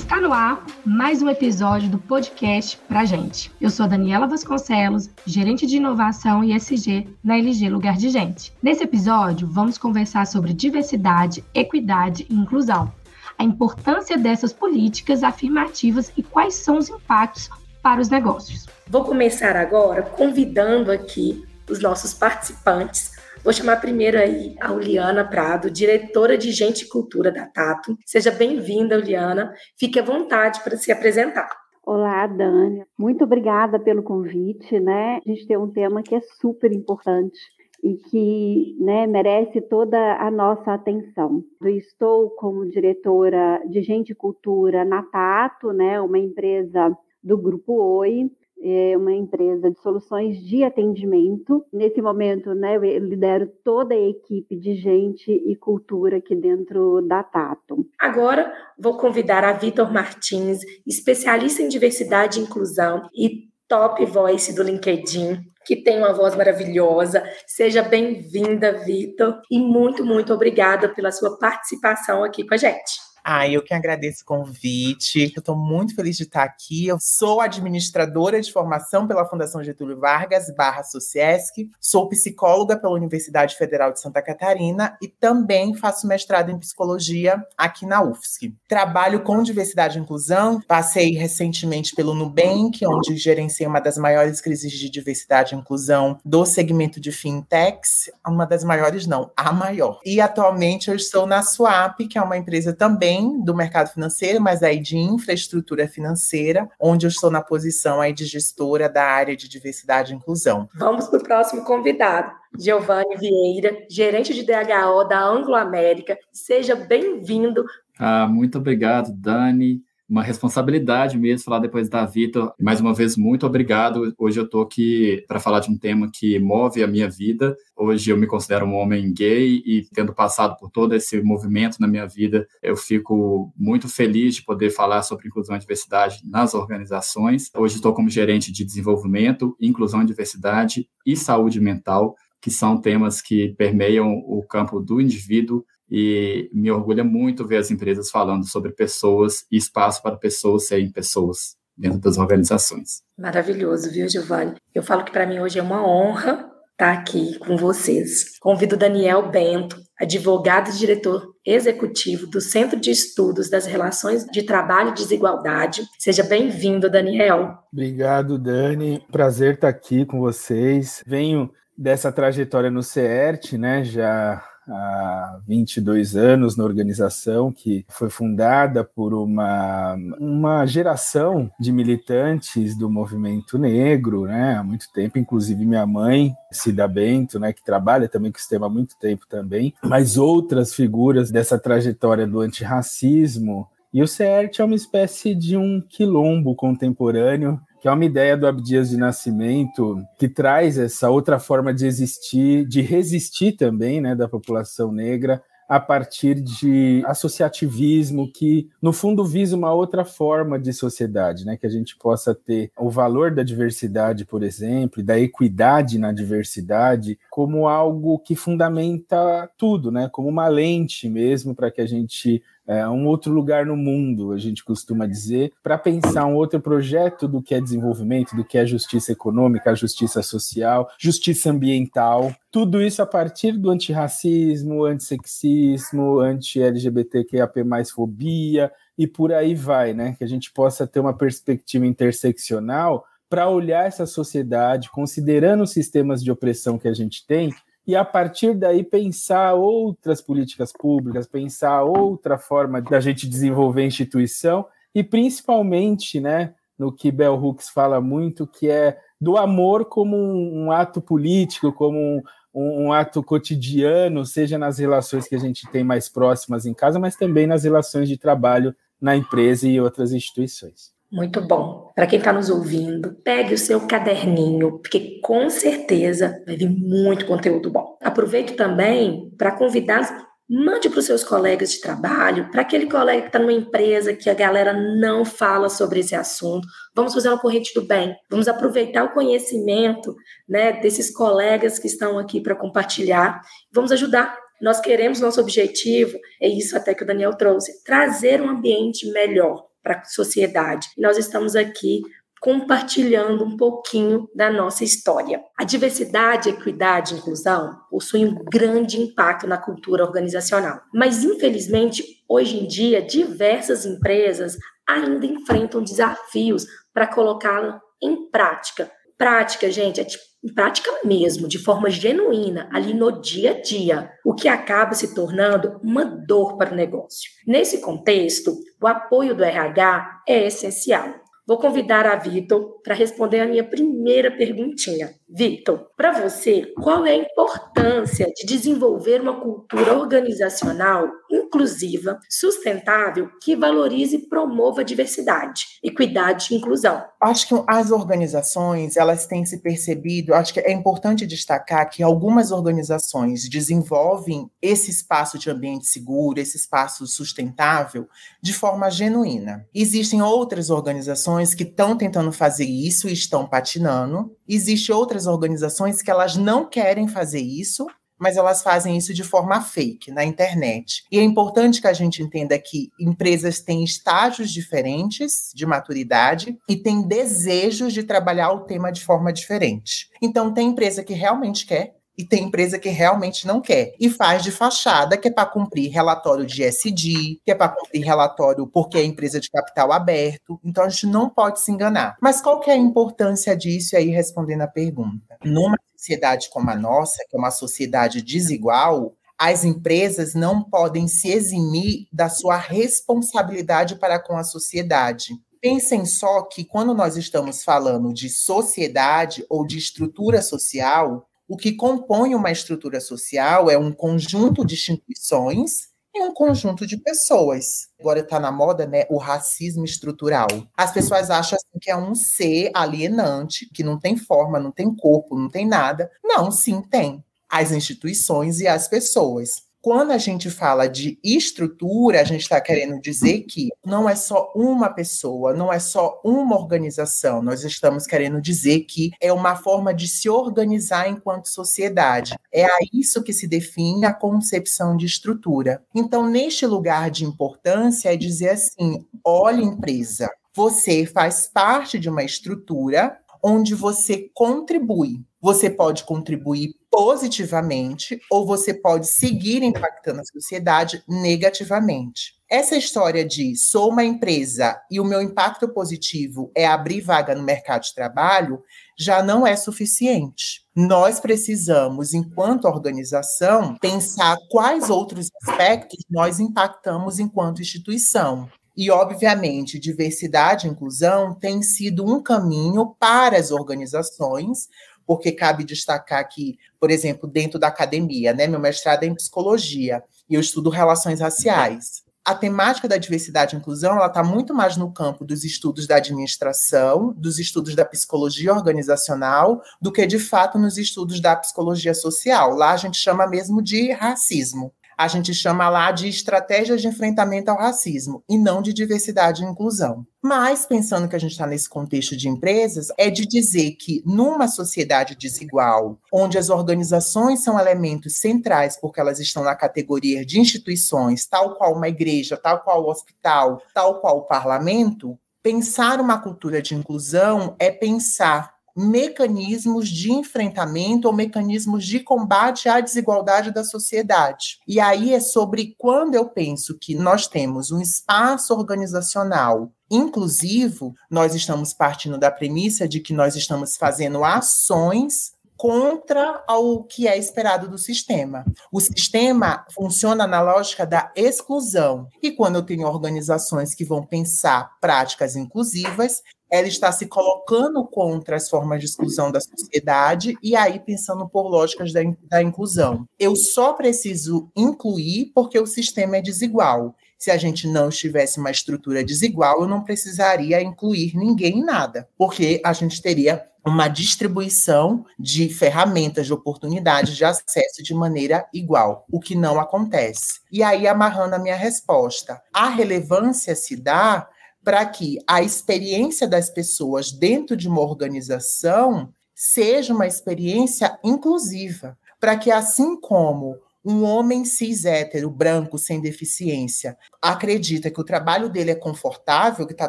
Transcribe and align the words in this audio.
Está 0.00 0.18
no 0.18 0.32
ar 0.32 0.64
mais 0.82 1.20
um 1.20 1.28
episódio 1.28 1.90
do 1.90 1.98
podcast 1.98 2.78
Pra 2.88 3.04
Gente. 3.04 3.52
Eu 3.60 3.68
sou 3.68 3.86
Daniela 3.86 4.26
Vasconcelos, 4.26 5.10
gerente 5.26 5.66
de 5.66 5.76
inovação 5.76 6.42
e 6.42 6.54
SG 6.54 7.06
na 7.22 7.36
LG 7.36 7.68
Lugar 7.68 7.98
de 7.98 8.08
Gente. 8.08 8.50
Nesse 8.62 8.82
episódio, 8.82 9.46
vamos 9.46 9.76
conversar 9.76 10.26
sobre 10.26 10.54
diversidade, 10.54 11.44
equidade 11.54 12.26
e 12.30 12.34
inclusão, 12.34 12.90
a 13.38 13.44
importância 13.44 14.16
dessas 14.16 14.54
políticas 14.54 15.22
afirmativas 15.22 16.10
e 16.16 16.22
quais 16.22 16.54
são 16.54 16.78
os 16.78 16.88
impactos 16.88 17.50
para 17.82 18.00
os 18.00 18.08
negócios. 18.08 18.66
Vou 18.88 19.04
começar 19.04 19.54
agora 19.54 20.00
convidando 20.00 20.90
aqui 20.90 21.44
os 21.68 21.78
nossos 21.78 22.14
participantes 22.14 23.19
Vou 23.42 23.54
chamar 23.54 23.80
primeiro 23.80 24.18
aí 24.18 24.54
a 24.60 24.70
Uliana 24.70 25.24
Prado, 25.24 25.70
diretora 25.70 26.36
de 26.36 26.52
Gente 26.52 26.82
e 26.82 26.88
Cultura 26.88 27.32
da 27.32 27.46
Tato. 27.46 27.96
Seja 28.04 28.30
bem-vinda, 28.30 28.98
Uliana. 28.98 29.54
Fique 29.78 29.98
à 29.98 30.02
vontade 30.02 30.62
para 30.62 30.76
se 30.76 30.92
apresentar. 30.92 31.48
Olá, 31.82 32.26
Dani. 32.26 32.84
Muito 32.98 33.24
obrigada 33.24 33.80
pelo 33.80 34.02
convite, 34.02 34.78
né? 34.78 35.20
A 35.24 35.28
gente 35.28 35.46
tem 35.46 35.56
um 35.56 35.70
tema 35.70 36.02
que 36.02 36.14
é 36.14 36.20
super 36.38 36.70
importante 36.70 37.38
e 37.82 37.94
que 37.94 38.76
né, 38.78 39.06
merece 39.06 39.62
toda 39.62 40.16
a 40.18 40.30
nossa 40.30 40.74
atenção. 40.74 41.42
Eu 41.62 41.70
estou 41.70 42.28
como 42.30 42.68
diretora 42.68 43.62
de 43.70 43.80
Gente 43.80 44.10
e 44.10 44.14
Cultura 44.14 44.84
na 44.84 45.02
Tato, 45.02 45.72
né, 45.72 45.98
uma 45.98 46.18
empresa 46.18 46.94
do 47.24 47.38
Grupo 47.38 47.72
Oi, 47.72 48.30
é 48.62 48.96
uma 48.96 49.12
empresa 49.12 49.70
de 49.70 49.80
soluções 49.80 50.36
de 50.38 50.62
atendimento. 50.62 51.64
Nesse 51.72 52.02
momento, 52.02 52.54
né, 52.54 52.76
eu 52.76 53.04
lidero 53.04 53.50
toda 53.64 53.94
a 53.94 54.08
equipe 54.08 54.56
de 54.56 54.74
gente 54.74 55.30
e 55.30 55.56
cultura 55.56 56.18
aqui 56.18 56.34
dentro 56.34 57.00
da 57.02 57.22
Tato. 57.22 57.86
Agora, 57.98 58.52
vou 58.78 58.96
convidar 58.96 59.44
a 59.44 59.52
Vitor 59.52 59.92
Martins, 59.92 60.60
especialista 60.86 61.62
em 61.62 61.68
diversidade 61.68 62.38
e 62.38 62.42
inclusão 62.42 63.08
e 63.14 63.50
top 63.68 64.04
voice 64.04 64.54
do 64.54 64.62
LinkedIn, 64.62 65.38
que 65.64 65.76
tem 65.76 65.98
uma 65.98 66.12
voz 66.12 66.34
maravilhosa. 66.34 67.22
Seja 67.46 67.82
bem-vinda, 67.82 68.72
Vitor, 68.84 69.40
e 69.50 69.58
muito, 69.58 70.04
muito 70.04 70.34
obrigada 70.34 70.88
pela 70.88 71.12
sua 71.12 71.38
participação 71.38 72.24
aqui 72.24 72.44
com 72.46 72.54
a 72.54 72.56
gente. 72.56 73.09
Ah, 73.24 73.48
eu 73.48 73.62
que 73.62 73.74
agradeço 73.74 74.22
o 74.22 74.26
convite. 74.26 75.32
Eu 75.34 75.40
estou 75.40 75.56
muito 75.56 75.94
feliz 75.94 76.16
de 76.16 76.22
estar 76.22 76.42
aqui. 76.42 76.86
Eu 76.86 76.98
sou 77.00 77.40
administradora 77.40 78.40
de 78.40 78.52
formação 78.52 79.06
pela 79.06 79.26
Fundação 79.26 79.62
Getúlio 79.62 79.98
Vargas, 79.98 80.54
barra 80.54 80.82
Sociesc. 80.82 81.70
Sou 81.80 82.08
psicóloga 82.08 82.76
pela 82.76 82.94
Universidade 82.94 83.56
Federal 83.56 83.92
de 83.92 84.00
Santa 84.00 84.22
Catarina 84.22 84.96
e 85.02 85.08
também 85.08 85.74
faço 85.74 86.06
mestrado 86.06 86.50
em 86.50 86.58
psicologia 86.58 87.44
aqui 87.56 87.84
na 87.84 88.02
UFSC. 88.02 88.54
Trabalho 88.68 89.22
com 89.22 89.42
diversidade 89.42 89.98
e 89.98 90.02
inclusão. 90.02 90.60
Passei 90.66 91.12
recentemente 91.12 91.94
pelo 91.94 92.14
Nubank, 92.14 92.86
onde 92.86 93.16
gerenciei 93.16 93.66
uma 93.66 93.80
das 93.80 93.98
maiores 93.98 94.40
crises 94.40 94.72
de 94.72 94.88
diversidade 94.88 95.54
e 95.54 95.58
inclusão 95.58 96.18
do 96.24 96.46
segmento 96.46 97.00
de 97.00 97.12
fintechs. 97.12 98.10
Uma 98.26 98.46
das 98.46 98.64
maiores, 98.64 99.06
não, 99.06 99.30
a 99.36 99.52
maior. 99.52 100.00
E 100.04 100.20
atualmente 100.20 100.88
eu 100.88 100.96
estou 100.96 101.26
na 101.26 101.42
Swap, 101.42 101.98
que 102.08 102.18
é 102.18 102.22
uma 102.22 102.36
empresa 102.36 102.72
também 102.72 103.09
também 103.10 103.40
do 103.40 103.54
mercado 103.54 103.92
financeiro, 103.92 104.40
mas 104.40 104.62
aí 104.62 104.78
de 104.78 104.96
infraestrutura 104.96 105.88
financeira, 105.88 106.68
onde 106.78 107.06
eu 107.06 107.08
estou 107.08 107.30
na 107.30 107.42
posição 107.42 108.00
aí 108.00 108.12
de 108.12 108.24
gestora 108.24 108.88
da 108.88 109.04
área 109.04 109.36
de 109.36 109.48
diversidade 109.48 110.12
e 110.12 110.16
inclusão. 110.16 110.68
Vamos 110.74 111.08
para 111.08 111.18
o 111.18 111.22
próximo 111.22 111.64
convidado. 111.64 112.32
Giovanni 112.58 113.16
Vieira, 113.16 113.86
gerente 113.88 114.34
de 114.34 114.42
DHO 114.42 115.04
da 115.04 115.22
Anglo 115.22 115.54
América. 115.54 116.18
Seja 116.32 116.74
bem-vindo. 116.74 117.64
Ah, 117.98 118.26
muito 118.26 118.58
obrigado, 118.58 119.12
Dani 119.12 119.82
uma 120.10 120.24
responsabilidade 120.24 121.16
mesmo 121.16 121.44
falar 121.44 121.60
depois 121.60 121.88
da 121.88 122.04
Vitor. 122.04 122.52
Mais 122.60 122.80
uma 122.80 122.92
vez, 122.92 123.16
muito 123.16 123.46
obrigado. 123.46 124.12
Hoje 124.18 124.40
eu 124.40 124.44
estou 124.44 124.62
aqui 124.62 125.24
para 125.28 125.38
falar 125.38 125.60
de 125.60 125.70
um 125.70 125.78
tema 125.78 126.10
que 126.12 126.36
move 126.40 126.82
a 126.82 126.86
minha 126.88 127.08
vida. 127.08 127.56
Hoje 127.76 128.10
eu 128.10 128.16
me 128.16 128.26
considero 128.26 128.66
um 128.66 128.74
homem 128.74 129.14
gay 129.14 129.62
e, 129.64 129.86
tendo 129.94 130.12
passado 130.12 130.56
por 130.58 130.68
todo 130.68 130.96
esse 130.96 131.22
movimento 131.22 131.76
na 131.78 131.86
minha 131.86 132.08
vida, 132.08 132.44
eu 132.60 132.76
fico 132.76 133.52
muito 133.56 133.88
feliz 133.88 134.34
de 134.34 134.44
poder 134.44 134.70
falar 134.70 135.02
sobre 135.02 135.28
inclusão 135.28 135.54
e 135.54 135.60
diversidade 135.60 136.22
nas 136.24 136.54
organizações. 136.54 137.48
Hoje 137.56 137.76
estou 137.76 137.94
como 137.94 138.10
gerente 138.10 138.50
de 138.50 138.64
desenvolvimento, 138.64 139.56
inclusão 139.60 140.02
e 140.02 140.06
diversidade 140.06 140.88
e 141.06 141.16
saúde 141.16 141.60
mental 141.60 142.16
que 142.42 142.50
são 142.50 142.80
temas 142.80 143.20
que 143.20 143.54
permeiam 143.58 144.14
o 144.26 144.42
campo 144.48 144.80
do 144.80 144.98
indivíduo 145.00 145.62
e 145.90 146.48
me 146.52 146.70
orgulha 146.70 147.02
muito 147.02 147.46
ver 147.46 147.56
as 147.56 147.70
empresas 147.70 148.10
falando 148.10 148.46
sobre 148.46 148.72
pessoas 148.72 149.44
e 149.50 149.56
espaço 149.56 150.02
para 150.02 150.16
pessoas 150.16 150.66
serem 150.66 150.90
pessoas 150.90 151.56
dentro 151.76 151.98
das 151.98 152.18
organizações. 152.18 153.02
Maravilhoso, 153.18 153.90
viu, 153.90 154.08
Giovanni? 154.08 154.54
Eu 154.74 154.82
falo 154.82 155.04
que 155.04 155.12
para 155.12 155.26
mim 155.26 155.40
hoje 155.40 155.58
é 155.58 155.62
uma 155.62 155.86
honra 155.86 156.50
estar 156.72 156.92
aqui 156.92 157.38
com 157.40 157.56
vocês. 157.56 158.38
Convido 158.38 158.76
Daniel 158.76 159.30
Bento, 159.30 159.76
advogado 159.98 160.70
e 160.70 160.78
diretor 160.78 161.34
executivo 161.44 162.26
do 162.26 162.40
Centro 162.40 162.80
de 162.80 162.90
Estudos 162.90 163.50
das 163.50 163.66
Relações 163.66 164.24
de 164.24 164.42
Trabalho 164.42 164.90
e 164.90 164.94
Desigualdade. 164.94 165.82
Seja 165.98 166.22
bem-vindo, 166.22 166.90
Daniel. 166.90 167.58
Obrigado, 167.72 168.38
Dani. 168.38 169.04
Prazer 169.12 169.54
estar 169.54 169.68
aqui 169.68 170.06
com 170.06 170.20
vocês. 170.20 171.02
Venho 171.06 171.50
dessa 171.76 172.10
trajetória 172.10 172.70
no 172.70 172.82
CERT, 172.82 173.58
né? 173.58 173.84
Já 173.84 174.42
há 174.70 175.40
22 175.46 176.16
anos 176.16 176.56
na 176.56 176.64
organização, 176.64 177.52
que 177.52 177.84
foi 177.88 178.08
fundada 178.08 178.84
por 178.84 179.12
uma, 179.12 179.96
uma 180.18 180.66
geração 180.66 181.50
de 181.58 181.72
militantes 181.72 182.76
do 182.76 182.88
movimento 182.88 183.58
negro, 183.58 184.26
né, 184.26 184.56
há 184.56 184.62
muito 184.62 184.90
tempo, 184.92 185.18
inclusive 185.18 185.64
minha 185.64 185.86
mãe, 185.86 186.34
Cida 186.50 186.86
Bento, 186.86 187.38
né, 187.38 187.52
que 187.52 187.64
trabalha 187.64 188.08
também 188.08 188.30
com 188.30 188.38
esse 188.38 188.48
tema 188.48 188.66
há 188.66 188.70
muito 188.70 188.96
tempo 188.98 189.26
também, 189.28 189.74
mas 189.82 190.16
outras 190.16 190.74
figuras 190.74 191.30
dessa 191.30 191.58
trajetória 191.58 192.26
do 192.26 192.40
antirracismo, 192.40 193.68
e 193.92 194.02
o 194.02 194.06
CERT 194.06 194.60
é 194.60 194.64
uma 194.64 194.76
espécie 194.76 195.34
de 195.34 195.56
um 195.56 195.80
quilombo 195.80 196.54
contemporâneo 196.54 197.60
que 197.80 197.88
é 197.88 197.90
uma 197.90 198.04
ideia 198.04 198.36
do 198.36 198.46
Abdias 198.46 198.90
de 198.90 198.96
Nascimento 198.96 199.96
que 200.18 200.28
traz 200.28 200.78
essa 200.78 201.08
outra 201.08 201.38
forma 201.38 201.72
de 201.72 201.86
existir, 201.86 202.66
de 202.66 202.82
resistir 202.82 203.52
também, 203.52 204.00
né, 204.00 204.14
da 204.14 204.28
população 204.28 204.92
negra 204.92 205.42
a 205.70 205.78
partir 205.78 206.40
de 206.40 207.00
associativismo 207.06 208.28
que, 208.32 208.68
no 208.82 208.92
fundo, 208.92 209.24
visa 209.24 209.56
uma 209.56 209.72
outra 209.72 210.04
forma 210.04 210.58
de 210.58 210.72
sociedade, 210.72 211.46
né? 211.46 211.56
Que 211.56 211.64
a 211.64 211.70
gente 211.70 211.96
possa 211.96 212.34
ter 212.34 212.72
o 212.76 212.90
valor 212.90 213.30
da 213.32 213.44
diversidade, 213.44 214.24
por 214.24 214.42
exemplo, 214.42 215.00
da 215.00 215.16
equidade 215.16 215.96
na 215.96 216.10
diversidade 216.10 217.16
como 217.30 217.68
algo 217.68 218.18
que 218.18 218.34
fundamenta 218.34 219.48
tudo, 219.56 219.92
né? 219.92 220.08
Como 220.10 220.28
uma 220.28 220.48
lente 220.48 221.08
mesmo 221.08 221.54
para 221.54 221.70
que 221.70 221.80
a 221.80 221.86
gente 221.86 222.42
é, 222.70 222.88
um 222.88 223.04
outro 223.08 223.32
lugar 223.32 223.66
no 223.66 223.76
mundo, 223.76 224.30
a 224.30 224.38
gente 224.38 224.62
costuma 224.62 225.04
dizer, 225.04 225.52
para 225.60 225.76
pensar 225.76 226.24
um 226.26 226.36
outro 226.36 226.60
projeto 226.60 227.26
do 227.26 227.42
que 227.42 227.52
é 227.52 227.60
desenvolvimento, 227.60 228.36
do 228.36 228.44
que 228.44 228.56
é 228.56 228.64
justiça 228.64 229.10
econômica, 229.10 229.74
justiça 229.74 230.22
social, 230.22 230.88
justiça 230.96 231.50
ambiental. 231.50 232.32
Tudo 232.48 232.80
isso 232.80 233.02
a 233.02 233.06
partir 233.06 233.58
do 233.58 233.70
antirracismo, 233.70 234.84
antissexismo, 234.84 236.20
anti-LGBTQIAP+, 236.20 237.64
fobia, 237.92 238.70
e 238.96 239.04
por 239.04 239.32
aí 239.32 239.52
vai, 239.52 239.92
né? 239.92 240.14
Que 240.16 240.22
a 240.22 240.28
gente 240.28 240.52
possa 240.52 240.86
ter 240.86 241.00
uma 241.00 241.16
perspectiva 241.16 241.84
interseccional 241.84 243.04
para 243.28 243.48
olhar 243.48 243.84
essa 243.84 244.06
sociedade, 244.06 244.90
considerando 244.90 245.64
os 245.64 245.72
sistemas 245.72 246.22
de 246.22 246.30
opressão 246.30 246.78
que 246.78 246.86
a 246.86 246.94
gente 246.94 247.26
tem, 247.26 247.52
e 247.86 247.96
a 247.96 248.04
partir 248.04 248.54
daí 248.54 248.84
pensar 248.84 249.54
outras 249.54 250.20
políticas 250.20 250.72
públicas, 250.72 251.26
pensar 251.26 251.82
outra 251.82 252.38
forma 252.38 252.80
da 252.80 253.00
gente 253.00 253.28
desenvolver 253.28 253.82
a 253.82 253.86
instituição 253.86 254.66
e 254.94 255.02
principalmente, 255.02 256.20
né, 256.20 256.54
no 256.78 256.92
que 256.92 257.10
Bell 257.10 257.34
Hooks 257.34 257.68
fala 257.68 258.00
muito, 258.00 258.46
que 258.46 258.68
é 258.68 258.98
do 259.20 259.36
amor 259.36 259.84
como 259.84 260.16
um, 260.16 260.64
um 260.64 260.72
ato 260.72 261.00
político, 261.00 261.72
como 261.72 261.98
um, 261.98 262.22
um, 262.54 262.86
um, 262.86 262.92
ato 262.92 263.22
cotidiano, 263.22 264.24
seja 264.24 264.58
nas 264.58 264.78
relações 264.78 265.28
que 265.28 265.34
a 265.34 265.38
gente 265.38 265.68
tem 265.70 265.84
mais 265.84 266.08
próximas 266.08 266.64
em 266.66 266.72
casa, 266.72 266.98
mas 266.98 267.16
também 267.16 267.46
nas 267.46 267.64
relações 267.64 268.08
de 268.08 268.16
trabalho 268.16 268.74
na 269.00 269.16
empresa 269.16 269.68
e 269.68 269.80
outras 269.80 270.12
instituições. 270.12 270.92
Muito 271.10 271.40
bom. 271.40 271.90
Para 271.94 272.06
quem 272.06 272.18
está 272.18 272.32
nos 272.32 272.48
ouvindo, 272.48 273.14
pegue 273.24 273.54
o 273.54 273.58
seu 273.58 273.86
caderninho, 273.86 274.78
porque 274.78 275.20
com 275.20 275.50
certeza 275.50 276.42
vai 276.46 276.56
vir 276.56 276.70
muito 276.70 277.26
conteúdo 277.26 277.70
bom. 277.70 277.98
Aproveito 278.00 278.54
também 278.54 279.30
para 279.36 279.52
convidar 279.52 280.30
Mande 280.52 280.90
para 280.90 280.98
os 280.98 281.06
seus 281.06 281.22
colegas 281.22 281.70
de 281.70 281.80
trabalho, 281.80 282.50
para 282.50 282.62
aquele 282.62 282.90
colega 282.90 283.20
que 283.20 283.28
está 283.28 283.38
numa 283.38 283.52
empresa 283.52 284.12
que 284.12 284.28
a 284.28 284.34
galera 284.34 284.72
não 284.72 285.24
fala 285.24 285.68
sobre 285.68 286.00
esse 286.00 286.12
assunto. 286.12 286.66
Vamos 286.92 287.14
fazer 287.14 287.28
uma 287.28 287.38
corrente 287.38 287.72
do 287.72 287.86
bem. 287.86 288.16
Vamos 288.28 288.48
aproveitar 288.48 289.04
o 289.04 289.12
conhecimento 289.12 290.12
né, 290.48 290.72
desses 290.72 291.14
colegas 291.14 291.78
que 291.78 291.86
estão 291.86 292.18
aqui 292.18 292.40
para 292.40 292.56
compartilhar. 292.56 293.40
Vamos 293.72 293.92
ajudar. 293.92 294.36
Nós 294.60 294.80
queremos, 294.80 295.20
nosso 295.20 295.40
objetivo, 295.40 296.18
é 296.42 296.48
isso 296.48 296.76
até 296.76 296.94
que 296.94 297.04
o 297.04 297.06
Daniel 297.06 297.36
trouxe, 297.36 297.84
trazer 297.84 298.42
um 298.42 298.50
ambiente 298.50 299.08
melhor 299.12 299.69
para 299.82 299.98
a 299.98 300.04
sociedade. 300.04 300.88
Nós 300.98 301.18
estamos 301.18 301.56
aqui 301.56 302.02
compartilhando 302.40 303.44
um 303.44 303.56
pouquinho 303.56 304.28
da 304.34 304.50
nossa 304.50 304.82
história. 304.82 305.42
A 305.58 305.62
diversidade, 305.62 306.48
equidade 306.48 307.14
e 307.14 307.18
inclusão 307.18 307.78
possuem 307.90 308.26
um 308.26 308.44
grande 308.50 308.98
impacto 308.98 309.46
na 309.46 309.58
cultura 309.58 310.02
organizacional, 310.02 310.80
mas 310.92 311.22
infelizmente, 311.22 312.02
hoje 312.26 312.58
em 312.58 312.66
dia, 312.66 313.02
diversas 313.02 313.84
empresas 313.84 314.56
ainda 314.88 315.26
enfrentam 315.26 315.84
desafios 315.84 316.66
para 316.94 317.06
colocá-la 317.06 317.78
em 318.02 318.30
prática. 318.30 318.90
Prática, 319.18 319.70
gente, 319.70 320.00
é 320.00 320.04
tipo, 320.04 320.24
em 320.42 320.52
prática 320.52 320.90
mesmo, 321.04 321.46
de 321.46 321.58
forma 321.58 321.90
genuína, 321.90 322.68
ali 322.72 322.94
no 322.94 323.20
dia 323.20 323.50
a 323.50 323.60
dia, 323.60 324.10
o 324.24 324.34
que 324.34 324.48
acaba 324.48 324.94
se 324.94 325.14
tornando 325.14 325.78
uma 325.82 326.04
dor 326.04 326.56
para 326.56 326.72
o 326.72 326.76
negócio. 326.76 327.30
Nesse 327.46 327.80
contexto, 327.80 328.54
o 328.80 328.86
apoio 328.86 329.34
do 329.34 329.44
RH 329.44 330.22
é 330.26 330.46
essencial. 330.46 331.14
Vou 331.46 331.58
convidar 331.58 332.06
a 332.06 332.16
Vitor 332.16 332.80
para 332.82 332.94
responder 332.94 333.40
a 333.40 333.46
minha 333.46 333.64
primeira 333.64 334.30
perguntinha. 334.30 335.10
Vitor, 335.32 335.86
para 335.96 336.20
você, 336.20 336.72
qual 336.74 337.06
é 337.06 337.12
a 337.12 337.16
importância 337.16 338.26
de 338.34 338.44
desenvolver 338.44 339.20
uma 339.20 339.40
cultura 339.40 339.96
organizacional 339.96 341.08
inclusiva, 341.30 342.18
sustentável, 342.28 343.28
que 343.40 343.54
valorize 343.54 344.16
e 344.16 344.28
promova 344.28 344.80
a 344.80 344.84
diversidade, 344.84 345.66
equidade 345.84 346.48
e 346.50 346.56
inclusão? 346.56 347.04
Acho 347.22 347.46
que 347.46 347.54
as 347.68 347.92
organizações, 347.92 348.96
elas 348.96 349.26
têm 349.26 349.46
se 349.46 349.62
percebido, 349.62 350.34
acho 350.34 350.52
que 350.52 350.60
é 350.60 350.72
importante 350.72 351.26
destacar 351.26 351.88
que 351.88 352.02
algumas 352.02 352.50
organizações 352.50 353.48
desenvolvem 353.48 354.50
esse 354.60 354.90
espaço 354.90 355.38
de 355.38 355.48
ambiente 355.48 355.86
seguro, 355.86 356.40
esse 356.40 356.56
espaço 356.56 357.06
sustentável, 357.06 358.08
de 358.42 358.52
forma 358.52 358.90
genuína. 358.90 359.64
Existem 359.72 360.22
outras 360.22 360.70
organizações 360.70 361.54
que 361.54 361.62
estão 361.62 361.96
tentando 361.96 362.32
fazer 362.32 362.64
isso 362.64 363.08
e 363.08 363.12
estão 363.12 363.46
patinando. 363.46 364.34
Existem 364.48 364.94
outras 364.94 365.19
organizações 365.26 366.02
que 366.02 366.10
elas 366.10 366.36
não 366.36 366.68
querem 366.68 367.08
fazer 367.08 367.40
isso, 367.40 367.86
mas 368.20 368.36
elas 368.36 368.62
fazem 368.62 368.96
isso 368.98 369.14
de 369.14 369.24
forma 369.24 369.62
fake 369.62 370.10
na 370.10 370.22
internet. 370.22 371.04
E 371.10 371.18
é 371.18 371.22
importante 371.22 371.80
que 371.80 371.86
a 371.86 371.92
gente 371.92 372.22
entenda 372.22 372.58
que 372.58 372.90
empresas 373.00 373.60
têm 373.60 373.82
estágios 373.82 374.50
diferentes 374.50 375.50
de 375.54 375.64
maturidade 375.64 376.58
e 376.68 376.76
têm 376.76 377.00
desejos 377.00 377.94
de 377.94 378.02
trabalhar 378.02 378.52
o 378.52 378.60
tema 378.60 378.92
de 378.92 379.02
forma 379.02 379.32
diferente. 379.32 380.10
Então, 380.20 380.52
tem 380.52 380.68
empresa 380.68 381.02
que 381.02 381.14
realmente 381.14 381.66
quer, 381.66 381.94
e 382.20 382.24
tem 382.24 382.44
empresa 382.44 382.78
que 382.78 382.90
realmente 382.90 383.46
não 383.46 383.62
quer. 383.62 383.94
E 383.98 384.10
faz 384.10 384.42
de 384.42 384.50
fachada, 384.50 385.16
que 385.16 385.28
é 385.28 385.30
para 385.30 385.48
cumprir 385.48 385.90
relatório 385.90 386.44
de 386.44 386.62
SD, 386.62 387.40
que 387.42 387.50
é 387.50 387.54
para 387.54 387.70
cumprir 387.70 388.04
relatório 388.04 388.66
porque 388.66 388.98
é 388.98 389.04
empresa 389.04 389.40
de 389.40 389.48
capital 389.48 389.90
aberto. 389.90 390.60
Então 390.62 390.84
a 390.84 390.88
gente 390.90 391.06
não 391.06 391.30
pode 391.30 391.62
se 391.62 391.72
enganar. 391.72 392.18
Mas 392.20 392.42
qual 392.42 392.60
que 392.60 392.70
é 392.70 392.74
a 392.74 392.76
importância 392.76 393.56
disso 393.56 393.96
aí, 393.96 394.10
respondendo 394.10 394.60
a 394.60 394.68
pergunta? 394.68 395.38
Numa 395.42 395.78
sociedade 395.96 396.50
como 396.50 396.68
a 396.68 396.76
nossa, 396.76 397.24
que 397.26 397.34
é 397.34 397.38
uma 397.38 397.50
sociedade 397.50 398.20
desigual, 398.20 399.14
as 399.38 399.64
empresas 399.64 400.34
não 400.34 400.62
podem 400.62 401.08
se 401.08 401.30
eximir 401.30 402.06
da 402.12 402.28
sua 402.28 402.58
responsabilidade 402.58 403.96
para 403.96 404.18
com 404.18 404.36
a 404.36 404.44
sociedade. 404.44 405.32
Pensem 405.58 406.04
só 406.04 406.42
que 406.42 406.64
quando 406.64 406.94
nós 406.94 407.16
estamos 407.16 407.64
falando 407.64 408.12
de 408.12 408.28
sociedade 408.28 409.44
ou 409.48 409.66
de 409.66 409.78
estrutura 409.78 410.42
social, 410.42 411.26
o 411.50 411.56
que 411.56 411.72
compõe 411.72 412.32
uma 412.32 412.52
estrutura 412.52 413.00
social 413.00 413.68
é 413.68 413.76
um 413.76 413.90
conjunto 413.90 414.64
de 414.64 414.74
instituições 414.74 415.88
e 416.14 416.22
um 416.22 416.32
conjunto 416.32 416.86
de 416.86 416.96
pessoas. 416.96 417.88
Agora 417.98 418.20
está 418.20 418.38
na 418.38 418.52
moda, 418.52 418.86
né, 418.86 419.04
o 419.10 419.18
racismo 419.18 419.84
estrutural. 419.84 420.46
As 420.76 420.92
pessoas 420.92 421.28
acham 421.28 421.56
assim, 421.56 421.78
que 421.80 421.90
é 421.90 421.96
um 421.96 422.14
ser 422.14 422.70
alienante, 422.72 423.68
que 423.74 423.82
não 423.82 423.98
tem 423.98 424.16
forma, 424.16 424.60
não 424.60 424.70
tem 424.70 424.94
corpo, 424.94 425.36
não 425.36 425.48
tem 425.48 425.66
nada. 425.66 426.08
Não, 426.22 426.52
sim, 426.52 426.80
tem. 426.82 427.24
As 427.48 427.72
instituições 427.72 428.60
e 428.60 428.68
as 428.68 428.86
pessoas. 428.86 429.64
Quando 429.82 430.10
a 430.10 430.18
gente 430.18 430.50
fala 430.50 430.86
de 430.86 431.18
estrutura, 431.24 432.20
a 432.20 432.24
gente 432.24 432.42
está 432.42 432.60
querendo 432.60 433.00
dizer 433.00 433.44
que 433.44 433.70
não 433.84 434.06
é 434.06 434.14
só 434.14 434.52
uma 434.54 434.90
pessoa, 434.90 435.54
não 435.54 435.72
é 435.72 435.78
só 435.78 436.20
uma 436.22 436.54
organização. 436.54 437.40
Nós 437.40 437.64
estamos 437.64 438.06
querendo 438.06 438.42
dizer 438.42 438.80
que 438.80 439.10
é 439.18 439.32
uma 439.32 439.56
forma 439.56 439.94
de 439.94 440.06
se 440.06 440.28
organizar 440.28 441.08
enquanto 441.08 441.48
sociedade. 441.48 442.34
É 442.52 442.66
a 442.66 442.78
isso 442.92 443.22
que 443.22 443.32
se 443.32 443.48
define 443.48 444.04
a 444.04 444.12
concepção 444.12 444.94
de 444.96 445.06
estrutura. 445.06 445.82
Então, 445.94 446.28
neste 446.28 446.66
lugar 446.66 447.10
de 447.10 447.24
importância, 447.24 448.12
é 448.12 448.16
dizer 448.16 448.50
assim: 448.50 449.06
olha, 449.24 449.62
empresa, 449.62 450.30
você 450.54 451.06
faz 451.06 451.48
parte 451.48 451.98
de 451.98 452.10
uma 452.10 452.22
estrutura 452.22 453.16
onde 453.42 453.74
você 453.74 454.30
contribui. 454.34 455.22
Você 455.40 455.70
pode 455.70 456.04
contribuir 456.04 456.74
positivamente 456.90 458.20
ou 458.30 458.46
você 458.46 458.74
pode 458.74 459.06
seguir 459.06 459.62
impactando 459.62 460.20
a 460.20 460.24
sociedade 460.24 461.02
negativamente. 461.08 462.40
Essa 462.50 462.76
história 462.76 463.24
de 463.24 463.54
sou 463.54 463.90
uma 463.90 464.02
empresa 464.02 464.76
e 464.90 464.98
o 464.98 465.04
meu 465.04 465.22
impacto 465.22 465.68
positivo 465.68 466.50
é 466.52 466.66
abrir 466.66 467.00
vaga 467.00 467.32
no 467.32 467.44
mercado 467.44 467.82
de 467.82 467.94
trabalho 467.94 468.60
já 468.98 469.22
não 469.22 469.46
é 469.46 469.54
suficiente. 469.54 470.62
Nós 470.74 471.20
precisamos, 471.20 472.12
enquanto 472.12 472.66
organização, 472.66 473.76
pensar 473.80 474.36
quais 474.50 474.90
outros 474.90 475.28
aspectos 475.42 476.04
nós 476.10 476.40
impactamos 476.40 477.20
enquanto 477.20 477.62
instituição. 477.62 478.50
E, 478.76 478.90
obviamente, 478.90 479.78
diversidade 479.78 480.66
e 480.66 480.70
inclusão 480.70 481.34
tem 481.34 481.62
sido 481.62 482.04
um 482.04 482.20
caminho 482.22 482.96
para 482.98 483.36
as 483.36 483.50
organizações, 483.50 484.68
porque 485.06 485.32
cabe 485.32 485.64
destacar 485.64 486.28
que, 486.28 486.56
por 486.80 486.90
exemplo, 486.90 487.28
dentro 487.28 487.58
da 487.58 487.68
academia, 487.68 488.32
né, 488.32 488.46
meu 488.46 488.58
mestrado 488.58 489.04
é 489.04 489.06
em 489.06 489.14
psicologia 489.14 490.02
e 490.28 490.34
eu 490.34 490.40
estudo 490.40 490.70
relações 490.70 491.20
raciais. 491.20 492.02
A 492.24 492.34
temática 492.34 492.86
da 492.86 492.96
diversidade 492.96 493.54
e 493.54 493.58
inclusão 493.58 493.96
ela 493.96 494.06
está 494.06 494.22
muito 494.22 494.54
mais 494.54 494.76
no 494.76 494.92
campo 494.92 495.24
dos 495.24 495.44
estudos 495.44 495.86
da 495.86 495.96
administração, 495.96 497.12
dos 497.16 497.38
estudos 497.38 497.74
da 497.74 497.84
psicologia 497.84 498.52
organizacional, 498.52 499.62
do 499.80 499.92
que 499.92 500.06
de 500.06 500.18
fato 500.18 500.58
nos 500.58 500.78
estudos 500.78 501.20
da 501.20 501.34
psicologia 501.36 501.94
social. 501.94 502.54
Lá 502.54 502.72
a 502.72 502.76
gente 502.76 502.98
chama 502.98 503.26
mesmo 503.26 503.62
de 503.62 503.92
racismo 503.92 504.72
a 505.00 505.08
gente 505.08 505.32
chama 505.32 505.66
lá 505.70 505.90
de 505.92 506.10
estratégias 506.10 506.82
de 506.82 506.86
enfrentamento 506.86 507.50
ao 507.50 507.56
racismo 507.56 508.22
e 508.28 508.36
não 508.36 508.60
de 508.60 508.70
diversidade 508.70 509.42
e 509.42 509.46
inclusão. 509.46 510.06
Mas, 510.22 510.66
pensando 510.66 511.08
que 511.08 511.16
a 511.16 511.18
gente 511.18 511.30
está 511.30 511.46
nesse 511.46 511.70
contexto 511.70 512.14
de 512.14 512.28
empresas, 512.28 512.88
é 512.98 513.08
de 513.08 513.24
dizer 513.24 513.76
que 513.76 514.02
numa 514.04 514.46
sociedade 514.46 515.16
desigual, 515.16 515.98
onde 516.12 516.36
as 516.36 516.50
organizações 516.50 517.42
são 517.42 517.58
elementos 517.58 518.18
centrais, 518.18 518.76
porque 518.78 519.00
elas 519.00 519.18
estão 519.18 519.42
na 519.42 519.54
categoria 519.54 520.22
de 520.22 520.38
instituições, 520.38 521.24
tal 521.26 521.54
qual 521.54 521.74
uma 521.74 521.88
igreja, 521.88 522.36
tal 522.36 522.60
qual 522.60 522.84
o 522.84 522.90
hospital, 522.90 523.62
tal 523.72 524.02
qual 524.02 524.18
o 524.18 524.26
parlamento, 524.26 525.18
pensar 525.42 525.98
uma 525.98 526.18
cultura 526.18 526.60
de 526.60 526.74
inclusão 526.74 527.56
é 527.58 527.70
pensar 527.70 528.59
mecanismos 528.76 529.88
de 529.88 530.12
enfrentamento 530.12 531.08
ou 531.08 531.14
mecanismos 531.14 531.84
de 531.84 532.00
combate 532.00 532.68
à 532.68 532.80
desigualdade 532.80 533.52
da 533.52 533.64
sociedade. 533.64 534.58
E 534.66 534.80
aí 534.80 535.12
é 535.14 535.20
sobre 535.20 535.74
quando 535.78 536.14
eu 536.14 536.28
penso 536.28 536.76
que 536.78 536.94
nós 536.94 537.26
temos 537.26 537.70
um 537.70 537.80
espaço 537.80 538.54
organizacional 538.54 539.72
inclusivo, 539.90 540.94
nós 541.10 541.34
estamos 541.34 541.72
partindo 541.72 542.16
da 542.16 542.30
premissa 542.30 542.86
de 542.86 543.00
que 543.00 543.12
nós 543.12 543.34
estamos 543.34 543.76
fazendo 543.76 544.22
ações 544.22 545.32
contra 545.60 546.42
o 546.48 546.84
que 546.84 547.06
é 547.06 547.18
esperado 547.18 547.68
do 547.68 547.76
sistema. 547.76 548.46
O 548.72 548.80
sistema 548.80 549.66
funciona 549.74 550.26
na 550.26 550.40
lógica 550.40 550.86
da 550.86 551.12
exclusão. 551.14 552.08
E 552.22 552.30
quando 552.30 552.54
eu 552.56 552.62
tenho 552.62 552.88
organizações 552.88 553.74
que 553.74 553.84
vão 553.84 554.02
pensar 554.02 554.70
práticas 554.80 555.36
inclusivas, 555.36 556.22
ela 556.50 556.66
está 556.66 556.90
se 556.90 557.06
colocando 557.06 557.84
contra 557.84 558.36
as 558.36 558.48
formas 558.48 558.80
de 558.80 558.86
exclusão 558.86 559.30
da 559.30 559.40
sociedade 559.40 560.36
e 560.42 560.56
aí 560.56 560.80
pensando 560.80 561.28
por 561.28 561.48
lógicas 561.48 561.92
da, 561.92 562.00
da 562.28 562.42
inclusão. 562.42 563.06
Eu 563.18 563.36
só 563.36 563.72
preciso 563.72 564.50
incluir 564.56 565.30
porque 565.34 565.58
o 565.58 565.66
sistema 565.66 566.16
é 566.16 566.22
desigual. 566.22 566.94
Se 567.18 567.30
a 567.30 567.36
gente 567.36 567.68
não 567.68 567.90
estivesse 567.90 568.40
uma 568.40 568.50
estrutura 568.50 569.04
desigual, 569.04 569.60
eu 569.60 569.68
não 569.68 569.84
precisaria 569.84 570.62
incluir 570.62 571.14
ninguém 571.14 571.58
em 571.58 571.64
nada, 571.64 572.08
porque 572.16 572.62
a 572.64 572.72
gente 572.72 573.02
teria 573.02 573.46
uma 573.64 573.88
distribuição 573.88 575.04
de 575.18 575.48
ferramentas, 575.50 576.26
de 576.26 576.32
oportunidades 576.32 577.14
de 577.14 577.24
acesso 577.24 577.82
de 577.82 577.94
maneira 577.94 578.46
igual, 578.54 579.04
o 579.12 579.20
que 579.20 579.34
não 579.34 579.60
acontece. 579.60 580.40
E 580.50 580.62
aí, 580.62 580.86
amarrando 580.86 581.34
a 581.34 581.38
minha 581.38 581.56
resposta, 581.56 582.40
a 582.54 582.70
relevância 582.70 583.54
se 583.54 583.76
dá 583.76 584.26
para 584.62 584.84
que 584.86 585.18
a 585.26 585.42
experiência 585.42 586.28
das 586.28 586.50
pessoas 586.50 587.10
dentro 587.10 587.56
de 587.56 587.68
uma 587.68 587.80
organização 587.80 589.12
seja 589.34 589.94
uma 589.94 590.06
experiência 590.06 590.98
inclusiva, 591.02 591.96
para 592.18 592.36
que 592.36 592.50
assim 592.50 593.00
como 593.00 593.56
um 593.82 594.04
homem 594.04 594.44
cis 594.44 594.84
hétero, 594.84 595.30
branco, 595.30 595.78
sem 595.78 596.00
deficiência, 596.00 596.96
acredita 597.20 597.90
que 597.90 598.00
o 598.00 598.04
trabalho 598.04 598.50
dele 598.50 598.72
é 598.72 598.74
confortável, 598.74 599.66
que 599.66 599.72
está 599.72 599.88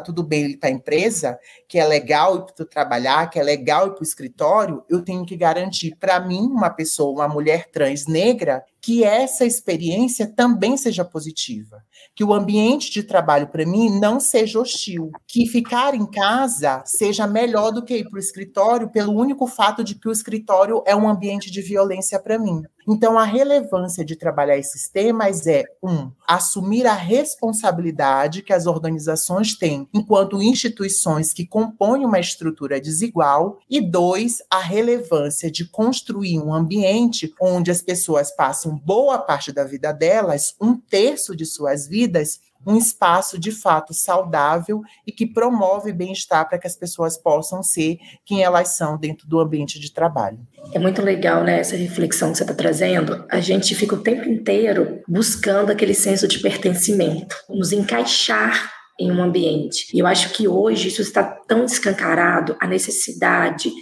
tudo 0.00 0.22
bem 0.22 0.44
ele 0.44 0.56
para 0.56 0.70
a 0.70 0.72
empresa, 0.72 1.38
que 1.68 1.78
é 1.78 1.84
legal 1.84 2.36
ir 2.36 2.54
para 2.54 2.64
trabalhar, 2.64 3.28
que 3.28 3.38
é 3.38 3.42
legal 3.42 3.88
ir 3.88 3.90
para 3.90 4.00
o 4.00 4.04
escritório, 4.04 4.82
eu 4.88 5.02
tenho 5.04 5.26
que 5.26 5.36
garantir 5.36 5.94
para 5.96 6.18
mim, 6.20 6.40
uma 6.40 6.70
pessoa, 6.70 7.12
uma 7.12 7.28
mulher 7.28 7.70
trans 7.70 8.06
negra, 8.06 8.64
que 8.82 9.04
essa 9.04 9.46
experiência 9.46 10.26
também 10.26 10.76
seja 10.76 11.04
positiva, 11.04 11.84
que 12.16 12.24
o 12.24 12.34
ambiente 12.34 12.90
de 12.90 13.04
trabalho 13.04 13.46
para 13.46 13.64
mim 13.64 14.00
não 14.00 14.18
seja 14.18 14.58
hostil, 14.58 15.12
que 15.26 15.46
ficar 15.46 15.94
em 15.94 16.04
casa 16.04 16.82
seja 16.84 17.24
melhor 17.24 17.70
do 17.70 17.84
que 17.84 17.98
ir 17.98 18.08
para 18.08 18.16
o 18.16 18.20
escritório 18.20 18.90
pelo 18.90 19.12
único 19.12 19.46
fato 19.46 19.84
de 19.84 19.94
que 19.94 20.08
o 20.08 20.12
escritório 20.12 20.82
é 20.84 20.96
um 20.96 21.08
ambiente 21.08 21.48
de 21.48 21.62
violência 21.62 22.18
para 22.18 22.40
mim. 22.40 22.60
Então, 22.88 23.16
a 23.16 23.24
relevância 23.24 24.04
de 24.04 24.16
trabalhar 24.16 24.58
esses 24.58 24.88
temas 24.88 25.46
é, 25.46 25.62
um, 25.80 26.10
assumir 26.26 26.84
a 26.84 26.94
responsabilidade 26.94 28.42
que 28.42 28.52
as 28.52 28.66
organizações 28.66 29.56
têm 29.56 29.88
enquanto 29.94 30.42
instituições 30.42 31.32
que 31.32 31.46
compõem 31.46 32.04
uma 32.04 32.18
estrutura 32.18 32.80
desigual, 32.80 33.58
e 33.70 33.80
dois, 33.80 34.38
a 34.50 34.58
relevância 34.58 35.50
de 35.50 35.64
construir 35.64 36.40
um 36.40 36.52
ambiente 36.52 37.32
onde 37.40 37.70
as 37.70 37.80
pessoas 37.80 38.34
passam 38.34 38.71
boa 38.72 39.18
parte 39.18 39.52
da 39.52 39.64
vida 39.64 39.92
delas, 39.92 40.54
um 40.60 40.76
terço 40.76 41.36
de 41.36 41.44
suas 41.44 41.86
vidas, 41.86 42.40
um 42.66 42.76
espaço 42.76 43.38
de 43.38 43.50
fato 43.50 43.92
saudável 43.92 44.82
e 45.06 45.12
que 45.12 45.26
promove 45.26 45.92
bem-estar 45.92 46.48
para 46.48 46.58
que 46.58 46.66
as 46.66 46.76
pessoas 46.76 47.16
possam 47.16 47.62
ser 47.62 47.98
quem 48.24 48.42
elas 48.42 48.76
são 48.76 48.96
dentro 48.96 49.28
do 49.28 49.40
ambiente 49.40 49.80
de 49.80 49.92
trabalho. 49.92 50.38
É 50.72 50.78
muito 50.78 51.02
legal, 51.02 51.42
né, 51.42 51.58
essa 51.58 51.76
reflexão 51.76 52.30
que 52.30 52.38
você 52.38 52.44
está 52.44 52.54
trazendo. 52.54 53.24
A 53.28 53.40
gente 53.40 53.74
fica 53.74 53.94
o 53.94 54.02
tempo 54.02 54.28
inteiro 54.28 55.02
buscando 55.08 55.70
aquele 55.70 55.94
senso 55.94 56.28
de 56.28 56.38
pertencimento, 56.38 57.36
nos 57.48 57.72
encaixar 57.72 58.70
em 58.98 59.10
um 59.10 59.22
ambiente. 59.22 59.88
E 59.92 59.98
eu 59.98 60.06
acho 60.06 60.30
que 60.30 60.46
hoje 60.46 60.88
isso 60.88 61.02
está 61.02 61.24
tão 61.24 61.64
escancarado, 61.64 62.56
a 62.60 62.66
necessidade 62.66 63.72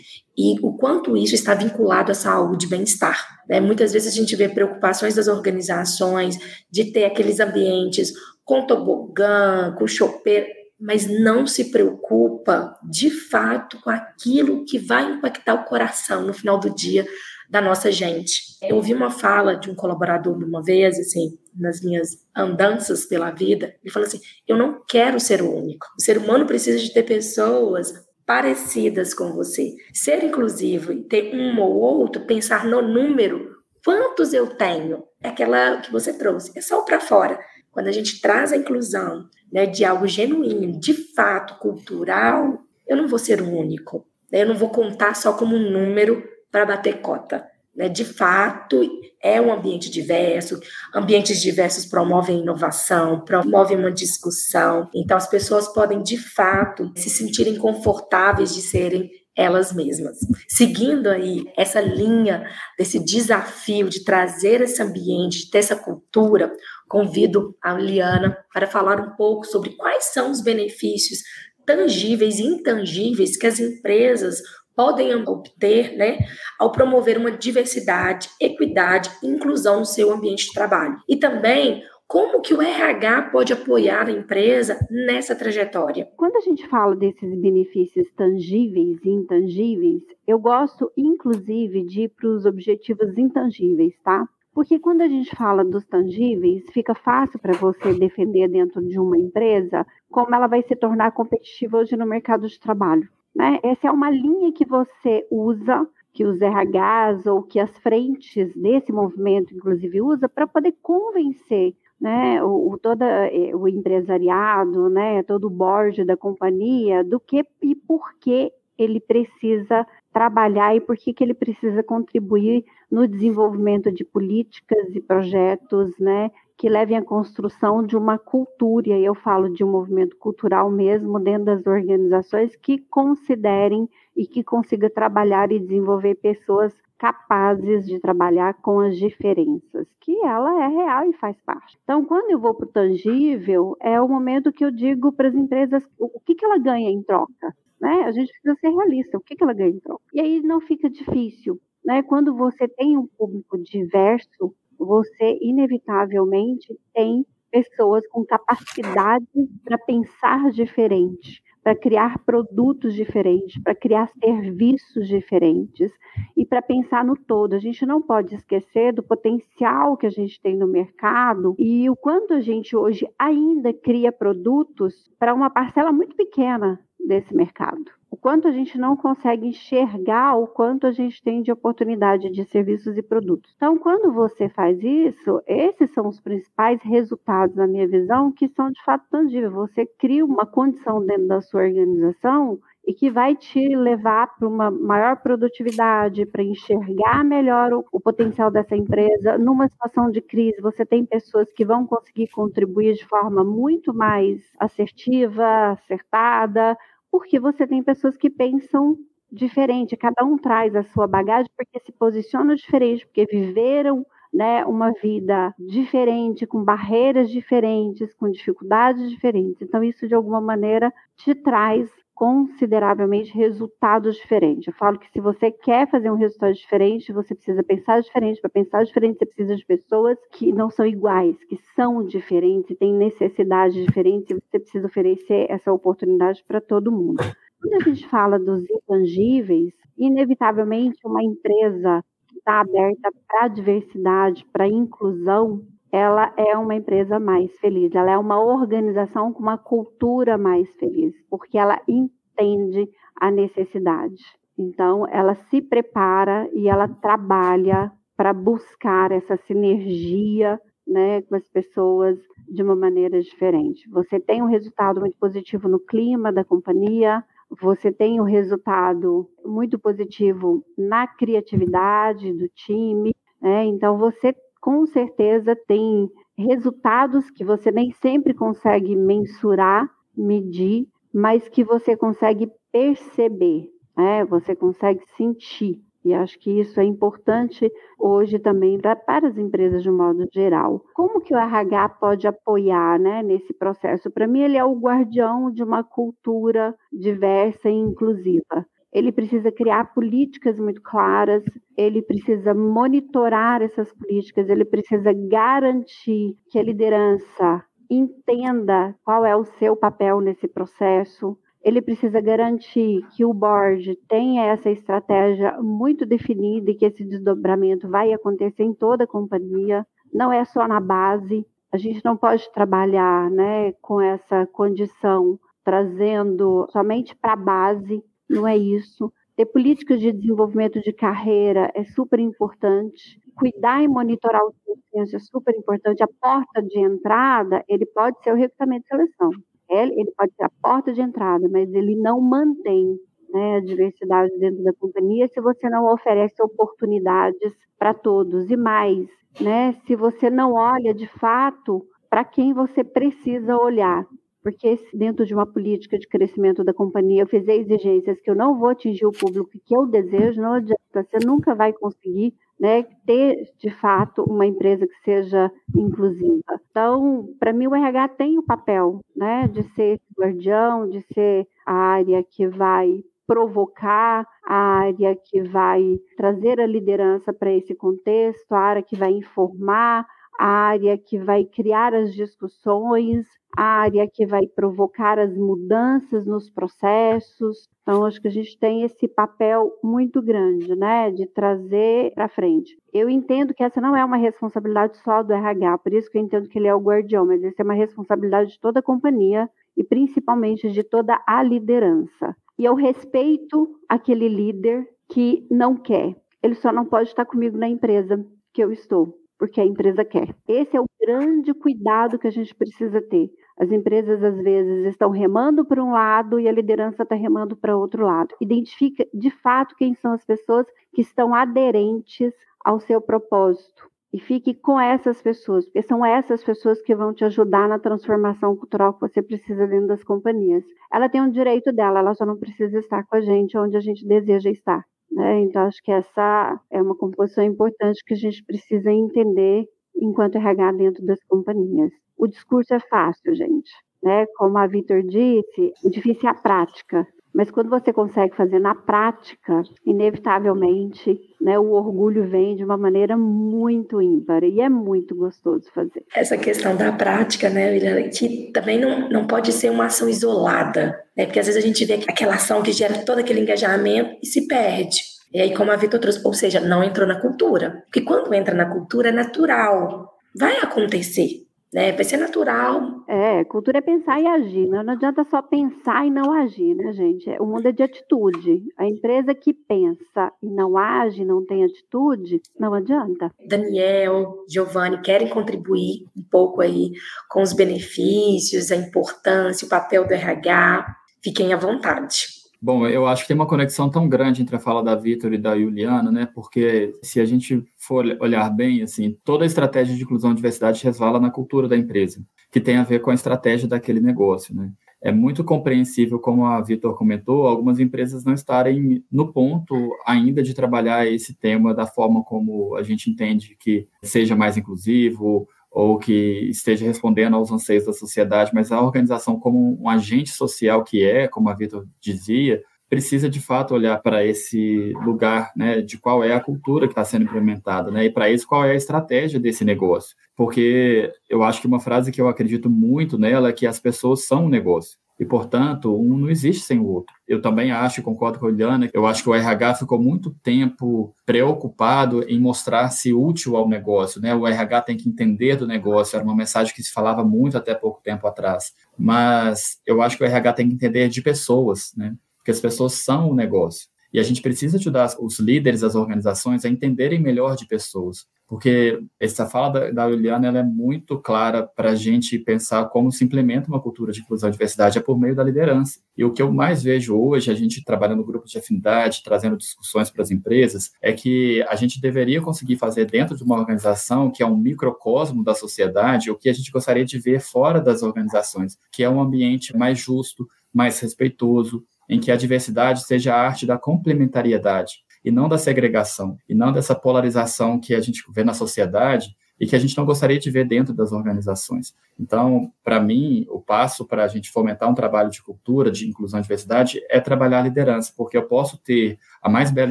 e 0.41 0.59
o 0.63 0.73
quanto 0.73 1.19
isso 1.19 1.35
está 1.35 1.53
vinculado 1.53 2.11
à 2.11 2.15
saúde 2.15 2.65
e 2.65 2.69
bem-estar. 2.69 3.43
Né? 3.47 3.61
Muitas 3.61 3.93
vezes 3.93 4.11
a 4.11 4.17
gente 4.17 4.35
vê 4.35 4.49
preocupações 4.49 5.15
das 5.15 5.29
organizações 5.29 6.39
de 6.71 6.87
ter 6.87 7.05
aqueles 7.05 7.41
ambientes 7.41 8.15
com 8.43 8.67
tobogã, 8.67 9.75
com 9.79 9.87
chopeira, 9.87 10.47
mas 10.81 11.07
não 11.07 11.47
se 11.47 11.71
preocupa 11.71 12.75
de 12.83 13.11
fato 13.11 13.79
com 13.83 13.91
aquilo 13.91 14.65
que 14.65 14.79
vai 14.79 15.13
impactar 15.13 15.53
o 15.53 15.65
coração 15.65 16.23
no 16.23 16.33
final 16.33 16.59
do 16.59 16.75
dia 16.75 17.07
da 17.51 17.61
nossa 17.61 17.93
gente. 17.93 18.57
Eu 18.63 18.77
ouvi 18.77 18.95
uma 18.95 19.11
fala 19.11 19.57
de 19.57 19.69
um 19.69 19.75
colaborador 19.75 20.39
uma 20.43 20.63
vez, 20.63 20.99
assim, 20.99 21.37
nas 21.55 21.83
minhas 21.83 22.25
andanças 22.35 23.05
pela 23.05 23.31
vida, 23.31 23.75
ele 23.83 23.93
falou 23.93 24.07
assim: 24.07 24.21
Eu 24.49 24.57
não 24.57 24.83
quero 24.89 25.21
ser 25.21 25.43
o 25.43 25.55
único. 25.55 25.87
O 25.99 26.03
ser 26.03 26.17
humano 26.17 26.47
precisa 26.47 26.79
de 26.79 26.95
ter 26.95 27.03
pessoas 27.03 27.93
parecidas 28.31 29.13
com 29.13 29.33
você. 29.33 29.75
Ser 29.93 30.23
inclusivo 30.23 30.93
e 30.93 31.03
ter 31.03 31.35
um 31.35 31.61
ou 31.61 31.75
outro, 31.75 32.25
pensar 32.27 32.65
no 32.65 32.81
número, 32.81 33.57
quantos 33.85 34.33
eu 34.33 34.47
tenho? 34.47 35.03
É 35.21 35.31
aquela 35.31 35.79
que 35.79 35.91
você 35.91 36.13
trouxe, 36.13 36.57
é 36.57 36.61
só 36.61 36.83
para 36.83 37.01
fora. 37.01 37.41
Quando 37.73 37.89
a 37.89 37.93
gente 37.93 38.21
traz 38.21 38.53
a 38.53 38.57
inclusão 38.57 39.29
né, 39.53 39.67
de 39.67 39.85
algo 39.85 40.07
genuíno, 40.07 40.79
de 40.79 40.95
fato 41.13 41.59
cultural, 41.59 42.63
eu 42.87 42.97
não 42.97 43.09
vou 43.09 43.19
ser 43.19 43.43
o 43.43 43.51
único. 43.51 44.07
Né? 44.31 44.43
Eu 44.43 44.47
não 44.47 44.55
vou 44.55 44.71
contar 44.71 45.17
só 45.17 45.33
como 45.33 45.57
um 45.57 45.69
número 45.69 46.23
para 46.53 46.65
bater 46.65 47.01
cota. 47.01 47.45
Né? 47.81 47.89
De 47.89 48.05
fato, 48.05 48.79
é 49.23 49.41
um 49.41 49.51
ambiente 49.51 49.89
diverso. 49.89 50.61
Ambientes 50.95 51.41
diversos 51.41 51.87
promovem 51.87 52.41
inovação, 52.41 53.25
promovem 53.25 53.79
uma 53.79 53.91
discussão. 53.91 54.91
Então, 54.95 55.17
as 55.17 55.27
pessoas 55.27 55.67
podem, 55.69 56.03
de 56.03 56.19
fato, 56.19 56.93
se 56.95 57.09
sentirem 57.09 57.57
confortáveis 57.57 58.55
de 58.55 58.61
serem 58.61 59.11
elas 59.35 59.73
mesmas. 59.73 60.19
Seguindo 60.47 61.07
aí 61.07 61.45
essa 61.57 61.81
linha 61.81 62.47
desse 62.77 63.03
desafio 63.03 63.89
de 63.89 64.05
trazer 64.05 64.61
esse 64.61 64.83
ambiente, 64.83 65.47
de 65.47 65.51
ter 65.51 65.59
essa 65.59 65.77
cultura, 65.77 66.53
convido 66.87 67.57
a 67.63 67.73
Liana 67.73 68.37
para 68.53 68.67
falar 68.67 69.01
um 69.01 69.17
pouco 69.17 69.47
sobre 69.47 69.71
quais 69.71 70.13
são 70.13 70.31
os 70.31 70.43
benefícios 70.43 71.21
tangíveis 71.65 72.39
e 72.39 72.43
intangíveis 72.43 73.37
que 73.37 73.47
as 73.47 73.61
empresas 73.61 74.43
podem 74.81 75.15
obter 75.29 75.95
né, 75.95 76.21
ao 76.59 76.73
promover 76.73 77.19
uma 77.19 77.31
diversidade, 77.31 78.31
equidade 78.41 79.11
e 79.23 79.27
inclusão 79.27 79.81
no 79.81 79.85
seu 79.85 80.11
ambiente 80.11 80.47
de 80.47 80.55
trabalho. 80.55 80.97
E 81.07 81.19
também 81.19 81.83
como 82.09 82.41
que 82.41 82.55
o 82.55 82.63
RH 82.63 83.29
pode 83.31 83.53
apoiar 83.53 84.09
a 84.09 84.11
empresa 84.11 84.79
nessa 84.91 85.37
trajetória? 85.37 86.09
Quando 86.17 86.37
a 86.37 86.41
gente 86.41 86.67
fala 86.67 86.97
desses 86.97 87.39
benefícios 87.39 88.11
tangíveis 88.17 88.99
e 89.05 89.11
intangíveis, 89.11 90.03
eu 90.27 90.39
gosto 90.39 90.91
inclusive 90.97 91.85
de 91.85 92.05
ir 92.05 92.09
para 92.09 92.31
os 92.31 92.47
objetivos 92.47 93.19
intangíveis, 93.19 93.93
tá? 94.03 94.27
Porque 94.55 94.79
quando 94.79 95.03
a 95.03 95.09
gente 95.09 95.37
fala 95.37 95.63
dos 95.63 95.85
tangíveis, 95.85 96.65
fica 96.73 96.95
fácil 96.95 97.39
para 97.39 97.53
você 97.53 97.93
defender 97.93 98.49
dentro 98.49 98.81
de 98.81 98.99
uma 98.99 99.19
empresa 99.19 99.87
como 100.11 100.35
ela 100.35 100.47
vai 100.47 100.63
se 100.63 100.75
tornar 100.75 101.13
competitiva 101.13 101.77
hoje 101.77 101.99
no 101.99 102.07
mercado 102.07 102.49
de 102.49 102.59
trabalho. 102.59 103.07
Né? 103.35 103.59
Essa 103.63 103.89
é 103.89 103.91
uma 103.91 104.11
linha 104.11 104.53
que 104.53 104.65
você 104.65 105.27
usa 105.31 105.87
que 106.13 106.25
os 106.25 106.41
RHs 106.41 107.27
ou 107.27 107.43
que 107.43 107.61
as 107.61 107.77
frentes 107.79 108.53
desse 108.55 108.93
movimento, 108.93 109.55
inclusive, 109.55 110.03
usa 110.03 110.29
para 110.29 110.47
poder 110.47 110.75
convencer 110.83 111.75
né, 112.01 112.43
o, 112.43 112.79
todo 112.79 113.03
eh, 113.03 113.55
o 113.55 113.69
empresariado, 113.69 114.89
né, 114.89 115.23
todo 115.23 115.47
o 115.47 115.51
board 115.51 116.05
da 116.05 116.17
companhia, 116.17 117.05
do 117.05 117.21
que 117.21 117.45
e 117.63 117.75
por 117.75 118.15
que 118.19 118.51
ele 118.79 118.99
precisa 118.99 119.87
trabalhar 120.11 120.75
e 120.75 120.81
por 120.81 120.97
que, 120.97 121.13
que 121.13 121.23
ele 121.23 121.35
precisa 121.35 121.83
contribuir 121.83 122.65
no 122.91 123.07
desenvolvimento 123.07 123.93
de 123.93 124.03
políticas 124.03 124.95
e 124.95 125.01
projetos, 125.01 125.97
né, 125.99 126.31
que 126.61 126.69
levem 126.69 126.99
à 126.99 127.02
construção 127.02 127.83
de 127.83 127.97
uma 127.97 128.19
cultura, 128.19 128.90
e 128.90 129.02
eu 129.02 129.14
falo 129.14 129.49
de 129.49 129.64
um 129.64 129.71
movimento 129.71 130.14
cultural 130.19 130.71
mesmo 130.71 131.19
dentro 131.19 131.47
das 131.47 131.67
organizações 131.67 132.55
que 132.55 132.76
considerem 132.76 133.88
e 134.14 134.26
que 134.26 134.45
consiga 134.45 134.90
trabalhar 134.90 135.50
e 135.50 135.59
desenvolver 135.59 136.17
pessoas 136.17 136.75
capazes 136.99 137.87
de 137.87 137.99
trabalhar 137.99 138.52
com 138.61 138.79
as 138.79 138.99
diferenças, 138.99 139.88
que 140.02 140.14
ela 140.23 140.62
é 140.62 140.69
real 140.69 141.09
e 141.09 141.14
faz 141.14 141.35
parte. 141.47 141.79
Então, 141.83 142.05
quando 142.05 142.31
eu 142.31 142.38
vou 142.38 142.55
para 142.55 142.67
o 142.67 142.71
tangível, 142.71 143.75
é 143.81 143.99
o 143.99 144.07
momento 144.07 144.52
que 144.52 144.62
eu 144.62 144.71
digo 144.71 145.11
para 145.12 145.29
as 145.29 145.35
empresas 145.35 145.83
o 145.99 146.21
que, 146.21 146.35
que 146.35 146.45
ela 146.45 146.59
ganha 146.59 146.90
em 146.90 147.02
troca. 147.02 147.57
Né? 147.81 148.02
A 148.05 148.12
gente 148.12 148.31
precisa 148.33 148.55
ser 148.61 148.69
realista, 148.69 149.17
o 149.17 149.23
que, 149.23 149.35
que 149.35 149.43
ela 149.43 149.55
ganha 149.55 149.71
em 149.71 149.81
troca. 149.81 150.05
E 150.12 150.21
aí 150.21 150.43
não 150.43 150.61
fica 150.61 150.90
difícil. 150.90 151.59
Né? 151.83 152.02
Quando 152.02 152.37
você 152.37 152.69
tem 152.69 152.99
um 152.99 153.07
público 153.07 153.57
diverso, 153.57 154.55
você 154.85 155.39
inevitavelmente 155.41 156.75
tem 156.95 157.25
pessoas 157.51 158.07
com 158.09 158.25
capacidade 158.25 159.27
para 159.65 159.77
pensar 159.79 160.51
diferente, 160.51 161.43
para 161.63 161.75
criar 161.75 162.19
produtos 162.25 162.95
diferentes, 162.95 163.63
para 163.63 163.75
criar 163.75 164.09
serviços 164.23 165.07
diferentes 165.07 165.93
e 166.37 166.47
para 166.47 166.63
pensar 166.63 167.05
no 167.05 167.17
todo. 167.17 167.55
A 167.55 167.59
gente 167.59 167.85
não 167.85 168.01
pode 168.01 168.35
esquecer 168.35 168.93
do 168.93 169.03
potencial 169.03 169.97
que 169.97 170.07
a 170.07 170.11
gente 170.11 170.41
tem 170.41 170.57
no 170.57 170.67
mercado 170.67 171.55
e 171.59 171.91
o 171.91 171.97
quanto 171.97 172.35
a 172.35 172.41
gente 172.41 172.75
hoje 172.75 173.07
ainda 173.19 173.73
cria 173.73 174.11
produtos 174.11 175.11
para 175.19 175.35
uma 175.35 175.51
parcela 175.51 175.93
muito 175.93 176.17
pequena 176.17 176.81
desse 177.07 177.35
mercado. 177.35 177.85
O 178.11 178.16
quanto 178.16 178.49
a 178.49 178.50
gente 178.50 178.76
não 178.76 178.97
consegue 178.97 179.47
enxergar 179.47 180.35
o 180.37 180.47
quanto 180.47 180.87
a 180.87 180.90
gente 180.90 181.23
tem 181.23 181.42
de 181.42 181.52
oportunidade 181.52 182.28
de 182.30 182.45
serviços 182.45 182.97
e 182.97 183.02
produtos. 183.02 183.52
Então, 183.57 183.78
quando 183.78 184.12
você 184.12 184.49
faz 184.49 184.83
isso, 184.83 185.40
esses 185.47 185.92
são 185.92 186.09
os 186.09 186.21
principais 186.21 186.83
resultados, 186.83 187.54
na 187.54 187.69
minha 187.69 187.87
visão, 187.87 188.33
que 188.33 188.49
são 188.49 188.71
de 188.71 188.83
fato 188.85 189.04
tangíveis. 189.09 189.52
Você 189.52 189.87
cria 189.87 190.25
uma 190.25 190.45
condição 190.45 191.04
dentro 191.04 191.28
da 191.28 191.40
sua 191.40 191.62
organização 191.62 192.59
e 192.87 192.95
que 192.95 193.11
vai 193.11 193.37
te 193.37 193.77
levar 193.77 194.35
para 194.37 194.49
uma 194.49 194.71
maior 194.71 195.17
produtividade, 195.17 196.27
para 196.27 196.43
enxergar 196.43 197.25
melhor 197.25 197.73
o, 197.73 197.85
o, 197.93 198.01
potencial 198.01 198.51
dessa 198.51 198.77
empresa. 198.77 199.39
Numa 199.39 199.69
situação 199.69 200.11
de 200.11 200.21
crise, 200.21 200.61
você 200.61 200.85
tem 200.85 201.05
pessoas 201.05 201.53
que 201.53 201.65
vão 201.65 201.87
conseguir 201.87 202.29
contribuir 202.29 202.95
de 202.95 203.07
forma 203.07 203.45
muito 203.45 203.93
mais 203.95 204.41
assertiva, 204.59 205.73
acertada, 205.73 206.77
porque 207.11 207.39
você 207.39 207.67
tem 207.67 207.83
pessoas 207.83 208.17
que 208.17 208.31
pensam 208.31 208.97
diferente, 209.31 209.97
cada 209.97 210.25
um 210.25 210.37
traz 210.37 210.75
a 210.75 210.83
sua 210.83 211.07
bagagem 211.07 211.51
porque 211.57 211.79
se 211.81 211.93
posicionam 211.93 212.55
diferente, 212.55 213.07
porque 213.07 213.27
viveram 213.27 214.05
né, 214.33 214.65
uma 214.65 214.93
vida 214.93 215.55
diferente, 215.59 216.47
com 216.47 216.65
barreiras 216.65 217.31
diferentes, 217.31 218.15
com 218.15 218.31
dificuldades 218.31 219.11
diferentes. 219.11 219.61
Então, 219.61 219.83
isso 219.83 220.07
de 220.07 220.15
alguma 220.15 220.41
maneira 220.41 220.93
te 221.17 221.35
traz 221.35 221.91
consideravelmente 222.21 223.33
resultados 223.33 224.17
diferentes. 224.17 224.67
Eu 224.67 224.75
falo 224.75 224.99
que 224.99 225.11
se 225.11 225.19
você 225.23 225.50
quer 225.50 225.91
fazer 225.91 226.11
um 226.11 226.17
resultado 226.17 226.53
diferente, 226.53 227.15
você 227.15 227.35
precisa 227.35 227.62
pensar 227.62 228.03
diferente. 228.03 228.43
Para 228.43 228.50
pensar 228.50 228.85
diferente, 228.85 229.17
você 229.17 229.25
precisa 229.25 229.57
de 229.57 229.65
pessoas 229.65 230.19
que 230.33 230.53
não 230.53 230.69
são 230.69 230.85
iguais, 230.85 231.43
que 231.45 231.57
são 231.75 232.05
diferentes, 232.05 232.77
têm 232.77 232.93
necessidades 232.93 233.75
diferentes, 233.87 234.29
e 234.29 234.35
você 234.35 234.61
precisa 234.61 234.87
oferecer 234.87 235.47
essa 235.49 235.73
oportunidade 235.73 236.45
para 236.47 236.61
todo 236.61 236.93
mundo. 236.93 237.25
Quando 237.59 237.75
a 237.81 237.89
gente 237.89 238.07
fala 238.07 238.39
dos 238.39 238.69
intangíveis, 238.69 239.73
inevitavelmente 239.97 240.99
uma 241.07 241.25
empresa 241.25 242.05
que 242.29 242.37
está 242.37 242.61
aberta 242.61 243.11
para 243.27 243.45
a 243.45 243.49
diversidade, 243.49 244.45
para 244.53 244.65
a 244.65 244.69
inclusão, 244.69 245.62
ela 245.93 246.33
é 246.37 246.57
uma 246.57 246.75
empresa 246.75 247.19
mais 247.19 247.51
feliz, 247.59 247.95
ela 247.95 248.11
é 248.11 248.19
uma 248.19 248.41
organização 248.41 249.33
com 249.33 249.43
uma 249.43 249.59
cultura 249.59 250.39
mais 250.39 250.69
feliz, 250.77 251.15
porque 251.29 251.59
ela 251.59 251.81
entende 251.89 252.89
a 253.21 253.31
necessidade. 253.31 254.23
Então, 254.59 255.07
ela 255.09 255.35
se 255.35 255.61
prepara 255.61 256.49
e 256.53 256.69
ela 256.69 256.87
trabalha 256.87 257.91
para 258.17 258.33
buscar 258.33 259.11
essa 259.11 259.37
sinergia 259.47 260.61
né, 260.87 261.23
com 261.23 261.37
as 261.37 261.49
pessoas 261.49 262.19
de 262.49 262.63
uma 262.63 262.77
maneira 262.77 263.21
diferente. 263.21 263.89
Você 263.89 264.19
tem 264.21 264.43
um 264.43 264.47
resultado 264.47 265.01
muito 265.01 265.17
positivo 265.19 265.69
no 265.69 265.79
clima 265.79 266.33
da 266.33 266.45
companhia, 266.45 267.25
você 267.61 267.91
tem 267.91 268.21
um 268.21 268.25
resultado 268.25 269.29
muito 269.45 269.79
positivo 269.79 270.65
na 270.77 271.07
criatividade 271.07 272.33
do 272.33 272.49
time, 272.49 273.15
né? 273.41 273.65
então 273.65 273.97
você 273.99 274.35
com 274.61 274.87
certeza 274.87 275.57
tem 275.67 276.09
resultados 276.37 277.31
que 277.31 277.45
você 277.45 277.71
nem 277.71 277.93
sempre 277.93 278.35
consegue 278.35 278.95
mensurar, 278.97 279.88
medir, 280.17 280.87
mas 281.12 281.49
que 281.49 281.64
você 281.64 281.97
consegue 281.97 282.50
perceber, 282.73 283.69
né? 283.97 284.25
Você 284.26 284.55
consegue 284.55 285.05
sentir. 285.17 285.81
E 286.02 286.14
acho 286.14 286.38
que 286.38 286.50
isso 286.61 286.81
é 286.81 286.85
importante 286.85 287.71
hoje 287.99 288.38
também 288.38 288.79
para 288.81 289.29
as 289.29 289.37
empresas 289.37 289.83
de 289.83 289.90
um 289.90 289.97
modo 289.97 290.26
geral. 290.33 290.83
Como 290.95 291.21
que 291.21 291.35
o 291.35 291.38
RH 291.38 291.88
pode 292.00 292.26
apoiar 292.26 292.99
né, 292.99 293.23
nesse 293.23 293.52
processo? 293.52 294.11
Para 294.11 294.26
mim, 294.26 294.40
ele 294.40 294.57
é 294.57 294.64
o 294.64 294.79
guardião 294.79 295.50
de 295.50 295.62
uma 295.62 295.85
cultura 295.85 296.75
diversa 296.90 297.69
e 297.69 297.75
inclusiva 297.75 298.67
ele 298.93 299.13
precisa 299.13 299.53
criar 299.53 299.95
políticas 299.95 300.59
muito 300.59 300.83
claras, 300.83 301.45
ele 301.77 302.03
precisa 302.03 302.53
monitorar 302.53 303.63
essas 303.63 303.93
políticas, 303.93 304.49
ele 304.49 304.65
precisa 304.65 305.13
garantir 305.13 306.37
que 306.51 306.59
a 306.59 306.63
liderança 306.63 307.65
entenda 307.89 308.95
qual 309.05 309.25
é 309.25 309.35
o 309.37 309.45
seu 309.45 309.77
papel 309.77 310.21
nesse 310.21 310.49
processo. 310.49 311.39
Ele 311.63 311.81
precisa 311.83 312.21
garantir 312.21 313.03
que 313.11 313.25
o 313.25 313.35
board 313.35 313.97
tenha 314.09 314.47
essa 314.47 314.71
estratégia 314.71 315.61
muito 315.61 316.07
definida 316.07 316.71
e 316.71 316.75
que 316.75 316.87
esse 316.87 317.05
desdobramento 317.05 317.89
vai 317.89 318.13
acontecer 318.13 318.65
em 318.65 318.75
toda 318.75 319.05
a 319.05 319.09
companhia, 319.09 319.87
não 320.13 320.33
é 320.33 320.45
só 320.45 320.67
na 320.67 320.81
base. 320.81 321.47
A 321.73 321.77
gente 321.77 322.05
não 322.05 322.17
pode 322.17 322.51
trabalhar 322.53 323.31
né, 323.31 323.73
com 323.81 324.01
essa 324.01 324.47
condição 324.47 325.39
trazendo 325.63 326.67
somente 326.73 327.15
para 327.15 327.35
a 327.35 327.37
base 327.37 328.03
não 328.31 328.47
é 328.47 328.57
isso. 328.57 329.13
Ter 329.37 329.47
políticas 329.47 330.01
de 330.01 330.13
desenvolvimento 330.13 330.81
de 330.81 330.93
carreira 330.93 331.71
é 331.75 331.83
super 331.83 332.21
importante. 332.21 333.21
Cuidar 333.35 333.83
e 333.83 333.89
monitorar 333.89 334.43
o 334.43 334.53
desempenho 334.53 335.17
é 335.17 335.19
super 335.19 335.55
importante. 335.57 336.03
A 336.03 336.09
porta 336.21 336.63
de 336.63 336.79
entrada, 336.79 337.65
ele 337.69 337.87
pode 337.87 338.23
ser 338.23 338.33
o 338.33 338.37
recrutamento 338.37 338.85
e 338.87 338.89
seleção. 338.89 339.31
Ele, 339.69 340.01
ele 340.01 340.13
pode 340.17 340.33
ser 340.35 340.45
a 340.45 340.50
porta 340.63 340.93
de 340.93 341.00
entrada, 341.00 341.49
mas 341.50 341.73
ele 341.73 341.97
não 341.97 342.21
mantém 342.21 342.99
né, 343.33 343.57
a 343.57 343.61
diversidade 343.61 344.37
dentro 344.39 344.63
da 344.63 344.73
companhia 344.75 345.26
se 345.28 345.41
você 345.41 345.69
não 345.69 345.93
oferece 345.93 346.41
oportunidades 346.43 347.52
para 347.78 347.95
todos. 347.95 348.50
E 348.50 348.57
mais, 348.57 349.09
né, 349.41 349.73
se 349.87 349.97
você 349.97 350.31
não 350.31 350.52
olha 350.52 350.95
de 350.95 351.07
fato 351.07 351.85
para 352.09 352.25
quem 352.25 352.52
você 352.52 352.85
precisa 352.85 353.57
olhar 353.57 354.07
porque 354.43 354.79
dentro 354.95 355.25
de 355.25 355.35
uma 355.35 355.47
política 355.47 355.99
de 355.99 356.09
crescimento 356.09 356.65
da 356.65 356.73
companhia 356.73 357.23
eu 357.23 357.26
fizer 357.26 357.57
exigências 357.57 358.21
que 358.21 358.31
eu 358.31 358.35
não 358.35 358.59
vou 358.59 358.71
atingir 358.71 359.07
o 359.07 359.13
público 359.13 359.50
que 359.65 359.76
eu 359.76 359.87
desejo, 359.87 360.41
não 360.41 360.55
adianta, 360.55 360.81
você 360.93 361.19
nunca 361.25 361.55
vai 361.55 361.73
conseguir 361.73 362.35
né, 362.59 362.83
ter 363.07 363.49
de 363.59 363.71
fato 363.71 364.23
uma 364.25 364.45
empresa 364.45 364.87
que 364.87 364.97
seja 365.03 365.50
inclusiva. 365.75 366.61
Então, 366.71 367.29
para 367.39 367.55
mim, 367.55 367.67
o 367.67 367.75
RH 367.75 368.09
tem 368.09 368.39
o 368.39 368.43
papel 368.43 369.00
né, 369.17 369.49
de 369.49 369.63
ser 369.75 369.99
guardião, 370.19 370.87
de 370.87 371.00
ser 371.15 371.47
a 371.67 371.73
área 371.73 372.23
que 372.23 372.47
vai 372.47 373.03
provocar, 373.26 374.26
a 374.45 374.57
área 374.81 375.15
que 375.15 375.41
vai 375.43 375.99
trazer 376.17 376.61
a 376.61 376.67
liderança 376.67 377.33
para 377.33 377.53
esse 377.53 377.75
contexto, 377.75 378.53
a 378.53 378.59
área 378.59 378.83
que 378.83 378.97
vai 378.97 379.13
informar, 379.13 380.05
a 380.41 380.47
área 380.47 380.97
que 380.97 381.19
vai 381.19 381.45
criar 381.45 381.93
as 381.93 382.15
discussões, 382.15 383.26
a 383.55 383.63
área 383.63 384.09
que 384.11 384.25
vai 384.25 384.47
provocar 384.47 385.19
as 385.19 385.37
mudanças 385.37 386.25
nos 386.25 386.49
processos. 386.49 387.69
Então, 387.83 388.07
acho 388.07 388.19
que 388.19 388.29
a 388.29 388.31
gente 388.31 388.59
tem 388.59 388.83
esse 388.83 389.07
papel 389.07 389.71
muito 389.85 390.23
grande, 390.23 390.75
né, 390.75 391.11
de 391.11 391.26
trazer 391.26 392.15
para 392.15 392.26
frente. 392.26 392.75
Eu 392.91 393.11
entendo 393.11 393.53
que 393.53 393.63
essa 393.63 393.83
não 393.83 393.95
é 393.95 394.03
uma 394.03 394.17
responsabilidade 394.17 394.97
só 395.05 395.23
do 395.23 395.35
RH, 395.35 395.76
por 395.76 395.93
isso 395.93 396.11
que 396.11 396.17
eu 396.17 396.23
entendo 396.23 396.49
que 396.49 396.59
ele 396.59 396.69
é 396.69 396.75
o 396.75 396.81
guardião, 396.81 397.26
mas 397.26 397.45
essa 397.45 397.61
é 397.61 397.65
uma 397.65 397.75
responsabilidade 397.75 398.53
de 398.53 398.61
toda 398.61 398.81
a 398.81 398.83
companhia 398.83 399.47
e 399.76 399.85
principalmente 399.85 400.71
de 400.71 400.83
toda 400.83 401.23
a 401.29 401.43
liderança. 401.43 402.35
E 402.59 402.65
eu 402.65 402.75
respeito 402.75 403.69
aquele 403.87 404.26
líder 404.26 404.89
que 405.13 405.47
não 405.50 405.76
quer. 405.76 406.17
Ele 406.43 406.55
só 406.55 406.73
não 406.73 406.87
pode 406.87 407.11
estar 407.11 407.26
comigo 407.26 407.59
na 407.59 407.69
empresa 407.69 408.25
que 408.55 408.65
eu 408.65 408.73
estou 408.73 409.21
porque 409.41 409.59
a 409.59 409.65
empresa 409.65 410.05
quer. 410.05 410.37
Esse 410.47 410.76
é 410.76 410.81
o 410.81 410.85
grande 411.00 411.55
cuidado 411.55 412.19
que 412.19 412.26
a 412.26 412.31
gente 412.31 412.55
precisa 412.55 413.00
ter. 413.00 413.31
As 413.59 413.73
empresas, 413.73 414.23
às 414.23 414.37
vezes, 414.37 414.85
estão 414.85 415.09
remando 415.09 415.65
para 415.65 415.83
um 415.83 415.93
lado 415.93 416.39
e 416.39 416.47
a 416.47 416.53
liderança 416.53 417.05
está 417.05 417.15
remando 417.15 417.57
para 417.57 417.75
outro 417.75 418.05
lado. 418.05 418.35
Identifica, 418.39 419.03
de 419.15 419.31
fato, 419.31 419.75
quem 419.76 419.95
são 419.95 420.13
as 420.13 420.23
pessoas 420.26 420.67
que 420.95 421.00
estão 421.00 421.35
aderentes 421.35 422.35
ao 422.63 422.81
seu 422.81 423.00
propósito. 423.00 423.89
E 424.13 424.21
fique 424.21 424.53
com 424.53 424.79
essas 424.79 425.23
pessoas, 425.23 425.65
porque 425.65 425.83
são 425.83 426.05
essas 426.05 426.45
pessoas 426.45 426.83
que 426.83 426.95
vão 426.95 427.15
te 427.15 427.25
ajudar 427.25 427.67
na 427.67 427.79
transformação 427.79 428.55
cultural 428.55 428.93
que 428.93 429.00
você 429.00 429.23
precisa 429.23 429.67
dentro 429.67 429.87
das 429.87 430.05
companhias. 430.05 430.65
Ela 430.93 431.09
tem 431.09 431.23
um 431.23 431.31
direito 431.31 431.73
dela, 431.73 432.00
ela 432.00 432.15
só 432.15 432.26
não 432.26 432.37
precisa 432.37 432.79
estar 432.79 433.07
com 433.07 433.17
a 433.17 433.21
gente 433.23 433.57
onde 433.57 433.76
a 433.76 433.81
gente 433.81 434.07
deseja 434.07 434.50
estar. 434.50 434.85
Né? 435.11 435.41
Então, 435.41 435.63
acho 435.63 435.83
que 435.83 435.91
essa 435.91 436.61
é 436.71 436.81
uma 436.81 436.97
composição 436.97 437.45
importante 437.45 438.05
que 438.05 438.15
a 438.15 438.17
gente 438.17 438.45
precisa 438.45 438.91
entender 438.91 439.67
enquanto 439.97 440.37
RH 440.37 440.73
dentro 440.73 441.05
das 441.05 441.23
companhias. 441.25 441.91
O 442.17 442.27
discurso 442.27 442.75
é 442.75 442.81
fácil, 442.81 443.35
gente. 443.35 443.71
Né? 444.03 444.27
Como 444.37 444.57
a 444.57 444.67
Vitor 444.67 445.03
disse, 445.03 445.73
o 445.85 445.91
difícil 445.91 446.29
é 446.29 446.33
a 446.33 446.35
prática. 446.35 447.07
Mas 447.32 447.50
quando 447.50 447.71
você 447.71 447.93
consegue 447.93 448.34
fazer 448.36 448.58
na 448.58 448.75
prática, 448.75 449.62
inevitavelmente, 449.86 451.21
né, 451.40 451.58
o 451.58 451.71
orgulho 451.71 452.28
vem 452.28 452.56
de 452.56 452.64
uma 452.64 452.76
maneira 452.76 453.16
muito 453.16 454.02
ímpar 454.02 454.43
e 454.43 454.60
é 454.60 454.69
muito 454.69 455.14
gostoso 455.14 455.71
fazer. 455.75 456.04
Essa 456.14 456.36
questão 456.36 456.76
da 456.76 456.93
prática, 456.93 457.49
né, 457.49 457.78
que 458.08 458.50
também 458.52 458.78
não, 458.78 459.08
não 459.08 459.26
pode 459.26 459.52
ser 459.52 459.71
uma 459.71 459.86
ação 459.86 460.08
isolada, 460.08 461.02
né, 461.16 461.25
porque 461.25 461.38
às 461.38 461.47
vezes 461.47 461.62
a 461.62 461.66
gente 461.66 461.84
vê 461.84 461.95
aquela 462.08 462.34
ação 462.34 462.62
que 462.62 462.73
gera 462.73 463.04
todo 463.04 463.21
aquele 463.21 463.40
engajamento 463.40 464.19
e 464.23 464.26
se 464.26 464.47
perde. 464.47 465.00
E 465.32 465.40
aí, 465.40 465.54
como 465.54 465.71
a 465.71 465.76
Vitor 465.76 466.00
trouxe, 466.00 466.21
ou 466.26 466.32
seja, 466.32 466.58
não 466.60 466.82
entrou 466.82 467.06
na 467.06 467.21
cultura. 467.21 467.84
Porque 467.86 468.00
quando 468.00 468.34
entra 468.34 468.52
na 468.52 468.66
cultura 468.66 469.10
é 469.10 469.12
natural, 469.12 470.19
vai 470.34 470.58
acontecer 470.58 471.47
né? 471.73 471.93
Vai 471.93 472.04
ser 472.04 472.17
natural. 472.17 473.04
É, 473.06 473.45
cultura 473.45 473.78
é 473.78 473.80
pensar 473.80 474.21
e 474.21 474.26
agir. 474.26 474.69
Né? 474.69 474.83
Não 474.83 474.93
adianta 474.93 475.25
só 475.25 475.41
pensar 475.41 476.06
e 476.06 476.11
não 476.11 476.33
agir, 476.33 476.75
né, 476.75 476.93
gente? 476.93 477.30
O 477.41 477.47
mundo 477.47 477.67
é 477.67 477.73
de 477.73 477.83
atitude. 477.83 478.63
A 478.76 478.87
empresa 478.87 479.35
que 479.35 479.52
pensa 479.54 480.33
e 480.43 480.50
não 480.50 480.76
age, 480.76 481.25
não 481.25 481.45
tem 481.45 481.65
atitude, 481.65 482.43
não 482.59 482.75
adianta. 482.75 483.30
Daniel, 483.47 484.45
Giovanni, 484.49 485.00
querem 485.00 485.28
contribuir 485.28 486.06
um 486.17 486.23
pouco 486.30 486.61
aí 486.61 486.93
com 487.28 487.43
os 487.43 487.52
benefícios, 487.52 488.73
a 488.73 488.76
importância, 488.76 489.67
o 489.67 489.71
papel 489.71 490.06
do 490.06 490.13
RH? 490.13 490.97
Fiquem 491.23 491.52
à 491.52 491.56
vontade. 491.56 492.40
Bom, 492.63 492.87
eu 492.87 493.07
acho 493.07 493.23
que 493.23 493.29
tem 493.29 493.35
uma 493.35 493.47
conexão 493.47 493.89
tão 493.89 494.07
grande 494.07 494.43
entre 494.43 494.55
a 494.55 494.59
fala 494.59 494.83
da 494.83 494.95
Vitor 494.95 495.33
e 495.33 495.39
da 495.39 495.59
Juliana, 495.59 496.13
né? 496.13 496.27
Porque 496.35 496.93
se 497.03 497.19
a 497.19 497.25
gente 497.25 497.65
for 497.79 498.05
olhar 498.21 498.51
bem, 498.51 498.83
assim, 498.83 499.17
toda 499.25 499.45
a 499.45 499.47
estratégia 499.47 499.97
de 499.97 500.03
inclusão 500.03 500.33
e 500.33 500.35
diversidade 500.35 500.85
resvala 500.85 501.19
na 501.19 501.31
cultura 501.31 501.67
da 501.67 501.77
empresa, 501.77 502.23
que 502.53 502.61
tem 502.61 502.77
a 502.77 502.85
ver 502.85 503.01
com 503.01 503.11
a 503.11 503.15
estratégia 503.15 503.67
daquele 503.67 504.01
negócio, 504.01 504.55
né? 504.55 504.71
É 505.03 505.11
muito 505.11 505.43
compreensível, 505.43 506.19
como 506.19 506.45
a 506.45 506.61
Vitor 506.61 506.95
comentou, 506.95 507.47
algumas 507.47 507.81
empresas 507.81 508.23
não 508.23 508.35
estarem 508.35 509.03
no 509.11 509.33
ponto 509.33 509.75
ainda 510.07 510.43
de 510.43 510.53
trabalhar 510.53 511.07
esse 511.07 511.33
tema 511.33 511.73
da 511.73 511.87
forma 511.87 512.23
como 512.23 512.77
a 512.77 512.83
gente 512.83 513.11
entende 513.11 513.57
que 513.59 513.89
seja 514.03 514.37
mais 514.37 514.59
inclusivo, 514.59 515.49
ou 515.71 515.99
que 515.99 516.49
esteja 516.50 516.85
respondendo 516.85 517.37
aos 517.37 517.50
anseios 517.52 517.87
da 517.87 517.93
sociedade, 517.93 518.50
mas 518.52 518.73
a 518.73 518.80
organização 518.80 519.39
como 519.39 519.80
um 519.80 519.89
agente 519.89 520.30
social 520.30 520.83
que 520.83 521.04
é, 521.04 521.28
como 521.28 521.49
a 521.49 521.54
Vitor 521.54 521.87
dizia, 522.00 522.63
precisa 522.89 523.30
de 523.30 523.41
fato 523.41 523.73
olhar 523.73 524.02
para 524.02 524.26
esse 524.26 524.93
lugar, 525.04 525.52
né, 525.56 525.80
de 525.80 525.97
qual 525.97 526.25
é 526.25 526.35
a 526.35 526.41
cultura 526.41 526.89
que 526.89 526.93
está 526.93 527.04
sendo 527.04 527.23
implementada, 527.23 527.89
né, 527.89 528.06
e 528.06 528.11
para 528.11 528.28
isso 528.28 528.49
qual 528.49 528.65
é 528.65 528.73
a 528.73 528.75
estratégia 528.75 529.39
desse 529.39 529.65
negócio, 529.65 530.17
porque 530.37 531.13
eu 531.28 531.45
acho 531.45 531.61
que 531.61 531.69
uma 531.69 531.78
frase 531.78 532.11
que 532.11 532.21
eu 532.21 532.26
acredito 532.26 532.69
muito 532.69 533.17
nela 533.17 533.50
é 533.50 533.52
que 533.52 533.65
as 533.65 533.78
pessoas 533.78 534.26
são 534.26 534.47
um 534.47 534.49
negócio 534.49 534.99
e, 535.21 535.25
portanto, 535.26 535.95
um 535.95 536.17
não 536.17 536.30
existe 536.30 536.65
sem 536.65 536.78
o 536.78 536.87
outro. 536.87 537.15
Eu 537.28 537.43
também 537.43 537.71
acho, 537.71 538.02
concordo 538.02 538.39
com 538.39 538.47
a 538.47 538.49
Juliana, 538.49 538.89
eu 538.95 539.06
acho 539.06 539.23
que 539.23 539.28
o 539.28 539.35
RH 539.35 539.75
ficou 539.75 540.00
muito 540.00 540.35
tempo 540.43 541.15
preocupado 541.26 542.23
em 542.23 542.41
mostrar-se 542.41 543.13
útil 543.13 543.54
ao 543.54 543.69
negócio, 543.69 544.19
né? 544.19 544.35
O 544.35 544.47
RH 544.47 544.80
tem 544.80 544.97
que 544.97 545.11
entender 545.11 545.56
do 545.56 545.67
negócio, 545.67 546.17
era 546.17 546.25
uma 546.25 546.35
mensagem 546.35 546.75
que 546.75 546.83
se 546.83 546.91
falava 546.91 547.23
muito 547.23 547.59
até 547.59 547.75
pouco 547.75 548.00
tempo 548.02 548.26
atrás. 548.26 548.73
Mas 548.97 549.78
eu 549.85 550.00
acho 550.00 550.17
que 550.17 550.25
o 550.25 550.26
RH 550.26 550.54
tem 550.54 550.69
que 550.71 550.75
entender 550.75 551.06
de 551.11 551.21
pessoas, 551.21 551.93
né? 551.95 552.17
Porque 552.39 552.50
as 552.50 552.61
pessoas 552.61 552.95
são 552.95 553.30
o 553.30 553.35
negócio. 553.35 553.91
E 554.11 554.19
a 554.19 554.23
gente 554.23 554.41
precisa 554.41 554.78
ajudar 554.78 555.15
os 555.21 555.39
líderes, 555.39 555.83
as 555.83 555.95
organizações 555.95 556.65
a 556.65 556.69
entenderem 556.71 557.21
melhor 557.21 557.56
de 557.56 557.67
pessoas 557.67 558.25
porque 558.50 559.00
essa 559.21 559.47
fala 559.47 559.71
da, 559.71 559.91
da 559.93 560.10
Juliana 560.10 560.49
ela 560.49 560.58
é 560.58 560.63
muito 560.65 561.17
clara 561.21 561.63
para 561.63 561.93
a 561.93 561.95
gente 561.95 562.36
pensar 562.36 562.84
como 562.86 563.13
se 563.13 563.23
implementa 563.23 563.69
uma 563.69 563.80
cultura 563.80 564.10
de 564.10 564.23
inclusão 564.23 564.49
e 564.49 564.52
diversidade 564.52 564.99
é 564.99 565.00
por 565.00 565.17
meio 565.17 565.36
da 565.36 565.45
liderança. 565.45 566.00
E 566.19 566.25
o 566.25 566.32
que 566.32 566.43
eu 566.43 566.52
mais 566.52 566.82
vejo 566.82 567.17
hoje, 567.17 567.49
a 567.49 567.54
gente 567.54 567.84
trabalhando 567.84 568.19
no 568.19 568.25
grupo 568.25 568.49
de 568.49 568.58
afinidade, 568.58 569.23
trazendo 569.25 569.56
discussões 569.56 570.10
para 570.10 570.23
as 570.23 570.32
empresas, 570.32 570.91
é 571.00 571.13
que 571.13 571.63
a 571.69 571.76
gente 571.76 572.00
deveria 572.00 572.43
conseguir 572.43 572.75
fazer 572.75 573.04
dentro 573.04 573.36
de 573.36 573.45
uma 573.45 573.54
organização 573.54 574.32
que 574.32 574.43
é 574.43 574.47
um 574.47 574.56
microcosmo 574.56 575.45
da 575.45 575.54
sociedade, 575.54 576.28
o 576.28 576.36
que 576.36 576.49
a 576.49 576.52
gente 576.52 576.73
gostaria 576.73 577.04
de 577.04 577.21
ver 577.21 577.41
fora 577.41 577.80
das 577.80 578.02
organizações, 578.02 578.76
que 578.91 579.04
é 579.04 579.08
um 579.08 579.21
ambiente 579.21 579.76
mais 579.76 579.97
justo, 579.97 580.49
mais 580.75 580.99
respeitoso, 580.99 581.84
em 582.08 582.19
que 582.19 582.32
a 582.32 582.36
diversidade 582.36 583.06
seja 583.06 583.32
a 583.32 583.41
arte 583.41 583.65
da 583.65 583.78
complementariedade 583.78 585.04
e 585.25 585.30
não 585.30 585.49
da 585.49 585.59
segregação, 585.59 586.39
e 586.49 586.54
não 586.54 586.73
dessa 586.73 586.95
polarização 586.95 587.78
que 587.78 587.95
a 587.95 588.00
gente 588.00 588.23
vê 588.33 588.43
na 588.43 588.54
sociedade 588.54 589.37
e 589.61 589.67
que 589.67 589.76
a 589.76 589.78
gente 589.78 589.97
não 589.97 590.06
gostaria 590.06 590.39
de 590.39 590.50
ver 590.50 590.67
dentro 590.67 590.95
das 590.95 591.13
organizações. 591.13 591.95
Então, 592.19 592.73
para 592.83 592.99
mim, 592.99 593.47
o 593.50 593.61
passo 593.61 594.06
para 594.06 594.25
a 594.25 594.28
gente 594.28 594.50
fomentar 594.50 594.89
um 594.89 594.95
trabalho 594.95 595.30
de 595.30 595.43
cultura, 595.43 595.91
de 595.91 596.09
inclusão 596.09 596.41
e 596.41 596.43
diversidade, 596.43 597.00
é 597.11 597.21
trabalhar 597.21 597.59
a 597.59 597.63
liderança, 597.63 598.13
porque 598.17 598.39
eu 598.39 598.45
posso 598.45 598.78
ter 598.78 599.19
a 599.43 599.50
mais 599.50 599.71
bela 599.71 599.91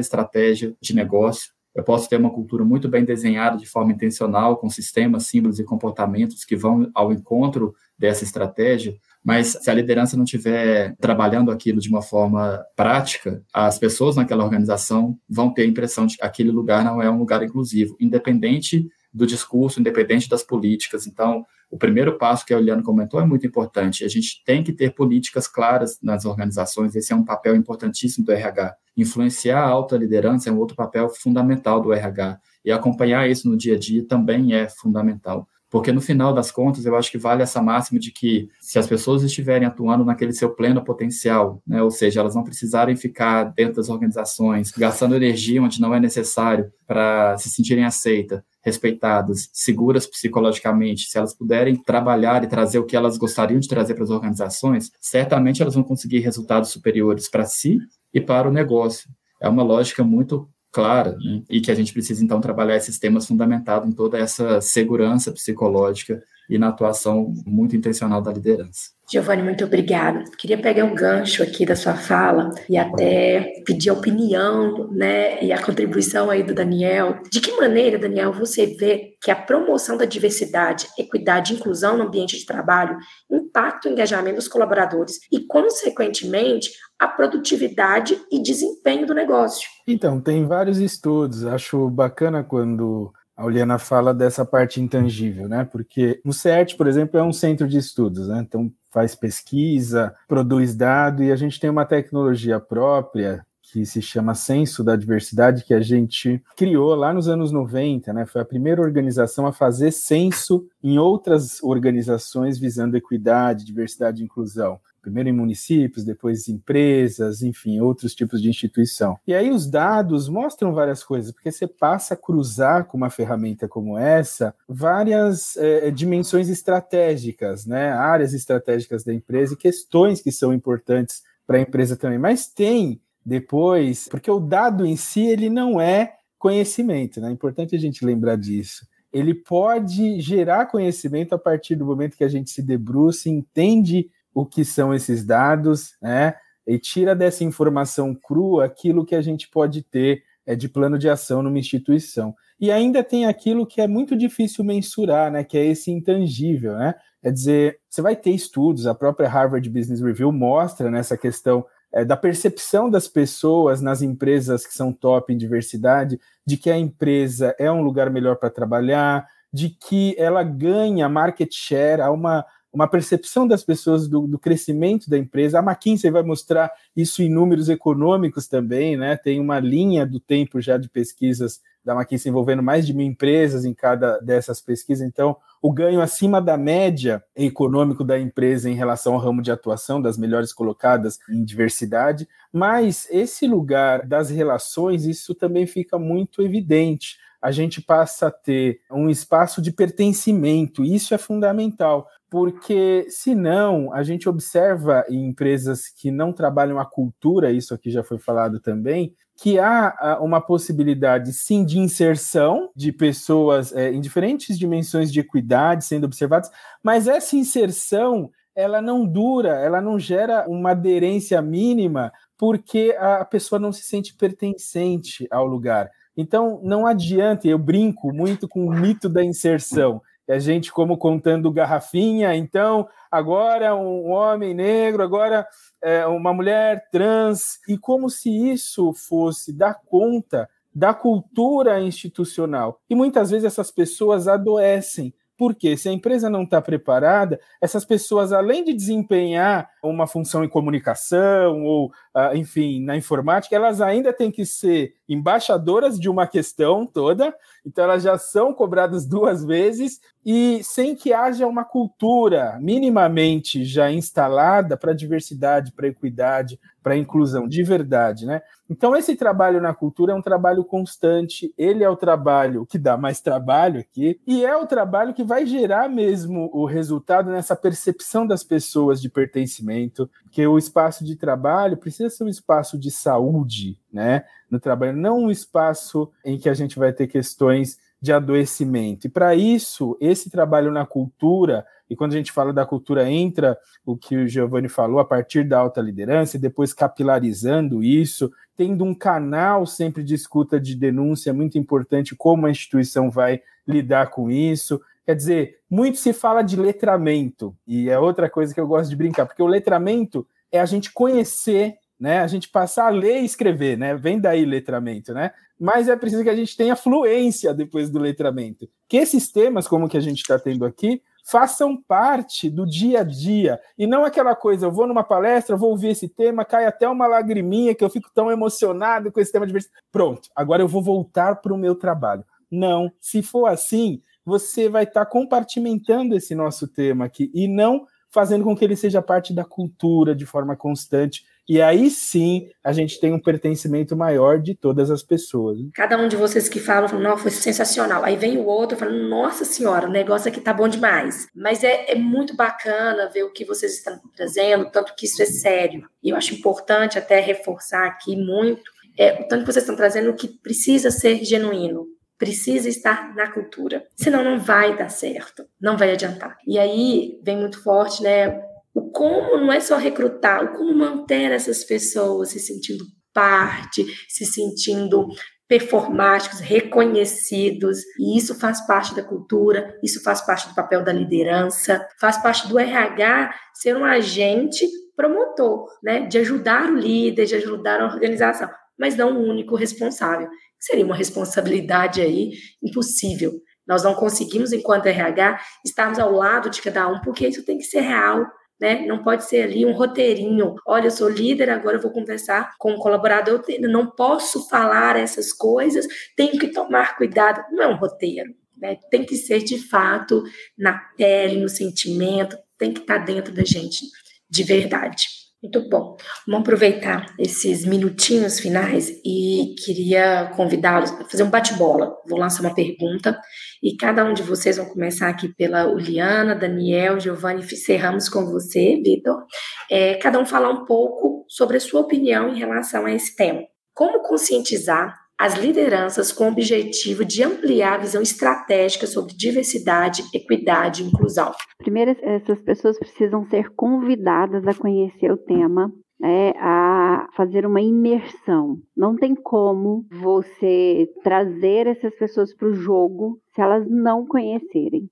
estratégia 0.00 0.74
de 0.80 0.94
negócio, 0.94 1.52
eu 1.72 1.84
posso 1.84 2.08
ter 2.08 2.16
uma 2.16 2.30
cultura 2.30 2.64
muito 2.64 2.88
bem 2.88 3.04
desenhada 3.04 3.56
de 3.56 3.66
forma 3.66 3.92
intencional, 3.92 4.56
com 4.56 4.68
sistemas, 4.68 5.26
símbolos 5.26 5.60
e 5.60 5.64
comportamentos 5.64 6.44
que 6.44 6.56
vão 6.56 6.90
ao 6.92 7.12
encontro 7.12 7.72
dessa 7.96 8.24
estratégia, 8.24 8.96
mas 9.24 9.58
se 9.60 9.70
a 9.70 9.74
liderança 9.74 10.16
não 10.16 10.24
estiver 10.24 10.96
trabalhando 10.96 11.50
aquilo 11.50 11.80
de 11.80 11.88
uma 11.88 12.02
forma 12.02 12.64
prática, 12.74 13.42
as 13.52 13.78
pessoas 13.78 14.16
naquela 14.16 14.44
organização 14.44 15.18
vão 15.28 15.52
ter 15.52 15.62
a 15.62 15.66
impressão 15.66 16.06
de 16.06 16.16
que 16.16 16.24
aquele 16.24 16.50
lugar 16.50 16.82
não 16.82 17.02
é 17.02 17.10
um 17.10 17.18
lugar 17.18 17.42
inclusivo, 17.42 17.96
independente 18.00 18.88
do 19.12 19.26
discurso, 19.26 19.80
independente 19.80 20.28
das 20.28 20.42
políticas. 20.42 21.06
Então, 21.06 21.44
o 21.70 21.76
primeiro 21.76 22.18
passo 22.18 22.44
que 22.44 22.54
a 22.54 22.58
Eliane 22.58 22.82
comentou 22.82 23.20
é 23.20 23.26
muito 23.26 23.46
importante. 23.46 24.04
A 24.04 24.08
gente 24.08 24.42
tem 24.44 24.62
que 24.62 24.72
ter 24.72 24.94
políticas 24.94 25.46
claras 25.46 25.98
nas 26.02 26.24
organizações, 26.24 26.96
esse 26.96 27.12
é 27.12 27.16
um 27.16 27.24
papel 27.24 27.54
importantíssimo 27.54 28.24
do 28.24 28.32
RH. 28.32 28.74
Influenciar 28.96 29.60
a 29.60 29.68
alta 29.68 29.96
liderança 29.96 30.48
é 30.48 30.52
um 30.52 30.58
outro 30.58 30.74
papel 30.74 31.08
fundamental 31.08 31.80
do 31.80 31.92
RH. 31.92 32.38
E 32.64 32.72
acompanhar 32.72 33.28
isso 33.28 33.48
no 33.48 33.56
dia 33.56 33.76
a 33.76 33.78
dia 33.78 34.06
também 34.06 34.54
é 34.54 34.68
fundamental. 34.68 35.46
Porque 35.70 35.92
no 35.92 36.00
final 36.00 36.34
das 36.34 36.50
contas, 36.50 36.84
eu 36.84 36.96
acho 36.96 37.10
que 37.10 37.16
vale 37.16 37.42
essa 37.42 37.62
máxima 37.62 38.00
de 38.00 38.10
que 38.10 38.48
se 38.60 38.78
as 38.78 38.88
pessoas 38.88 39.22
estiverem 39.22 39.66
atuando 39.66 40.04
naquele 40.04 40.32
seu 40.32 40.50
pleno 40.50 40.82
potencial, 40.82 41.62
né, 41.64 41.80
ou 41.80 41.92
seja, 41.92 42.20
elas 42.20 42.34
não 42.34 42.42
precisarem 42.42 42.96
ficar 42.96 43.44
dentro 43.44 43.76
das 43.76 43.88
organizações, 43.88 44.72
gastando 44.72 45.14
energia 45.14 45.62
onde 45.62 45.80
não 45.80 45.94
é 45.94 46.00
necessário 46.00 46.72
para 46.88 47.38
se 47.38 47.48
sentirem 47.48 47.84
aceitas, 47.84 48.42
respeitadas, 48.62 49.48
seguras 49.52 50.06
psicologicamente, 50.06 51.08
se 51.08 51.16
elas 51.16 51.34
puderem 51.34 51.76
trabalhar 51.76 52.42
e 52.42 52.48
trazer 52.48 52.80
o 52.80 52.84
que 52.84 52.96
elas 52.96 53.16
gostariam 53.16 53.60
de 53.60 53.68
trazer 53.68 53.94
para 53.94 54.04
as 54.04 54.10
organizações, 54.10 54.90
certamente 55.00 55.62
elas 55.62 55.74
vão 55.74 55.84
conseguir 55.84 56.18
resultados 56.18 56.70
superiores 56.70 57.30
para 57.30 57.44
si 57.44 57.78
e 58.12 58.20
para 58.20 58.48
o 58.48 58.52
negócio. 58.52 59.08
É 59.40 59.48
uma 59.48 59.62
lógica 59.62 60.02
muito 60.02 60.48
clara, 60.72 61.16
né? 61.18 61.42
e 61.48 61.60
que 61.60 61.70
a 61.70 61.74
gente 61.74 61.92
precisa 61.92 62.24
então 62.24 62.40
trabalhar 62.40 62.76
esses 62.76 62.98
temas 62.98 63.26
fundamentados 63.26 63.88
em 63.88 63.92
toda 63.92 64.18
essa 64.18 64.60
segurança 64.60 65.32
psicológica 65.32 66.22
e 66.50 66.58
na 66.58 66.68
atuação 66.68 67.32
muito 67.46 67.76
intencional 67.76 68.20
da 68.20 68.32
liderança. 68.32 68.90
Giovanni, 69.10 69.42
muito 69.42 69.64
obrigada. 69.64 70.22
Queria 70.38 70.56
pegar 70.56 70.84
um 70.84 70.94
gancho 70.94 71.42
aqui 71.42 71.66
da 71.66 71.74
sua 71.74 71.94
fala 71.94 72.50
e 72.68 72.78
até 72.78 73.60
pedir 73.66 73.90
a 73.90 73.92
opinião, 73.92 74.88
né, 74.92 75.42
e 75.42 75.52
a 75.52 75.60
contribuição 75.60 76.30
aí 76.30 76.44
do 76.44 76.54
Daniel. 76.54 77.20
De 77.28 77.40
que 77.40 77.56
maneira, 77.56 77.98
Daniel, 77.98 78.32
você 78.32 78.66
vê 78.66 79.16
que 79.20 79.30
a 79.32 79.34
promoção 79.34 79.96
da 79.96 80.04
diversidade, 80.04 80.86
equidade 80.96 81.52
e 81.52 81.56
inclusão 81.56 81.96
no 81.96 82.04
ambiente 82.04 82.38
de 82.38 82.46
trabalho 82.46 82.96
impacta 83.28 83.88
o 83.88 83.92
engajamento 83.92 84.36
dos 84.36 84.46
colaboradores 84.46 85.18
e, 85.32 85.40
consequentemente, 85.40 86.70
a 86.96 87.08
produtividade 87.08 88.16
e 88.30 88.40
desempenho 88.40 89.06
do 89.06 89.14
negócio? 89.14 89.68
Então, 89.88 90.20
tem 90.20 90.46
vários 90.46 90.78
estudos. 90.78 91.44
Acho 91.44 91.90
bacana 91.90 92.44
quando 92.44 93.12
a 93.40 93.44
Oliana 93.46 93.78
fala 93.78 94.12
dessa 94.12 94.44
parte 94.44 94.82
intangível, 94.82 95.48
né? 95.48 95.64
Porque 95.64 96.20
o 96.26 96.30
CERT, 96.30 96.76
por 96.76 96.86
exemplo, 96.86 97.18
é 97.18 97.22
um 97.22 97.32
centro 97.32 97.66
de 97.66 97.78
estudos, 97.78 98.28
né? 98.28 98.44
Então 98.46 98.70
faz 98.90 99.14
pesquisa, 99.14 100.14
produz 100.28 100.76
dado 100.76 101.24
e 101.24 101.32
a 101.32 101.36
gente 101.36 101.58
tem 101.58 101.70
uma 101.70 101.86
tecnologia 101.86 102.60
própria 102.60 103.42
que 103.62 103.86
se 103.86 104.02
chama 104.02 104.34
Censo 104.34 104.84
da 104.84 104.94
Diversidade, 104.94 105.64
que 105.64 105.72
a 105.72 105.80
gente 105.80 106.42
criou 106.54 106.94
lá 106.94 107.14
nos 107.14 107.28
anos 107.28 107.50
90, 107.50 108.12
né? 108.12 108.26
Foi 108.26 108.42
a 108.42 108.44
primeira 108.44 108.82
organização 108.82 109.46
a 109.46 109.52
fazer 109.52 109.90
censo 109.90 110.66
em 110.82 110.98
outras 110.98 111.62
organizações 111.62 112.58
visando 112.58 112.96
equidade, 112.96 113.64
diversidade 113.64 114.20
e 114.20 114.26
inclusão 114.26 114.78
primeiro 115.00 115.28
em 115.28 115.32
municípios, 115.32 116.04
depois 116.04 116.48
empresas, 116.48 117.42
enfim, 117.42 117.80
outros 117.80 118.14
tipos 118.14 118.40
de 118.40 118.48
instituição. 118.48 119.18
E 119.26 119.34
aí 119.34 119.50
os 119.50 119.68
dados 119.68 120.28
mostram 120.28 120.72
várias 120.72 121.02
coisas, 121.02 121.32
porque 121.32 121.50
você 121.50 121.66
passa 121.66 122.14
a 122.14 122.16
cruzar 122.16 122.86
com 122.86 122.96
uma 122.96 123.10
ferramenta 123.10 123.68
como 123.68 123.98
essa 123.98 124.54
várias 124.68 125.56
é, 125.56 125.90
dimensões 125.90 126.48
estratégicas, 126.48 127.66
né, 127.66 127.90
áreas 127.90 128.34
estratégicas 128.34 129.04
da 129.04 129.12
empresa 129.12 129.54
e 129.54 129.56
questões 129.56 130.20
que 130.20 130.30
são 130.32 130.52
importantes 130.52 131.22
para 131.46 131.58
a 131.58 131.60
empresa 131.60 131.96
também. 131.96 132.18
Mas 132.18 132.46
tem 132.46 133.00
depois, 133.24 134.08
porque 134.08 134.30
o 134.30 134.40
dado 134.40 134.86
em 134.86 134.96
si 134.96 135.26
ele 135.26 135.50
não 135.50 135.80
é 135.80 136.14
conhecimento, 136.38 137.20
né? 137.20 137.28
É 137.28 137.32
importante 137.32 137.76
a 137.76 137.78
gente 137.78 138.04
lembrar 138.04 138.36
disso 138.36 138.86
ele 139.12 139.34
pode 139.34 140.20
gerar 140.20 140.66
conhecimento 140.66 141.34
a 141.34 141.38
partir 141.38 141.74
do 141.74 141.84
momento 141.84 142.16
que 142.16 142.24
a 142.24 142.28
gente 142.28 142.50
se 142.50 142.62
debruça, 142.62 143.28
entende 143.28 144.08
o 144.34 144.46
que 144.46 144.64
são 144.64 144.94
esses 144.94 145.24
dados, 145.24 145.94
né? 146.00 146.34
E 146.66 146.78
tira 146.78 147.14
dessa 147.16 147.42
informação 147.42 148.14
crua 148.14 148.64
aquilo 148.64 149.04
que 149.04 149.14
a 149.14 149.22
gente 149.22 149.48
pode 149.48 149.82
ter 149.82 150.22
é, 150.46 150.54
de 150.54 150.68
plano 150.68 150.98
de 150.98 151.08
ação 151.08 151.42
numa 151.42 151.58
instituição. 151.58 152.34
E 152.60 152.70
ainda 152.70 153.02
tem 153.02 153.26
aquilo 153.26 153.66
que 153.66 153.80
é 153.80 153.88
muito 153.88 154.16
difícil 154.16 154.64
mensurar, 154.64 155.30
né? 155.30 155.44
Que 155.44 155.58
é 155.58 155.64
esse 155.66 155.90
intangível, 155.90 156.76
né? 156.76 156.94
É 157.22 157.30
dizer, 157.30 157.78
você 157.88 158.00
vai 158.00 158.16
ter 158.16 158.30
estudos, 158.30 158.86
a 158.86 158.94
própria 158.94 159.28
Harvard 159.28 159.68
Business 159.68 160.00
Review 160.00 160.32
mostra 160.32 160.90
nessa 160.90 161.16
questão 161.16 161.64
é, 161.92 162.04
da 162.04 162.16
percepção 162.16 162.88
das 162.90 163.08
pessoas 163.08 163.80
nas 163.80 164.00
empresas 164.00 164.66
que 164.66 164.74
são 164.74 164.92
top 164.92 165.32
em 165.32 165.36
diversidade, 165.36 166.20
de 166.46 166.56
que 166.56 166.70
a 166.70 166.78
empresa 166.78 167.54
é 167.58 167.70
um 167.70 167.82
lugar 167.82 168.10
melhor 168.10 168.36
para 168.36 168.50
trabalhar, 168.50 169.26
de 169.52 169.70
que 169.70 170.14
ela 170.16 170.42
ganha 170.42 171.08
market 171.08 171.52
share, 171.52 172.00
há 172.00 172.10
uma 172.10 172.44
uma 172.72 172.86
percepção 172.86 173.46
das 173.46 173.64
pessoas 173.64 174.06
do, 174.06 174.26
do, 174.26 174.38
crescimento 174.38 175.10
da 175.10 175.18
empresa. 175.18 175.58
A 175.58 175.62
McKinsey 175.62 176.10
vai 176.10 176.22
mostrar 176.22 176.70
isso 176.96 177.22
em 177.22 177.28
números 177.28 177.68
econômicos 177.68 178.46
também, 178.46 178.96
né? 178.96 179.16
Tem 179.16 179.40
uma 179.40 179.58
linha 179.58 180.06
do 180.06 180.20
tempo 180.20 180.60
já 180.60 180.78
de 180.78 180.88
pesquisas 180.88 181.60
da 181.84 181.94
McKinsey 181.94 182.30
envolvendo 182.30 182.62
mais 182.62 182.86
de 182.86 182.94
mil 182.94 183.06
empresas 183.06 183.64
em 183.64 183.74
cada 183.74 184.18
dessas 184.18 184.60
pesquisas. 184.60 185.06
Então, 185.06 185.36
o 185.62 185.72
ganho 185.72 186.00
acima 186.00 186.40
da 186.40 186.56
média 186.56 187.22
econômico 187.34 188.04
da 188.04 188.18
empresa 188.18 188.70
em 188.70 188.74
relação 188.74 189.14
ao 189.14 189.20
ramo 189.20 189.42
de 189.42 189.50
atuação, 189.50 190.00
das 190.00 190.16
melhores 190.16 190.52
colocadas 190.52 191.18
em 191.28 191.42
diversidade, 191.44 192.28
mas 192.52 193.08
esse 193.10 193.46
lugar 193.46 194.06
das 194.06 194.30
relações, 194.30 195.04
isso 195.04 195.34
também 195.34 195.66
fica 195.66 195.98
muito 195.98 196.42
evidente 196.42 197.18
a 197.42 197.50
gente 197.50 197.80
passa 197.80 198.26
a 198.28 198.30
ter 198.30 198.80
um 198.90 199.08
espaço 199.08 199.62
de 199.62 199.72
pertencimento. 199.72 200.84
Isso 200.84 201.14
é 201.14 201.18
fundamental, 201.18 202.06
porque 202.28 203.06
senão 203.08 203.92
a 203.92 204.02
gente 204.02 204.28
observa 204.28 205.04
em 205.08 205.26
empresas 205.26 205.88
que 205.88 206.10
não 206.10 206.32
trabalham 206.32 206.78
a 206.78 206.84
cultura, 206.84 207.50
isso 207.50 207.72
aqui 207.72 207.90
já 207.90 208.02
foi 208.02 208.18
falado 208.18 208.60
também, 208.60 209.14
que 209.36 209.58
há 209.58 210.18
uma 210.20 210.40
possibilidade 210.40 211.32
sim 211.32 211.64
de 211.64 211.78
inserção 211.78 212.68
de 212.76 212.92
pessoas 212.92 213.72
é, 213.72 213.90
em 213.90 214.00
diferentes 214.00 214.58
dimensões 214.58 215.10
de 215.10 215.18
equidade 215.18 215.86
sendo 215.86 216.04
observadas, 216.04 216.50
mas 216.82 217.08
essa 217.08 217.36
inserção 217.36 218.30
ela 218.54 218.82
não 218.82 219.06
dura, 219.06 219.50
ela 219.60 219.80
não 219.80 219.98
gera 219.98 220.44
uma 220.46 220.72
aderência 220.72 221.40
mínima 221.40 222.12
porque 222.36 222.94
a 222.98 223.24
pessoa 223.24 223.58
não 223.58 223.72
se 223.72 223.82
sente 223.82 224.14
pertencente 224.14 225.26
ao 225.30 225.46
lugar. 225.46 225.90
Então, 226.20 226.60
não 226.62 226.86
adianta, 226.86 227.48
eu 227.48 227.58
brinco 227.58 228.12
muito 228.12 228.46
com 228.46 228.66
o 228.66 228.70
mito 228.70 229.08
da 229.08 229.24
inserção. 229.24 230.02
A 230.28 230.38
gente, 230.38 230.70
como 230.70 230.96
contando 230.96 231.50
garrafinha, 231.50 232.36
então, 232.36 232.86
agora 233.10 233.74
um 233.74 234.10
homem 234.10 234.54
negro, 234.54 235.02
agora 235.02 235.46
é, 235.82 236.06
uma 236.06 236.32
mulher 236.32 236.88
trans, 236.92 237.58
e 237.66 237.76
como 237.76 238.08
se 238.08 238.30
isso 238.30 238.92
fosse 238.92 239.52
dar 239.52 239.80
conta 239.86 240.48
da 240.72 240.94
cultura 240.94 241.80
institucional. 241.80 242.80
E 242.88 242.94
muitas 242.94 243.30
vezes 243.30 243.46
essas 243.46 243.70
pessoas 243.72 244.28
adoecem 244.28 245.12
porque 245.40 245.74
se 245.74 245.88
a 245.88 245.92
empresa 245.92 246.28
não 246.28 246.42
está 246.42 246.60
preparada, 246.60 247.40
essas 247.62 247.82
pessoas, 247.82 248.30
além 248.30 248.62
de 248.62 248.74
desempenhar 248.74 249.70
uma 249.82 250.06
função 250.06 250.44
em 250.44 250.48
comunicação 250.50 251.64
ou, 251.64 251.86
uh, 251.86 252.36
enfim, 252.36 252.84
na 252.84 252.94
informática, 252.94 253.56
elas 253.56 253.80
ainda 253.80 254.12
têm 254.12 254.30
que 254.30 254.44
ser 254.44 254.92
embaixadoras 255.08 255.98
de 255.98 256.10
uma 256.10 256.26
questão 256.26 256.84
toda, 256.84 257.34
então 257.64 257.84
elas 257.84 258.02
já 258.02 258.18
são 258.18 258.52
cobradas 258.52 259.06
duas 259.06 259.42
vezes 259.42 259.98
e 260.24 260.62
sem 260.62 260.94
que 260.94 261.12
haja 261.12 261.46
uma 261.46 261.64
cultura 261.64 262.58
minimamente 262.60 263.64
já 263.64 263.90
instalada 263.90 264.76
para 264.76 264.92
diversidade, 264.92 265.72
para 265.72 265.88
equidade, 265.88 266.58
para 266.82 266.96
inclusão 266.96 267.46
de 267.48 267.62
verdade, 267.62 268.26
né? 268.26 268.42
Então 268.68 268.94
esse 268.96 269.16
trabalho 269.16 269.60
na 269.60 269.74
cultura 269.74 270.12
é 270.12 270.14
um 270.14 270.22
trabalho 270.22 270.64
constante, 270.64 271.52
ele 271.56 271.82
é 271.82 271.88
o 271.88 271.96
trabalho 271.96 272.64
que 272.66 272.78
dá 272.78 272.96
mais 272.96 273.20
trabalho 273.20 273.80
aqui 273.80 274.20
e 274.26 274.44
é 274.44 274.56
o 274.56 274.66
trabalho 274.66 275.12
que 275.12 275.24
vai 275.24 275.44
gerar 275.44 275.88
mesmo 275.88 276.50
o 276.52 276.64
resultado 276.64 277.30
nessa 277.30 277.56
percepção 277.56 278.26
das 278.26 278.44
pessoas 278.44 279.00
de 279.00 279.08
pertencimento, 279.08 280.08
que 280.30 280.46
o 280.46 280.56
espaço 280.56 281.04
de 281.04 281.16
trabalho 281.16 281.76
precisa 281.76 282.08
ser 282.08 282.24
um 282.24 282.28
espaço 282.28 282.78
de 282.78 282.90
saúde, 282.90 283.78
né? 283.92 284.24
No 284.50 284.58
trabalho, 284.58 284.96
não 284.96 285.18
um 285.18 285.30
espaço 285.30 286.10
em 286.24 286.38
que 286.38 286.48
a 286.48 286.54
gente 286.54 286.78
vai 286.78 286.92
ter 286.92 287.06
questões 287.06 287.78
de 288.00 288.12
adoecimento. 288.12 289.06
E 289.06 289.10
para 289.10 289.34
isso, 289.34 289.96
esse 290.00 290.30
trabalho 290.30 290.70
na 290.70 290.86
cultura 290.86 291.66
e 291.90 291.96
quando 291.96 292.12
a 292.12 292.16
gente 292.16 292.30
fala 292.30 292.52
da 292.52 292.64
cultura, 292.64 293.10
entra 293.10 293.58
o 293.84 293.96
que 293.96 294.16
o 294.16 294.28
Giovanni 294.28 294.68
falou, 294.68 295.00
a 295.00 295.04
partir 295.04 295.42
da 295.42 295.58
alta 295.58 295.80
liderança, 295.80 296.36
e 296.36 296.40
depois 296.40 296.72
capilarizando 296.72 297.82
isso, 297.82 298.30
tendo 298.56 298.84
um 298.84 298.94
canal 298.94 299.66
sempre 299.66 300.04
de 300.04 300.14
escuta 300.14 300.60
de 300.60 300.76
denúncia, 300.76 301.34
muito 301.34 301.58
importante 301.58 302.14
como 302.14 302.46
a 302.46 302.50
instituição 302.50 303.10
vai 303.10 303.42
lidar 303.66 304.10
com 304.10 304.30
isso. 304.30 304.80
Quer 305.04 305.16
dizer, 305.16 305.58
muito 305.68 305.98
se 305.98 306.12
fala 306.12 306.42
de 306.42 306.54
letramento, 306.54 307.56
e 307.66 307.90
é 307.90 307.98
outra 307.98 308.30
coisa 308.30 308.54
que 308.54 308.60
eu 308.60 308.68
gosto 308.68 308.88
de 308.88 308.96
brincar, 308.96 309.26
porque 309.26 309.42
o 309.42 309.48
letramento 309.48 310.24
é 310.52 310.60
a 310.60 310.66
gente 310.66 310.92
conhecer 310.92 311.74
né? 312.00 312.20
A 312.20 312.26
gente 312.26 312.48
passar 312.48 312.86
a 312.86 312.90
ler 312.90 313.20
e 313.20 313.24
escrever, 313.26 313.76
né? 313.76 313.94
Vem 313.94 314.18
daí 314.18 314.44
letramento, 314.46 315.12
né? 315.12 315.32
Mas 315.58 315.88
é 315.88 315.94
preciso 315.94 316.22
que 316.22 316.30
a 316.30 316.34
gente 316.34 316.56
tenha 316.56 316.74
fluência 316.74 317.52
depois 317.52 317.90
do 317.90 317.98
letramento. 317.98 318.66
Que 318.88 318.96
esses 318.96 319.30
temas, 319.30 319.68
como 319.68 319.88
que 319.88 319.98
a 319.98 320.00
gente 320.00 320.20
está 320.20 320.38
tendo 320.38 320.64
aqui, 320.64 321.02
façam 321.22 321.76
parte 321.76 322.48
do 322.48 322.66
dia 322.66 323.00
a 323.00 323.04
dia 323.04 323.60
e 323.76 323.86
não 323.86 324.04
aquela 324.04 324.34
coisa, 324.34 324.66
eu 324.66 324.72
vou 324.72 324.86
numa 324.86 325.04
palestra, 325.04 325.56
vou 325.56 325.70
ouvir 325.70 325.88
esse 325.88 326.08
tema, 326.08 326.44
cai 326.44 326.64
até 326.64 326.88
uma 326.88 327.06
lagriminha 327.06 327.74
que 327.74 327.84
eu 327.84 327.90
fico 327.90 328.10
tão 328.14 328.32
emocionado 328.32 329.12
com 329.12 329.20
esse 329.20 329.30
tema 329.30 329.46
de. 329.46 329.54
Pronto, 329.92 330.30
agora 330.34 330.62
eu 330.62 330.68
vou 330.68 330.82
voltar 330.82 331.36
para 331.36 331.52
o 331.52 331.58
meu 331.58 331.74
trabalho. 331.74 332.24
Não, 332.50 332.90
se 332.98 333.22
for 333.22 333.46
assim, 333.46 334.00
você 334.24 334.68
vai 334.68 334.84
estar 334.84 335.04
tá 335.04 335.10
compartimentando 335.10 336.16
esse 336.16 336.34
nosso 336.34 336.66
tema 336.66 337.04
aqui 337.04 337.30
e 337.34 337.46
não 337.46 337.86
fazendo 338.10 338.42
com 338.42 338.56
que 338.56 338.64
ele 338.64 338.74
seja 338.74 339.00
parte 339.00 339.32
da 339.32 339.44
cultura 339.44 340.14
de 340.14 340.26
forma 340.26 340.56
constante 340.56 341.24
e 341.50 341.60
aí 341.60 341.90
sim 341.90 342.48
a 342.62 342.72
gente 342.72 343.00
tem 343.00 343.12
um 343.12 343.18
pertencimento 343.18 343.96
maior 343.96 344.40
de 344.40 344.54
todas 344.54 344.88
as 344.88 345.02
pessoas. 345.02 345.58
Cada 345.74 345.98
um 345.98 346.06
de 346.06 346.14
vocês 346.14 346.48
que 346.48 346.60
falam, 346.60 346.88
falam 346.88 347.02
nossa, 347.02 347.22
foi 347.22 347.32
sensacional. 347.32 348.04
Aí 348.04 348.14
vem 348.14 348.38
o 348.38 348.46
outro 348.46 348.78
falando, 348.78 349.08
nossa 349.08 349.44
senhora, 349.44 349.88
o 349.88 349.90
negócio 349.90 350.28
aqui 350.28 350.40
tá 350.40 350.54
bom 350.54 350.68
demais. 350.68 351.26
Mas 351.34 351.64
é, 351.64 351.90
é 351.90 351.96
muito 351.96 352.36
bacana 352.36 353.10
ver 353.12 353.24
o 353.24 353.32
que 353.32 353.44
vocês 353.44 353.78
estão 353.78 354.00
trazendo, 354.14 354.70
tanto 354.70 354.94
que 354.94 355.06
isso 355.06 355.20
é 355.20 355.26
sério. 355.26 355.88
E 356.00 356.10
eu 356.10 356.16
acho 356.16 356.36
importante 356.36 356.96
até 356.96 357.18
reforçar 357.18 357.84
aqui 357.84 358.14
muito 358.14 358.70
é, 358.96 359.20
o 359.20 359.26
tanto 359.26 359.44
que 359.44 359.52
vocês 359.52 359.64
estão 359.64 359.74
trazendo 359.74 360.14
que 360.14 360.28
precisa 360.28 360.92
ser 360.92 361.24
genuíno, 361.24 361.84
precisa 362.16 362.68
estar 362.68 363.12
na 363.16 363.28
cultura. 363.28 363.82
Senão 363.96 364.22
não 364.22 364.38
vai 364.38 364.76
dar 364.76 364.88
certo, 364.88 365.44
não 365.60 365.76
vai 365.76 365.90
adiantar. 365.90 366.36
E 366.46 366.60
aí 366.60 367.18
vem 367.24 367.38
muito 367.38 367.60
forte, 367.60 368.04
né? 368.04 368.40
O 368.80 368.90
como 368.90 369.36
não 369.36 369.52
é 369.52 369.60
só 369.60 369.76
recrutar, 369.76 370.42
o 370.42 370.56
como 370.56 370.74
manter 370.74 371.30
essas 371.30 371.62
pessoas 371.62 372.30
se 372.30 372.40
sentindo 372.40 372.82
parte, 373.12 373.84
se 374.08 374.24
sentindo 374.24 375.06
performáticos, 375.46 376.40
reconhecidos, 376.40 377.80
e 377.98 378.16
isso 378.16 378.38
faz 378.38 378.64
parte 378.66 378.94
da 378.94 379.02
cultura, 379.02 379.76
isso 379.82 380.02
faz 380.02 380.22
parte 380.22 380.48
do 380.48 380.54
papel 380.54 380.82
da 380.82 380.92
liderança, 380.92 381.86
faz 382.00 382.22
parte 382.22 382.48
do 382.48 382.58
RH 382.58 383.34
ser 383.52 383.76
um 383.76 383.84
agente 383.84 384.66
promotor, 384.96 385.66
né, 385.82 386.06
de 386.06 386.18
ajudar 386.18 386.70
o 386.70 386.76
líder, 386.76 387.26
de 387.26 387.34
ajudar 387.34 387.82
a 387.82 387.86
organização, 387.86 388.48
mas 388.78 388.96
não 388.96 389.18
o 389.18 389.28
único 389.28 389.56
responsável. 389.56 390.28
Seria 390.58 390.86
uma 390.86 390.96
responsabilidade 390.96 392.00
aí 392.00 392.30
impossível. 392.62 393.32
Nós 393.66 393.82
não 393.82 393.94
conseguimos, 393.94 394.52
enquanto 394.52 394.86
RH, 394.86 395.38
estarmos 395.66 395.98
ao 395.98 396.12
lado 396.12 396.48
de 396.48 396.62
cada 396.62 396.88
um, 396.88 397.00
porque 397.00 397.26
isso 397.26 397.44
tem 397.44 397.58
que 397.58 397.64
ser 397.64 397.80
real, 397.80 398.24
né? 398.60 398.84
Não 398.86 399.02
pode 399.02 399.24
ser 399.24 399.42
ali 399.42 399.64
um 399.64 399.72
roteirinho. 399.72 400.54
Olha, 400.66 400.86
eu 400.86 400.90
sou 400.90 401.08
líder, 401.08 401.48
agora 401.50 401.76
eu 401.76 401.80
vou 401.82 401.90
conversar 401.90 402.54
com 402.58 402.72
o 402.72 402.78
colaborador, 402.78 403.42
eu 403.48 403.70
não 403.70 403.90
posso 403.90 404.48
falar 404.48 404.96
essas 404.96 405.32
coisas, 405.32 405.86
tenho 406.16 406.38
que 406.38 406.48
tomar 406.48 406.96
cuidado. 406.96 407.42
Não 407.50 407.62
é 407.62 407.68
um 407.68 407.76
roteiro, 407.76 408.34
né? 408.56 408.76
Tem 408.90 409.04
que 409.04 409.16
ser 409.16 409.42
de 409.42 409.58
fato 409.58 410.22
na 410.58 410.78
pele, 410.96 411.40
no 411.40 411.48
sentimento, 411.48 412.36
tem 412.58 412.72
que 412.72 412.80
estar 412.80 412.98
dentro 412.98 413.32
da 413.32 413.44
gente 413.44 413.86
de 414.28 414.42
verdade. 414.44 415.19
Muito 415.42 415.66
bom. 415.70 415.96
Vamos 416.26 416.42
aproveitar 416.42 417.14
esses 417.18 417.64
minutinhos 417.64 418.38
finais 418.38 418.90
e 419.02 419.54
queria 419.64 420.30
convidá-los 420.36 420.90
a 420.90 421.08
fazer 421.08 421.22
um 421.22 421.30
bate-bola. 421.30 421.96
Vou 422.06 422.18
lançar 422.18 422.42
uma 422.42 422.54
pergunta 422.54 423.18
e 423.62 423.74
cada 423.74 424.04
um 424.04 424.12
de 424.12 424.22
vocês 424.22 424.58
vão 424.58 424.66
começar 424.66 425.08
aqui 425.08 425.28
pela 425.34 425.66
Uliana, 425.66 426.34
Daniel, 426.34 427.00
Giovanni, 427.00 427.40
encerramos 427.40 428.10
com 428.10 428.26
você, 428.26 428.82
Vitor. 428.84 429.24
É, 429.70 429.94
cada 429.94 430.18
um 430.18 430.26
falar 430.26 430.50
um 430.50 430.66
pouco 430.66 431.24
sobre 431.26 431.56
a 431.56 431.60
sua 431.60 431.80
opinião 431.80 432.28
em 432.28 432.38
relação 432.38 432.84
a 432.84 432.92
esse 432.92 433.16
tema. 433.16 433.40
Como 433.72 434.02
conscientizar 434.02 434.94
as 435.20 435.34
lideranças 435.34 436.10
com 436.10 436.24
o 436.24 436.28
objetivo 436.28 437.04
de 437.04 437.22
ampliar 437.22 437.74
a 437.74 437.82
visão 437.82 438.00
estratégica 438.00 438.86
sobre 438.86 439.12
diversidade, 439.14 440.02
equidade 440.14 440.82
e 440.82 440.86
inclusão? 440.86 441.30
Primeiro, 441.58 441.94
essas 442.00 442.40
pessoas 442.40 442.78
precisam 442.78 443.22
ser 443.26 443.50
convidadas 443.50 444.48
a 444.48 444.54
conhecer 444.54 445.12
o 445.12 445.18
tema, 445.18 445.70
né, 446.00 446.30
a 446.38 447.06
fazer 447.14 447.44
uma 447.44 447.60
imersão. 447.60 448.56
Não 448.74 448.96
tem 448.96 449.14
como 449.14 449.84
você 449.90 450.88
trazer 451.04 451.66
essas 451.66 451.94
pessoas 451.96 452.34
para 452.34 452.48
o 452.48 452.54
jogo 452.54 453.20
se 453.34 453.42
elas 453.42 453.68
não 453.68 454.06
conhecerem. 454.06 454.88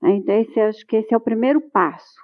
Né? 0.00 0.14
Então, 0.14 0.40
esse, 0.40 0.60
acho 0.60 0.86
que 0.86 0.94
esse 0.94 1.12
é 1.12 1.16
o 1.16 1.20
primeiro 1.20 1.60
passo. 1.60 2.14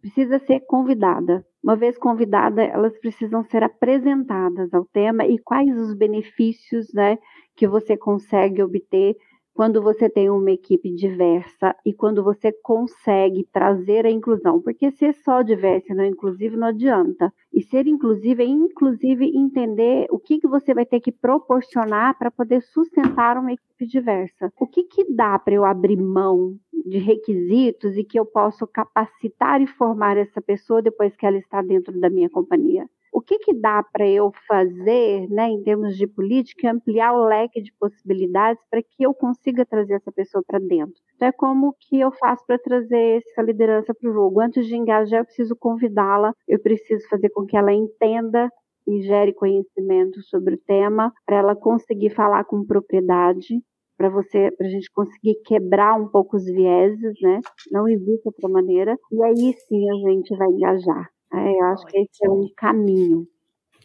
Precisa 0.00 0.38
ser 0.46 0.60
convidada. 0.60 1.44
Uma 1.62 1.76
vez 1.76 1.98
convidada, 1.98 2.62
elas 2.62 2.98
precisam 2.98 3.44
ser 3.44 3.62
apresentadas 3.62 4.72
ao 4.72 4.84
tema 4.86 5.26
e 5.26 5.38
quais 5.38 5.76
os 5.76 5.94
benefícios 5.94 6.92
né, 6.94 7.18
que 7.54 7.68
você 7.68 7.96
consegue 7.96 8.62
obter 8.62 9.14
quando 9.60 9.82
você 9.82 10.08
tem 10.08 10.30
uma 10.30 10.50
equipe 10.50 10.90
diversa 10.90 11.76
e 11.84 11.92
quando 11.92 12.24
você 12.24 12.50
consegue 12.50 13.46
trazer 13.52 14.06
a 14.06 14.10
inclusão, 14.10 14.58
porque 14.58 14.90
ser 14.90 15.12
só 15.12 15.42
diverso 15.42 15.92
e 15.92 15.94
não 15.94 16.06
inclusivo 16.06 16.56
não 16.56 16.68
adianta. 16.68 17.30
E 17.52 17.62
ser 17.62 17.86
inclusivo 17.86 18.40
é 18.40 18.46
inclusive 18.46 19.26
entender 19.36 20.06
o 20.08 20.18
que, 20.18 20.38
que 20.38 20.48
você 20.48 20.72
vai 20.72 20.86
ter 20.86 20.98
que 21.00 21.12
proporcionar 21.12 22.16
para 22.18 22.30
poder 22.30 22.62
sustentar 22.62 23.36
uma 23.36 23.52
equipe 23.52 23.86
diversa. 23.86 24.50
O 24.58 24.66
que, 24.66 24.84
que 24.84 25.12
dá 25.12 25.38
para 25.38 25.52
eu 25.52 25.66
abrir 25.66 25.98
mão 25.98 26.56
de 26.86 26.96
requisitos 26.96 27.98
e 27.98 28.02
que 28.02 28.18
eu 28.18 28.24
posso 28.24 28.66
capacitar 28.66 29.60
e 29.60 29.66
formar 29.66 30.16
essa 30.16 30.40
pessoa 30.40 30.80
depois 30.80 31.14
que 31.14 31.26
ela 31.26 31.36
está 31.36 31.60
dentro 31.60 32.00
da 32.00 32.08
minha 32.08 32.30
companhia? 32.30 32.88
O 33.12 33.20
que, 33.20 33.38
que 33.38 33.54
dá 33.54 33.82
para 33.82 34.08
eu 34.08 34.32
fazer, 34.46 35.28
né, 35.28 35.48
em 35.48 35.62
termos 35.62 35.96
de 35.96 36.06
política, 36.06 36.70
ampliar 36.70 37.12
o 37.12 37.26
leque 37.26 37.60
de 37.60 37.72
possibilidades 37.78 38.62
para 38.70 38.82
que 38.82 39.02
eu 39.02 39.12
consiga 39.12 39.66
trazer 39.66 39.94
essa 39.94 40.12
pessoa 40.12 40.42
para 40.46 40.58
dentro. 40.58 40.94
Então, 41.16 41.28
é 41.28 41.32
como 41.32 41.74
que 41.80 41.98
eu 41.98 42.12
faço 42.12 42.44
para 42.46 42.58
trazer 42.58 43.22
essa 43.26 43.42
liderança 43.42 43.92
para 43.94 44.10
o 44.10 44.12
jogo. 44.12 44.40
Antes 44.40 44.66
de 44.66 44.76
engajar, 44.76 45.20
eu 45.20 45.24
preciso 45.24 45.56
convidá-la, 45.56 46.32
eu 46.48 46.60
preciso 46.60 47.06
fazer 47.08 47.30
com 47.30 47.44
que 47.44 47.56
ela 47.56 47.72
entenda 47.72 48.50
e 48.86 49.02
gere 49.02 49.32
conhecimento 49.32 50.22
sobre 50.22 50.54
o 50.54 50.58
tema, 50.58 51.12
para 51.26 51.36
ela 51.36 51.54
conseguir 51.54 52.10
falar 52.10 52.44
com 52.44 52.64
propriedade, 52.64 53.62
para 53.96 54.08
você, 54.08 54.50
para 54.56 54.66
a 54.66 54.70
gente 54.70 54.90
conseguir 54.92 55.34
quebrar 55.44 55.94
um 55.94 56.08
pouco 56.08 56.36
os 56.36 56.44
vieses, 56.44 57.14
né? 57.20 57.40
Não 57.70 57.86
existe 57.86 58.26
outra 58.26 58.48
maneira. 58.48 58.98
E 59.12 59.22
aí 59.22 59.54
sim 59.68 59.90
a 59.90 60.10
gente 60.10 60.34
vai 60.36 60.48
engajar. 60.48 61.10
É, 61.32 61.52
eu 61.52 61.64
acho 61.66 61.86
que 61.86 61.98
esse 61.98 62.26
é 62.26 62.30
um 62.30 62.48
caminho, 62.56 63.26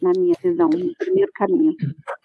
na 0.01 0.12
minha 0.17 0.36
visão, 0.41 0.67
um 0.67 0.93
primeiro 0.97 1.31
caminho. 1.34 1.73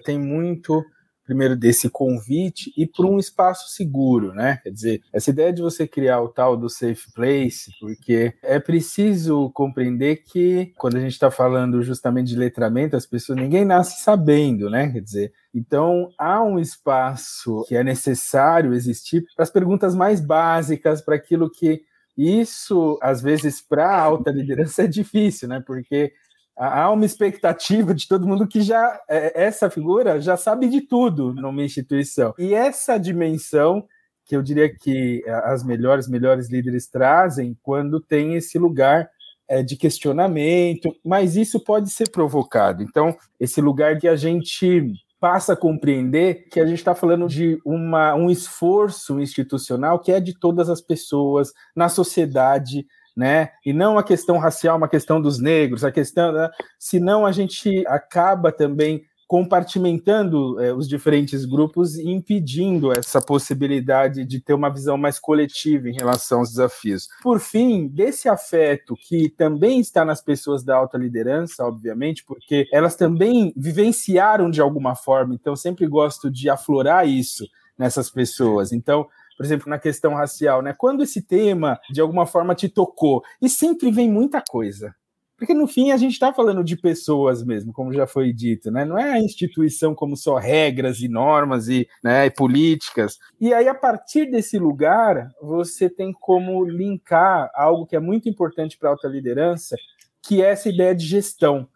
Tem 0.05 0.19
muito 0.19 0.85
primeiro 1.31 1.55
desse 1.55 1.89
convite 1.89 2.73
e 2.77 2.85
para 2.85 3.07
um 3.07 3.17
espaço 3.17 3.69
seguro, 3.69 4.35
né? 4.35 4.59
Quer 4.65 4.71
dizer, 4.71 5.01
essa 5.13 5.31
ideia 5.31 5.53
de 5.53 5.63
você 5.63 5.87
criar 5.87 6.21
o 6.21 6.29
tal 6.29 6.57
do 6.57 6.69
safe 6.69 7.13
place, 7.15 7.71
porque 7.79 8.35
é 8.43 8.59
preciso 8.59 9.49
compreender 9.51 10.25
que 10.25 10.73
quando 10.77 10.97
a 10.97 11.01
gente 11.01 11.13
está 11.13 11.31
falando 11.31 11.85
justamente 11.85 12.27
de 12.31 12.37
letramento, 12.37 12.97
as 12.97 13.07
pessoas 13.07 13.39
ninguém 13.39 13.65
nasce 13.65 14.03
sabendo, 14.03 14.69
né? 14.69 14.91
Quer 14.91 15.01
dizer, 15.01 15.33
então 15.55 16.11
há 16.19 16.43
um 16.43 16.59
espaço 16.59 17.65
que 17.69 17.77
é 17.77 17.85
necessário 17.85 18.75
existir 18.75 19.25
para 19.37 19.45
as 19.45 19.51
perguntas 19.51 19.95
mais 19.95 20.21
básicas, 20.21 21.01
para 21.01 21.15
aquilo 21.15 21.49
que 21.49 21.83
isso, 22.17 22.99
às 23.03 23.23
vezes, 23.23 23.61
para 23.61 23.89
a 23.89 24.01
alta 24.01 24.31
liderança 24.31 24.83
é 24.85 24.87
difícil, 24.87 25.49
né? 25.49 25.63
Porque 25.65 26.13
há 26.57 26.91
uma 26.91 27.07
expectativa 27.07 27.95
de 27.95 28.07
todo 28.07 28.27
mundo 28.27 28.47
que 28.47 28.61
já 28.61 29.01
é, 29.09 29.45
essa 29.45 29.71
figura 29.71 30.21
já 30.21 30.37
sabe 30.37 30.69
de 30.69 30.83
tudo 30.83 31.33
numa 31.33 31.63
instituição. 31.65 32.35
E 32.39 32.55
essa 32.55 32.99
dimensão 32.99 33.87
que 34.27 34.37
eu 34.37 34.43
diria 34.43 34.73
que 34.73 35.25
as 35.45 35.65
melhores 35.65 36.09
melhores 36.09 36.49
líderes 36.49 36.87
trazem 36.87 37.57
quando 37.63 37.99
tem 37.99 38.35
esse 38.35 38.59
lugar 38.59 39.11
é, 39.49 39.61
de 39.61 39.77
questionamento, 39.77 40.95
mas 41.05 41.35
isso 41.35 41.59
pode 41.59 41.91
ser 41.91 42.09
provocado. 42.11 42.83
Então, 42.83 43.17
esse 43.41 43.61
lugar 43.61 43.99
que 43.99 44.07
a 44.07 44.15
gente 44.15 44.95
passa 45.21 45.53
a 45.53 45.57
compreender 45.57 46.49
que 46.51 46.59
a 46.59 46.67
gente 46.67 46.79
está 46.79 46.95
falando 46.95 47.29
de 47.29 47.61
uma, 47.65 48.15
um 48.15 48.31
esforço 48.31 49.21
institucional 49.21 50.01
que 50.01 50.11
é 50.11 50.19
de 50.19 50.37
todas 50.37 50.71
as 50.71 50.81
pessoas 50.81 51.53
na 51.77 51.91
sociedade, 51.91 52.87
né? 53.15 53.51
E 53.65 53.73
não 53.73 53.99
a 53.99 54.03
questão 54.03 54.39
racial, 54.39 54.79
uma 54.79 54.89
questão 54.89 55.21
dos 55.21 55.39
negros, 55.39 55.85
a 55.85 55.93
questão, 55.93 56.33
né? 56.33 56.49
senão 56.79 57.27
a 57.27 57.33
gente 57.33 57.87
acaba 57.87 58.51
também 58.51 59.05
compartimentando 59.31 60.61
é, 60.61 60.75
os 60.75 60.89
diferentes 60.89 61.45
grupos 61.45 61.95
e 61.95 62.11
impedindo 62.11 62.91
essa 62.91 63.23
possibilidade 63.23 64.25
de 64.25 64.41
ter 64.41 64.55
uma 64.55 64.69
visão 64.69 64.99
mais 64.99 65.21
coletiva 65.21 65.89
em 65.89 65.93
relação 65.93 66.41
aos 66.41 66.49
desafios. 66.49 67.07
Por 67.23 67.39
fim, 67.39 67.87
desse 67.87 68.29
afeto 68.29 68.97
que 68.97 69.29
também 69.29 69.79
está 69.79 70.05
nas 70.05 70.21
pessoas 70.21 70.65
da 70.65 70.75
alta 70.75 70.99
liderança, 70.99 71.65
obviamente, 71.65 72.25
porque 72.25 72.67
elas 72.73 72.97
também 72.97 73.53
vivenciaram 73.57 74.51
de 74.51 74.61
alguma 74.61 74.97
forma, 74.97 75.33
então 75.33 75.55
sempre 75.55 75.87
gosto 75.87 76.29
de 76.29 76.51
aflorar 76.51 77.07
isso 77.07 77.47
nessas 77.79 78.11
pessoas. 78.11 78.73
Então, 78.73 79.07
por 79.37 79.47
exemplo, 79.47 79.71
na 79.71 79.79
questão 79.79 80.13
racial, 80.13 80.61
né? 80.61 80.75
Quando 80.77 81.05
esse 81.05 81.23
tema 81.23 81.79
de 81.89 82.01
alguma 82.01 82.27
forma 82.27 82.53
te 82.53 82.69
tocou, 82.69 83.23
e 83.41 83.49
sempre 83.49 83.93
vem 83.93 84.11
muita 84.11 84.43
coisa. 84.43 84.93
Porque 85.41 85.55
no 85.55 85.67
fim 85.67 85.91
a 85.91 85.97
gente 85.97 86.13
está 86.13 86.35
falando 86.35 86.63
de 86.63 86.77
pessoas 86.77 87.43
mesmo, 87.43 87.73
como 87.73 87.95
já 87.95 88.07
foi 88.07 88.31
dito, 88.31 88.71
né? 88.71 88.85
Não 88.85 88.99
é 88.99 89.13
a 89.13 89.19
instituição 89.19 89.95
como 89.95 90.15
só 90.15 90.37
regras 90.37 91.01
e 91.01 91.09
normas 91.09 91.67
e, 91.67 91.89
né, 92.05 92.27
e 92.27 92.31
políticas. 92.31 93.19
E 93.41 93.55
aí, 93.55 93.67
a 93.67 93.75
partir 93.75 94.31
desse 94.31 94.59
lugar, 94.59 95.31
você 95.41 95.89
tem 95.89 96.13
como 96.13 96.63
linkar 96.63 97.51
algo 97.55 97.87
que 97.87 97.97
é 97.97 98.01
muito 98.01 98.29
importante 98.29 98.77
para 98.77 98.91
a 98.91 98.93
alta 98.93 99.09
liderança, 99.09 99.77
que 100.23 100.43
é 100.43 100.51
essa 100.51 100.69
ideia 100.69 100.95
de 100.95 101.07
gestão. 101.07 101.67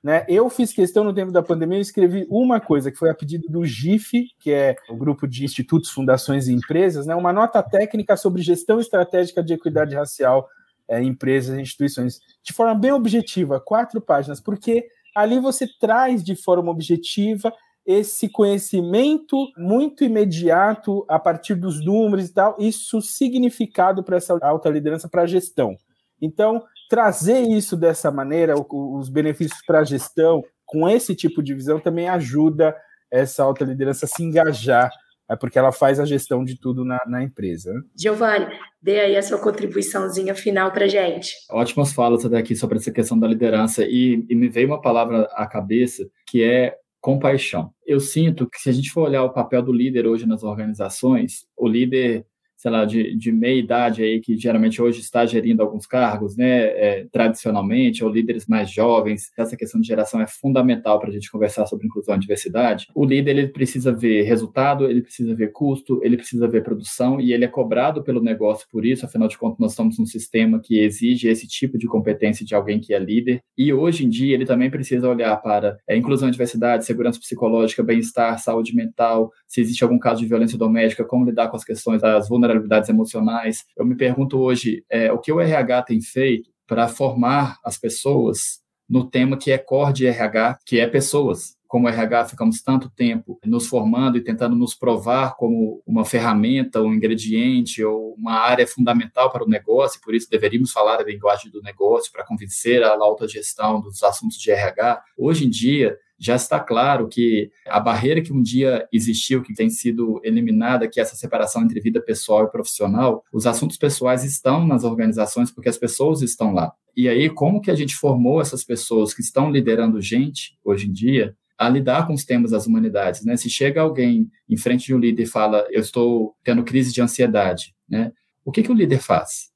Né? 0.00 0.24
Eu 0.28 0.48
fiz 0.48 0.72
questão 0.72 1.02
no 1.02 1.12
tempo 1.12 1.32
da 1.32 1.42
pandemia, 1.42 1.78
eu 1.78 1.82
escrevi 1.82 2.24
uma 2.30 2.60
coisa, 2.60 2.88
que 2.88 2.96
foi 2.96 3.10
a 3.10 3.14
pedido 3.14 3.48
do 3.48 3.64
GIF, 3.64 4.28
que 4.38 4.52
é 4.52 4.76
o 4.88 4.94
grupo 4.96 5.26
de 5.26 5.44
institutos, 5.44 5.90
fundações 5.90 6.46
e 6.46 6.52
empresas, 6.52 7.04
né? 7.04 7.16
uma 7.16 7.32
nota 7.32 7.60
técnica 7.64 8.16
sobre 8.16 8.42
gestão 8.42 8.78
estratégica 8.78 9.42
de 9.42 9.54
equidade 9.54 9.96
racial 9.96 10.48
é, 10.88 11.02
empresas 11.02 11.56
e 11.56 11.60
instituições, 11.60 12.18
de 12.42 12.52
forma 12.52 12.74
bem 12.74 12.92
objetiva, 12.92 13.60
quatro 13.60 14.00
páginas, 14.00 14.40
porque 14.40 14.86
ali 15.14 15.38
você 15.38 15.66
traz 15.80 16.22
de 16.22 16.34
forma 16.34 16.70
objetiva 16.70 17.52
esse 17.84 18.28
conhecimento 18.28 19.36
muito 19.56 20.04
imediato 20.04 21.06
a 21.08 21.18
partir 21.18 21.54
dos 21.54 21.82
números 21.82 22.26
e 22.26 22.34
tal, 22.34 22.56
isso 22.58 23.00
significado 23.00 24.02
para 24.02 24.18
essa 24.18 24.38
alta 24.42 24.68
liderança 24.68 25.08
para 25.08 25.22
a 25.22 25.26
gestão. 25.26 25.74
Então, 26.20 26.62
trazer 26.88 27.40
isso 27.40 27.76
dessa 27.76 28.10
maneira, 28.10 28.54
os 28.70 29.08
benefícios 29.08 29.60
para 29.66 29.80
a 29.80 29.84
gestão, 29.84 30.42
com 30.66 30.86
esse 30.86 31.14
tipo 31.14 31.42
de 31.42 31.54
visão, 31.54 31.80
também 31.80 32.08
ajuda 32.08 32.76
essa 33.10 33.42
alta 33.42 33.64
liderança 33.64 34.04
a 34.04 34.08
se 34.08 34.22
engajar 34.22 34.90
é 35.28 35.36
porque 35.36 35.58
ela 35.58 35.72
faz 35.72 36.00
a 36.00 36.04
gestão 36.04 36.44
de 36.44 36.58
tudo 36.58 36.84
na, 36.84 36.98
na 37.06 37.22
empresa. 37.22 37.72
Giovanni, 37.96 38.46
dê 38.80 39.00
aí 39.00 39.16
a 39.16 39.22
sua 39.22 39.38
contribuiçãozinha 39.38 40.34
final 40.34 40.72
para 40.72 40.88
gente. 40.88 41.32
Ótimas 41.50 41.92
falas 41.92 42.24
até 42.24 42.38
aqui 42.38 42.56
sobre 42.56 42.78
essa 42.78 42.90
questão 42.90 43.18
da 43.18 43.28
liderança 43.28 43.84
e, 43.84 44.24
e 44.28 44.34
me 44.34 44.48
veio 44.48 44.68
uma 44.68 44.80
palavra 44.80 45.28
à 45.32 45.46
cabeça 45.46 46.08
que 46.26 46.42
é 46.42 46.76
compaixão. 47.00 47.72
Eu 47.86 48.00
sinto 48.00 48.48
que 48.48 48.58
se 48.58 48.70
a 48.70 48.72
gente 48.72 48.90
for 48.90 49.02
olhar 49.02 49.22
o 49.22 49.32
papel 49.32 49.62
do 49.62 49.72
líder 49.72 50.06
hoje 50.06 50.26
nas 50.26 50.42
organizações, 50.42 51.46
o 51.56 51.68
líder 51.68 52.26
sei 52.58 52.72
lá, 52.72 52.84
de, 52.84 53.14
de 53.14 53.30
meia 53.30 53.56
idade 53.56 54.02
aí, 54.02 54.20
que 54.20 54.36
geralmente 54.36 54.82
hoje 54.82 55.00
está 55.00 55.24
gerindo 55.24 55.62
alguns 55.62 55.86
cargos, 55.86 56.36
né, 56.36 56.62
é, 56.64 57.06
tradicionalmente, 57.12 58.02
ou 58.02 58.10
líderes 58.10 58.46
mais 58.48 58.68
jovens, 58.68 59.30
essa 59.38 59.56
questão 59.56 59.80
de 59.80 59.86
geração 59.86 60.20
é 60.20 60.26
fundamental 60.26 60.98
para 60.98 61.08
a 61.08 61.12
gente 61.12 61.30
conversar 61.30 61.66
sobre 61.66 61.86
inclusão 61.86 62.16
e 62.16 62.18
diversidade. 62.18 62.88
O 62.96 63.04
líder, 63.04 63.30
ele 63.30 63.48
precisa 63.48 63.92
ver 63.92 64.22
resultado, 64.22 64.90
ele 64.90 65.02
precisa 65.02 65.36
ver 65.36 65.52
custo, 65.52 66.00
ele 66.02 66.16
precisa 66.16 66.48
ver 66.48 66.64
produção, 66.64 67.20
e 67.20 67.32
ele 67.32 67.44
é 67.44 67.48
cobrado 67.48 68.02
pelo 68.02 68.20
negócio 68.20 68.66
por 68.72 68.84
isso, 68.84 69.06
afinal 69.06 69.28
de 69.28 69.38
contas, 69.38 69.60
nós 69.60 69.70
estamos 69.70 69.96
num 69.96 70.06
sistema 70.06 70.58
que 70.60 70.80
exige 70.80 71.28
esse 71.28 71.46
tipo 71.46 71.78
de 71.78 71.86
competência 71.86 72.44
de 72.44 72.56
alguém 72.56 72.80
que 72.80 72.92
é 72.92 72.98
líder, 72.98 73.40
e 73.56 73.72
hoje 73.72 74.04
em 74.04 74.08
dia 74.08 74.34
ele 74.34 74.44
também 74.44 74.68
precisa 74.68 75.08
olhar 75.08 75.36
para 75.36 75.78
é, 75.86 75.96
inclusão 75.96 76.28
e 76.28 76.32
diversidade, 76.32 76.84
segurança 76.84 77.20
psicológica, 77.20 77.84
bem-estar, 77.84 78.36
saúde 78.40 78.74
mental, 78.74 79.30
se 79.46 79.60
existe 79.60 79.84
algum 79.84 79.98
caso 79.98 80.20
de 80.20 80.26
violência 80.26 80.58
doméstica, 80.58 81.04
como 81.04 81.24
lidar 81.24 81.46
com 81.48 81.56
as 81.56 81.62
questões 81.62 82.02
das 82.02 82.28
vulnerabilidades 82.28 82.47
vulnerabilidades 82.48 82.88
emocionais. 82.88 83.64
Eu 83.76 83.84
me 83.84 83.94
pergunto 83.94 84.38
hoje 84.38 84.84
é, 84.90 85.12
o 85.12 85.18
que 85.18 85.30
o 85.30 85.40
RH 85.40 85.82
tem 85.82 86.00
feito 86.00 86.50
para 86.66 86.88
formar 86.88 87.58
as 87.64 87.78
pessoas 87.78 88.60
no 88.88 89.08
tema 89.08 89.36
que 89.36 89.50
é 89.50 89.58
core 89.58 89.92
de 89.92 90.06
RH, 90.06 90.58
que 90.64 90.80
é 90.80 90.86
pessoas. 90.86 91.57
Como 91.68 91.86
RH, 91.86 92.28
ficamos 92.28 92.62
tanto 92.62 92.88
tempo 92.88 93.38
nos 93.44 93.66
formando 93.66 94.16
e 94.16 94.24
tentando 94.24 94.56
nos 94.56 94.74
provar 94.74 95.36
como 95.36 95.82
uma 95.86 96.02
ferramenta, 96.02 96.80
um 96.80 96.94
ingrediente 96.94 97.84
ou 97.84 98.14
uma 98.14 98.32
área 98.32 98.66
fundamental 98.66 99.30
para 99.30 99.44
o 99.44 99.48
negócio, 99.48 100.00
por 100.00 100.14
isso 100.14 100.30
deveríamos 100.30 100.72
falar 100.72 100.98
a 100.98 101.04
linguagem 101.04 101.50
do 101.50 101.62
negócio 101.62 102.10
para 102.10 102.24
convencer 102.24 102.82
a 102.82 102.94
alta 102.94 103.28
gestão 103.28 103.82
dos 103.82 104.02
assuntos 104.02 104.38
de 104.38 104.50
RH. 104.50 105.02
Hoje 105.16 105.46
em 105.46 105.50
dia, 105.50 105.96
já 106.18 106.34
está 106.34 106.58
claro 106.58 107.06
que 107.06 107.50
a 107.66 107.78
barreira 107.78 108.20
que 108.20 108.32
um 108.32 108.42
dia 108.42 108.88
existiu, 108.92 109.42
que 109.42 109.54
tem 109.54 109.70
sido 109.70 110.20
eliminada, 110.24 110.88
que 110.88 110.98
é 110.98 111.02
essa 111.02 111.14
separação 111.14 111.62
entre 111.62 111.80
vida 111.80 112.02
pessoal 112.02 112.44
e 112.44 112.50
profissional, 112.50 113.22
os 113.32 113.46
assuntos 113.46 113.76
pessoais 113.76 114.24
estão 114.24 114.66
nas 114.66 114.82
organizações 114.82 115.50
porque 115.50 115.68
as 115.68 115.78
pessoas 115.78 116.20
estão 116.20 116.52
lá. 116.52 116.72
E 116.96 117.08
aí, 117.08 117.30
como 117.30 117.60
que 117.60 117.70
a 117.70 117.76
gente 117.76 117.94
formou 117.94 118.40
essas 118.40 118.64
pessoas 118.64 119.14
que 119.14 119.20
estão 119.20 119.52
liderando 119.52 120.00
gente 120.00 120.58
hoje 120.64 120.88
em 120.88 120.92
dia 120.92 121.36
a 121.58 121.68
lidar 121.68 122.06
com 122.06 122.14
os 122.14 122.24
temas 122.24 122.52
das 122.52 122.66
humanidades, 122.66 123.24
né? 123.24 123.36
Se 123.36 123.50
chega 123.50 123.80
alguém 123.80 124.30
em 124.48 124.56
frente 124.56 124.86
de 124.86 124.94
um 124.94 124.98
líder 124.98 125.24
e 125.24 125.26
fala, 125.26 125.66
eu 125.70 125.80
estou 125.80 126.36
tendo 126.44 126.62
crise 126.62 126.92
de 126.92 127.02
ansiedade, 127.02 127.74
né? 127.88 128.12
O 128.44 128.52
que 128.52 128.62
que 128.62 128.70
o 128.70 128.74
líder 128.74 129.00
faz? 129.00 129.48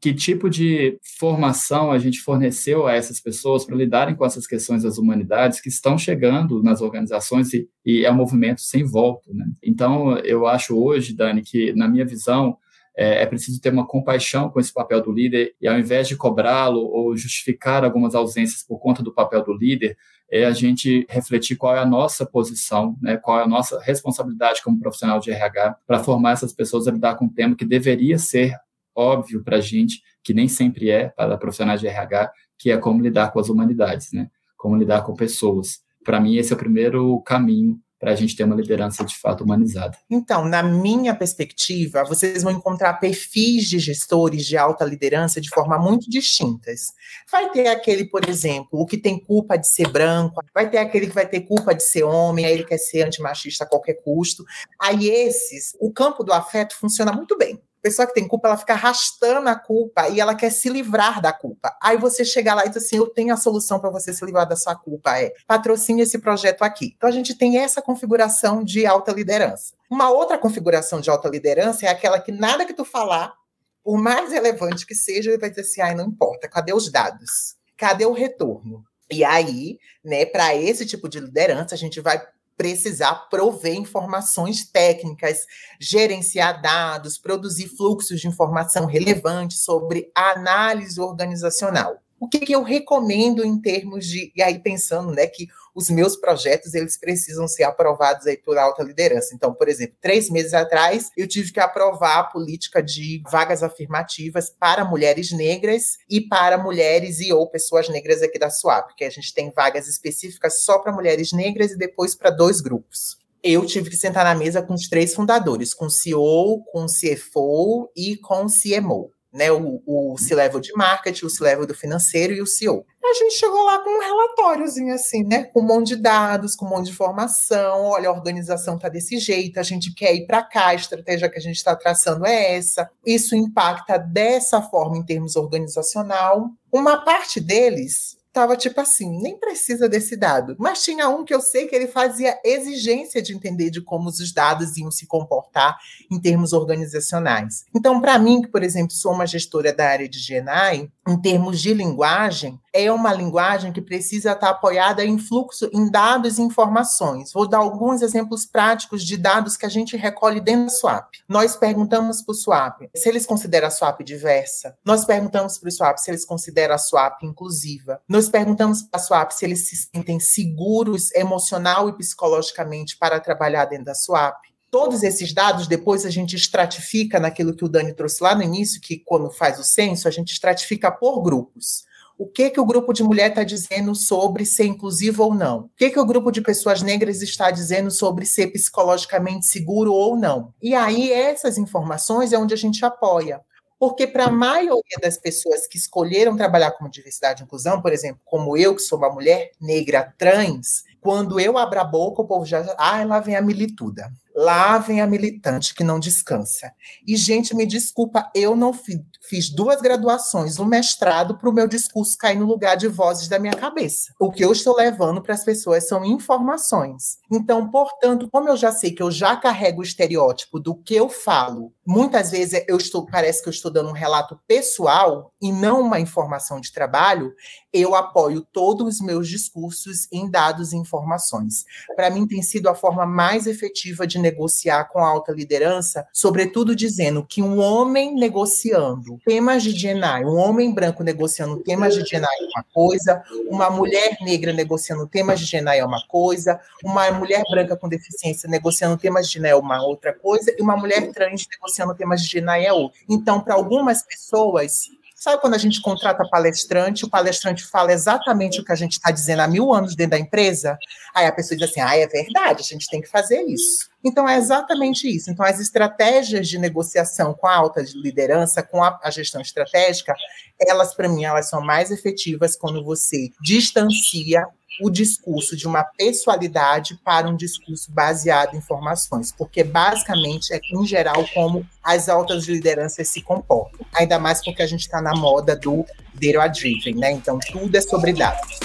que 0.00 0.12
tipo 0.12 0.50
de 0.50 0.98
formação 1.18 1.92
a 1.92 1.98
gente 1.98 2.20
forneceu 2.20 2.86
a 2.86 2.94
essas 2.94 3.20
pessoas 3.20 3.64
para 3.64 3.76
lidarem 3.76 4.16
com 4.16 4.26
essas 4.26 4.46
questões 4.46 4.82
das 4.82 4.98
humanidades 4.98 5.60
que 5.60 5.68
estão 5.68 5.96
chegando 5.96 6.60
nas 6.62 6.80
organizações 6.80 7.52
e, 7.52 7.68
e 7.86 8.04
é 8.04 8.10
um 8.10 8.16
movimento 8.16 8.60
sem 8.62 8.82
volta. 8.84 9.32
Né? 9.32 9.46
Então, 9.62 10.18
eu 10.18 10.46
acho 10.46 10.76
hoje, 10.76 11.14
Dani, 11.14 11.42
que, 11.42 11.72
na 11.72 11.86
minha 11.86 12.04
visão, 12.04 12.56
é, 12.96 13.22
é, 13.22 13.26
preciso 13.26 13.60
ter 13.60 13.72
uma 13.72 13.86
compaixão 13.86 14.50
com 14.50 14.58
esse 14.58 14.72
papel 14.72 15.00
do 15.00 15.12
líder 15.12 15.54
e, 15.60 15.68
ao 15.68 15.78
invés 15.78 16.08
de 16.08 16.16
cobrá-lo 16.16 16.80
ou 16.80 17.16
justificar 17.16 17.84
algumas 17.84 18.16
ausências 18.16 18.64
por 18.64 18.80
conta 18.80 19.04
do 19.04 19.14
papel 19.14 19.44
do 19.44 19.54
líder, 19.54 19.96
é 20.30 20.44
a 20.44 20.52
gente 20.52 21.06
refletir 21.08 21.56
qual 21.56 21.74
é 21.74 21.80
a 21.80 21.86
nossa 21.86 22.24
posição, 22.24 22.96
né, 23.02 23.16
qual 23.16 23.40
é 23.40 23.42
a 23.42 23.48
nossa 23.48 23.80
responsabilidade 23.80 24.62
como 24.62 24.78
profissional 24.78 25.18
de 25.18 25.30
RH 25.30 25.78
para 25.86 26.04
formar 26.04 26.32
essas 26.32 26.52
pessoas 26.52 26.86
a 26.86 26.92
lidar 26.92 27.16
com 27.16 27.24
um 27.24 27.28
tema 27.28 27.56
que 27.56 27.64
deveria 27.64 28.18
ser 28.18 28.54
óbvio 28.94 29.42
para 29.42 29.56
a 29.56 29.60
gente, 29.60 30.02
que 30.22 30.32
nem 30.32 30.46
sempre 30.46 30.90
é 30.90 31.08
para 31.08 31.36
profissionais 31.36 31.80
de 31.80 31.88
RH, 31.88 32.30
que 32.58 32.70
é 32.70 32.76
como 32.76 33.02
lidar 33.02 33.32
com 33.32 33.40
as 33.40 33.48
humanidades, 33.48 34.12
né? 34.12 34.28
Como 34.56 34.76
lidar 34.76 35.02
com 35.02 35.14
pessoas. 35.14 35.80
Para 36.04 36.20
mim, 36.20 36.36
esse 36.36 36.52
é 36.52 36.56
o 36.56 36.58
primeiro 36.58 37.20
caminho 37.22 37.80
para 38.00 38.12
a 38.12 38.16
gente 38.16 38.34
ter 38.34 38.44
uma 38.44 38.56
liderança 38.56 39.04
de 39.04 39.14
fato 39.18 39.44
humanizada. 39.44 39.96
Então, 40.08 40.46
na 40.46 40.62
minha 40.62 41.14
perspectiva, 41.14 42.02
vocês 42.02 42.42
vão 42.42 42.50
encontrar 42.50 42.94
perfis 42.94 43.68
de 43.68 43.78
gestores 43.78 44.46
de 44.46 44.56
alta 44.56 44.86
liderança 44.86 45.38
de 45.38 45.50
forma 45.50 45.78
muito 45.78 46.08
distintas. 46.08 46.94
Vai 47.30 47.50
ter 47.50 47.68
aquele, 47.68 48.06
por 48.06 48.26
exemplo, 48.26 48.80
o 48.80 48.86
que 48.86 48.96
tem 48.96 49.22
culpa 49.22 49.58
de 49.58 49.68
ser 49.68 49.88
branco, 49.88 50.42
vai 50.54 50.70
ter 50.70 50.78
aquele 50.78 51.08
que 51.08 51.14
vai 51.14 51.28
ter 51.28 51.42
culpa 51.42 51.74
de 51.74 51.82
ser 51.82 52.04
homem, 52.04 52.46
aí 52.46 52.54
ele 52.54 52.64
quer 52.64 52.78
ser 52.78 53.02
antimachista 53.02 53.64
a 53.64 53.68
qualquer 53.68 54.02
custo. 54.02 54.44
Aí 54.80 55.10
esses, 55.10 55.76
o 55.78 55.92
campo 55.92 56.24
do 56.24 56.32
afeto 56.32 56.74
funciona 56.76 57.12
muito 57.12 57.36
bem 57.36 57.60
pessoa 57.80 58.06
que 58.06 58.14
tem 58.14 58.26
culpa, 58.26 58.48
ela 58.48 58.56
fica 58.56 58.72
arrastando 58.72 59.48
a 59.48 59.54
culpa 59.54 60.08
e 60.08 60.20
ela 60.20 60.34
quer 60.34 60.50
se 60.50 60.68
livrar 60.68 61.20
da 61.20 61.32
culpa. 61.32 61.76
Aí 61.82 61.96
você 61.96 62.24
chega 62.24 62.54
lá 62.54 62.64
e 62.64 62.68
diz 62.68 62.84
assim: 62.84 62.96
Eu 62.96 63.08
tenho 63.08 63.32
a 63.32 63.36
solução 63.36 63.80
para 63.80 63.90
você 63.90 64.12
se 64.12 64.24
livrar 64.24 64.48
da 64.48 64.56
sua 64.56 64.74
culpa. 64.74 65.18
É 65.18 65.32
patrocine 65.46 66.02
esse 66.02 66.18
projeto 66.18 66.62
aqui. 66.62 66.94
Então 66.96 67.08
a 67.08 67.12
gente 67.12 67.34
tem 67.34 67.58
essa 67.58 67.82
configuração 67.82 68.62
de 68.62 68.86
alta 68.86 69.12
liderança. 69.12 69.74
Uma 69.90 70.10
outra 70.10 70.38
configuração 70.38 71.00
de 71.00 71.10
alta 71.10 71.28
liderança 71.28 71.86
é 71.86 71.88
aquela 71.88 72.20
que 72.20 72.32
nada 72.32 72.64
que 72.64 72.74
tu 72.74 72.84
falar, 72.84 73.34
por 73.82 73.98
mais 73.98 74.32
relevante 74.32 74.86
que 74.86 74.94
seja, 74.94 75.30
ele 75.30 75.38
vai 75.38 75.50
dizer 75.50 75.62
assim: 75.62 75.80
ai, 75.80 75.94
não 75.94 76.06
importa, 76.06 76.48
cadê 76.48 76.72
os 76.72 76.90
dados? 76.90 77.56
Cadê 77.76 78.04
o 78.04 78.12
retorno? 78.12 78.84
E 79.10 79.24
aí, 79.24 79.78
né, 80.04 80.24
para 80.24 80.54
esse 80.54 80.86
tipo 80.86 81.08
de 81.08 81.18
liderança, 81.18 81.74
a 81.74 81.78
gente 81.78 82.00
vai 82.00 82.22
precisar 82.60 83.14
prover 83.30 83.74
informações 83.74 84.66
técnicas, 84.70 85.46
gerenciar 85.80 86.60
dados, 86.60 87.16
produzir 87.16 87.68
fluxos 87.68 88.20
de 88.20 88.28
informação 88.28 88.84
relevantes 88.84 89.64
sobre 89.64 90.12
análise 90.14 91.00
organizacional. 91.00 91.96
O 92.20 92.28
que, 92.28 92.40
que 92.40 92.54
eu 92.54 92.62
recomendo 92.62 93.42
em 93.42 93.58
termos 93.58 94.04
de, 94.06 94.30
e 94.36 94.42
aí 94.42 94.58
pensando, 94.58 95.10
né, 95.10 95.26
que 95.26 95.48
os 95.74 95.90
meus 95.90 96.16
projetos 96.16 96.74
eles 96.74 96.98
precisam 96.98 97.46
ser 97.48 97.64
aprovados 97.64 98.26
aí 98.26 98.36
por 98.36 98.58
alta 98.58 98.82
liderança. 98.82 99.34
Então, 99.34 99.54
por 99.54 99.68
exemplo, 99.68 99.96
três 100.00 100.30
meses 100.30 100.54
atrás 100.54 101.10
eu 101.16 101.26
tive 101.26 101.52
que 101.52 101.60
aprovar 101.60 102.18
a 102.18 102.24
política 102.24 102.82
de 102.82 103.22
vagas 103.30 103.62
afirmativas 103.62 104.50
para 104.50 104.84
mulheres 104.84 105.32
negras 105.32 105.98
e 106.08 106.20
para 106.20 106.58
mulheres 106.58 107.20
e 107.20 107.32
ou 107.32 107.48
pessoas 107.48 107.88
negras 107.88 108.22
aqui 108.22 108.38
da 108.38 108.50
SUAP, 108.50 108.88
porque 108.88 109.04
a 109.04 109.10
gente 109.10 109.32
tem 109.32 109.52
vagas 109.54 109.88
específicas 109.88 110.62
só 110.62 110.78
para 110.78 110.92
mulheres 110.92 111.32
negras 111.32 111.72
e 111.72 111.78
depois 111.78 112.14
para 112.14 112.30
dois 112.30 112.60
grupos 112.60 113.18
eu 113.42 113.64
tive 113.64 113.88
que 113.88 113.96
sentar 113.96 114.24
na 114.24 114.34
mesa 114.34 114.60
com 114.60 114.74
os 114.74 114.86
três 114.86 115.14
fundadores, 115.14 115.72
com 115.72 115.86
o 115.86 115.90
CEO, 115.90 116.62
com 116.64 116.84
o 116.84 116.86
CFO 116.86 117.90
e 117.96 118.16
com 118.18 118.44
o 118.44 118.48
CMO 118.48 119.10
né, 119.32 119.50
o, 119.50 119.82
o 119.86 120.16
C-Level 120.18 120.60
de 120.60 120.72
marketing, 120.72 121.26
o 121.26 121.30
C-Level 121.30 121.66
do 121.66 121.74
financeiro 121.74 122.32
e 122.32 122.42
o 122.42 122.46
CEO. 122.46 122.84
A 123.02 123.14
gente 123.14 123.34
chegou 123.34 123.64
lá 123.64 123.78
com 123.80 123.90
um 123.90 124.00
relatóriozinho 124.00 124.94
assim, 124.94 125.24
né, 125.24 125.44
com 125.44 125.60
um 125.60 125.66
monte 125.66 125.88
de 125.88 125.96
dados, 125.96 126.54
com 126.54 126.66
um 126.66 126.68
monte 126.68 126.86
de 126.86 126.92
informação, 126.92 127.86
olha, 127.86 128.08
a 128.08 128.12
organização 128.12 128.76
está 128.76 128.88
desse 128.88 129.18
jeito, 129.18 129.58
a 129.58 129.64
gente 129.64 129.92
quer 129.94 130.14
ir 130.14 130.26
para 130.26 130.42
cá, 130.42 130.68
a 130.68 130.74
estratégia 130.74 131.28
que 131.28 131.38
a 131.38 131.42
gente 131.42 131.56
está 131.56 131.74
traçando 131.74 132.24
é 132.26 132.56
essa, 132.56 132.88
isso 133.04 133.34
impacta 133.34 133.98
dessa 133.98 134.62
forma 134.62 134.96
em 134.96 135.04
termos 135.04 135.34
organizacional. 135.34 136.50
Uma 136.72 137.04
parte 137.04 137.40
deles 137.40 138.19
tava 138.32 138.56
tipo 138.56 138.80
assim, 138.80 139.20
nem 139.20 139.38
precisa 139.38 139.88
desse 139.88 140.16
dado. 140.16 140.54
Mas 140.58 140.82
tinha 140.82 141.08
um 141.08 141.24
que 141.24 141.34
eu 141.34 141.40
sei 141.40 141.66
que 141.66 141.74
ele 141.74 141.86
fazia 141.86 142.38
exigência 142.44 143.20
de 143.20 143.34
entender 143.34 143.70
de 143.70 143.80
como 143.80 144.08
os 144.08 144.32
dados 144.32 144.76
iam 144.76 144.90
se 144.90 145.06
comportar 145.06 145.78
em 146.10 146.20
termos 146.20 146.52
organizacionais. 146.52 147.64
Então, 147.74 148.00
para 148.00 148.18
mim, 148.18 148.42
que, 148.42 148.48
por 148.48 148.62
exemplo, 148.62 148.92
sou 148.92 149.12
uma 149.12 149.26
gestora 149.26 149.72
da 149.72 149.88
área 149.88 150.08
de 150.08 150.18
GNI, 150.18 150.90
em 151.08 151.20
termos 151.20 151.60
de 151.60 151.74
linguagem, 151.74 152.58
é 152.72 152.90
uma 152.90 153.12
linguagem 153.12 153.72
que 153.72 153.80
precisa 153.80 154.32
estar 154.32 154.50
apoiada 154.50 155.04
em 155.04 155.18
fluxo, 155.18 155.68
em 155.72 155.90
dados 155.90 156.38
e 156.38 156.42
informações. 156.42 157.32
Vou 157.32 157.48
dar 157.48 157.58
alguns 157.58 158.02
exemplos 158.02 158.46
práticos 158.46 159.04
de 159.04 159.16
dados 159.16 159.56
que 159.56 159.66
a 159.66 159.68
gente 159.68 159.96
recolhe 159.96 160.40
dentro 160.40 160.66
da 160.66 160.70
SWAP. 160.70 161.18
Nós 161.28 161.56
perguntamos 161.56 162.22
para 162.22 162.32
o 162.32 162.34
SWAP 162.34 162.90
se 162.94 163.08
eles 163.08 163.26
consideram 163.26 163.68
a 163.68 163.70
SWAP 163.70 164.02
diversa. 164.02 164.76
Nós 164.84 165.04
perguntamos 165.04 165.58
para 165.58 165.68
o 165.68 165.72
SWAP 165.72 165.98
se 165.98 166.10
eles 166.10 166.24
consideram 166.24 166.74
a 166.74 166.78
SWAP 166.78 167.24
inclusiva. 167.24 168.00
Nós 168.08 168.28
perguntamos 168.28 168.82
para 168.82 169.00
a 169.00 169.02
SWAP 169.02 169.32
se 169.32 169.44
eles 169.44 169.68
se 169.68 169.76
sentem 169.76 170.20
seguros 170.20 171.12
emocional 171.14 171.88
e 171.88 171.96
psicologicamente 171.96 172.96
para 172.96 173.20
trabalhar 173.20 173.64
dentro 173.64 173.86
da 173.86 173.94
SWAP. 173.94 174.50
Todos 174.70 175.02
esses 175.02 175.34
dados, 175.34 175.66
depois 175.66 176.06
a 176.06 176.10
gente 176.10 176.36
estratifica 176.36 177.18
naquilo 177.18 177.56
que 177.56 177.64
o 177.64 177.68
Dani 177.68 177.92
trouxe 177.92 178.22
lá 178.22 178.36
no 178.36 178.42
início, 178.42 178.80
que 178.80 178.98
quando 178.98 179.28
faz 179.28 179.58
o 179.58 179.64
censo, 179.64 180.06
a 180.06 180.12
gente 180.12 180.32
estratifica 180.32 180.92
por 180.92 181.20
grupos. 181.22 181.89
O 182.20 182.26
que, 182.26 182.50
que 182.50 182.60
o 182.60 182.66
grupo 182.66 182.92
de 182.92 183.02
mulher 183.02 183.30
está 183.30 183.42
dizendo 183.42 183.94
sobre 183.94 184.44
ser 184.44 184.66
inclusivo 184.66 185.24
ou 185.24 185.34
não? 185.34 185.60
O 185.60 185.70
que, 185.74 185.88
que 185.88 185.98
o 185.98 186.04
grupo 186.04 186.30
de 186.30 186.42
pessoas 186.42 186.82
negras 186.82 187.22
está 187.22 187.50
dizendo 187.50 187.90
sobre 187.90 188.26
ser 188.26 188.48
psicologicamente 188.48 189.46
seguro 189.46 189.94
ou 189.94 190.14
não? 190.18 190.52
E 190.60 190.74
aí, 190.74 191.10
essas 191.10 191.56
informações 191.56 192.34
é 192.34 192.38
onde 192.38 192.52
a 192.52 192.58
gente 192.58 192.84
apoia. 192.84 193.40
Porque 193.78 194.06
para 194.06 194.26
a 194.26 194.30
maioria 194.30 194.98
das 195.00 195.16
pessoas 195.16 195.66
que 195.66 195.78
escolheram 195.78 196.36
trabalhar 196.36 196.72
com 196.72 196.90
diversidade 196.90 197.42
e 197.42 197.46
inclusão, 197.46 197.80
por 197.80 197.90
exemplo, 197.90 198.20
como 198.26 198.54
eu, 198.54 198.76
que 198.76 198.82
sou 198.82 198.98
uma 198.98 199.10
mulher 199.10 199.52
negra 199.58 200.12
trans, 200.18 200.84
quando 201.00 201.40
eu 201.40 201.56
abro 201.56 201.80
a 201.80 201.84
boca, 201.84 202.20
o 202.20 202.26
povo 202.26 202.44
já. 202.44 202.62
Ah, 202.76 203.02
lá 203.02 203.20
vem 203.20 203.34
a 203.34 203.40
milituda. 203.40 204.12
Lá 204.34 204.78
vem 204.78 205.00
a 205.00 205.06
militante 205.06 205.74
que 205.74 205.82
não 205.82 205.98
descansa. 205.98 206.72
E, 207.06 207.16
gente, 207.16 207.54
me 207.54 207.66
desculpa, 207.66 208.30
eu 208.34 208.54
não 208.54 208.72
fiz, 208.72 209.00
fiz 209.28 209.50
duas 209.50 209.80
graduações, 209.80 210.58
um 210.58 210.64
mestrado 210.64 211.36
para 211.36 211.48
o 211.48 211.52
meu 211.52 211.66
discurso 211.66 212.16
cair 212.16 212.38
no 212.38 212.46
lugar 212.46 212.76
de 212.76 212.86
vozes 212.86 213.28
da 213.28 213.38
minha 213.38 213.54
cabeça. 213.54 214.12
O 214.20 214.30
que 214.30 214.44
eu 214.44 214.52
estou 214.52 214.76
levando 214.76 215.20
para 215.20 215.34
as 215.34 215.44
pessoas 215.44 215.88
são 215.88 216.04
informações. 216.04 217.18
Então, 217.30 217.70
portanto, 217.70 218.28
como 218.30 218.48
eu 218.48 218.56
já 218.56 218.72
sei 218.72 218.92
que 218.92 219.02
eu 219.02 219.10
já 219.10 219.36
carrego 219.36 219.80
o 219.80 219.84
estereótipo 219.84 220.60
do 220.60 220.74
que 220.74 220.94
eu 220.94 221.08
falo, 221.08 221.72
muitas 221.86 222.30
vezes 222.30 222.64
eu 222.68 222.76
estou, 222.76 223.04
parece 223.06 223.42
que 223.42 223.48
eu 223.48 223.52
estou 223.52 223.70
dando 223.70 223.90
um 223.90 223.94
relato 223.94 224.38
pessoal 224.46 225.32
e 225.42 225.52
não 225.52 225.80
uma 225.80 225.98
informação 225.98 226.60
de 226.60 226.72
trabalho, 226.72 227.32
eu 227.72 227.94
apoio 227.94 228.46
todos 228.52 228.96
os 228.96 229.00
meus 229.00 229.28
discursos 229.28 230.06
em 230.12 230.30
dados 230.30 230.72
e 230.72 230.76
informações. 230.76 231.64
Para 231.96 232.10
mim, 232.10 232.26
tem 232.26 232.42
sido 232.42 232.68
a 232.68 232.74
forma 232.74 233.04
mais 233.04 233.46
efetiva 233.46 234.06
de 234.06 234.19
negociar 234.20 234.84
com 234.84 235.00
a 235.00 235.08
alta 235.08 235.32
liderança, 235.32 236.06
sobretudo 236.12 236.76
dizendo 236.76 237.24
que 237.24 237.42
um 237.42 237.58
homem 237.58 238.14
negociando 238.14 239.18
temas 239.24 239.62
de 239.62 239.72
GNI, 239.72 240.24
um 240.24 240.36
homem 240.36 240.72
branco 240.72 241.02
negociando 241.02 241.56
temas 241.58 241.94
de 241.94 242.02
GNI 242.02 242.24
é 242.24 242.44
uma 242.54 242.64
coisa, 242.72 243.22
uma 243.48 243.70
mulher 243.70 244.16
negra 244.20 244.52
negociando 244.52 245.06
temas 245.06 245.40
de 245.40 245.50
GNI 245.50 245.78
é 245.78 245.84
uma 245.84 246.06
coisa, 246.06 246.60
uma 246.84 247.10
mulher 247.12 247.42
branca 247.50 247.76
com 247.76 247.88
deficiência 247.88 248.48
negociando 248.48 248.96
temas 248.96 249.28
de 249.28 249.38
GNI 249.38 249.48
é 249.48 249.56
uma 249.56 249.82
outra 249.82 250.12
coisa, 250.12 250.54
e 250.56 250.62
uma 250.62 250.76
mulher 250.76 251.10
trans 251.12 251.46
negociando 251.50 251.94
temas 251.94 252.22
de 252.22 252.40
GNI 252.40 252.66
é 252.66 252.72
outra. 252.72 252.98
Então, 253.08 253.40
para 253.40 253.54
algumas 253.54 254.02
pessoas, 254.02 254.90
Sabe 255.20 255.38
quando 255.38 255.52
a 255.52 255.58
gente 255.58 255.82
contrata 255.82 256.26
palestrante, 256.30 257.04
o 257.04 257.10
palestrante 257.10 257.62
fala 257.66 257.92
exatamente 257.92 258.58
o 258.58 258.64
que 258.64 258.72
a 258.72 258.74
gente 258.74 258.92
está 258.92 259.10
dizendo 259.10 259.40
há 259.40 259.46
mil 259.46 259.70
anos 259.70 259.94
dentro 259.94 260.12
da 260.12 260.18
empresa? 260.18 260.78
Aí 261.14 261.26
a 261.26 261.32
pessoa 261.32 261.58
diz 261.58 261.68
assim: 261.68 261.82
ah, 261.82 261.94
é 261.94 262.06
verdade, 262.06 262.62
a 262.62 262.64
gente 262.64 262.88
tem 262.88 263.02
que 263.02 263.06
fazer 263.06 263.42
isso. 263.42 263.90
Então 264.02 264.26
é 264.26 264.38
exatamente 264.38 265.06
isso. 265.14 265.30
Então, 265.30 265.44
as 265.44 265.60
estratégias 265.60 266.48
de 266.48 266.58
negociação 266.58 267.34
com 267.34 267.46
a 267.46 267.54
alta 267.54 267.84
liderança, 267.96 268.62
com 268.62 268.82
a, 268.82 268.98
a 269.02 269.10
gestão 269.10 269.42
estratégica, 269.42 270.14
elas, 270.58 270.94
para 270.94 271.06
mim, 271.06 271.24
elas 271.24 271.50
são 271.50 271.60
mais 271.60 271.90
efetivas 271.90 272.56
quando 272.56 272.82
você 272.82 273.28
distancia 273.42 274.46
o 274.80 274.90
discurso 274.90 275.56
de 275.56 275.66
uma 275.66 275.82
pessoalidade 275.82 276.98
para 277.04 277.28
um 277.28 277.36
discurso 277.36 277.90
baseado 277.90 278.54
em 278.54 278.58
informações, 278.58 279.32
porque 279.32 279.64
basicamente 279.64 280.52
é, 280.52 280.60
em 280.72 280.86
geral, 280.86 281.24
como 281.34 281.66
as 281.82 282.08
altas 282.08 282.46
lideranças 282.46 283.08
se 283.08 283.22
comportam. 283.22 283.84
Ainda 283.92 284.18
mais 284.18 284.42
porque 284.44 284.62
a 284.62 284.66
gente 284.66 284.82
está 284.82 285.00
na 285.00 285.14
moda 285.14 285.56
do 285.56 285.84
Data 286.14 286.48
Driven, 286.48 286.94
né? 286.94 287.12
Então, 287.12 287.38
tudo 287.50 287.74
é 287.74 287.80
sobre 287.80 288.12
dados. 288.12 288.58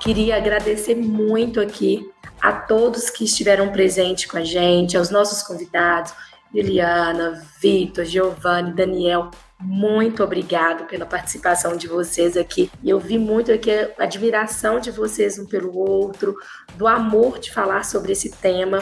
Queria 0.00 0.36
agradecer 0.36 0.94
muito 0.94 1.60
aqui 1.60 2.08
a 2.46 2.52
todos 2.52 3.10
que 3.10 3.24
estiveram 3.24 3.72
presentes 3.72 4.26
com 4.26 4.36
a 4.38 4.44
gente, 4.44 4.96
aos 4.96 5.10
nossos 5.10 5.42
convidados, 5.42 6.12
Juliana, 6.54 7.44
Vitor, 7.60 8.04
Giovanni, 8.04 8.72
Daniel, 8.72 9.32
muito 9.60 10.22
obrigado 10.22 10.84
pela 10.86 11.04
participação 11.04 11.76
de 11.76 11.88
vocês 11.88 12.36
aqui. 12.36 12.70
Eu 12.84 13.00
vi 13.00 13.18
muito 13.18 13.50
aqui 13.50 13.72
a 13.72 14.04
admiração 14.04 14.78
de 14.78 14.92
vocês 14.92 15.40
um 15.40 15.44
pelo 15.44 15.76
outro, 15.76 16.36
do 16.76 16.86
amor 16.86 17.40
de 17.40 17.50
falar 17.50 17.84
sobre 17.84 18.12
esse 18.12 18.30
tema 18.30 18.78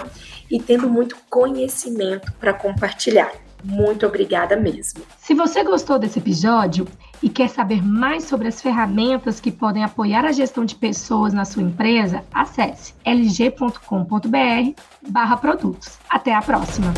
e 0.50 0.60
tendo 0.60 0.86
muito 0.86 1.16
conhecimento 1.30 2.34
para 2.34 2.52
compartilhar. 2.52 3.32
Muito 3.64 4.06
obrigada 4.06 4.56
mesmo. 4.56 5.02
Se 5.16 5.34
você 5.34 5.64
gostou 5.64 5.98
desse 5.98 6.18
episódio 6.18 6.86
e 7.22 7.30
quer 7.30 7.48
saber 7.48 7.82
mais 7.82 8.24
sobre 8.24 8.48
as 8.48 8.60
ferramentas 8.60 9.40
que 9.40 9.50
podem 9.50 9.82
apoiar 9.82 10.26
a 10.26 10.32
gestão 10.32 10.66
de 10.66 10.74
pessoas 10.74 11.32
na 11.32 11.46
sua 11.46 11.62
empresa, 11.62 12.22
acesse 12.32 12.92
lg.com.br/produtos. 13.06 15.98
Até 16.10 16.34
a 16.34 16.42
próxima. 16.42 16.92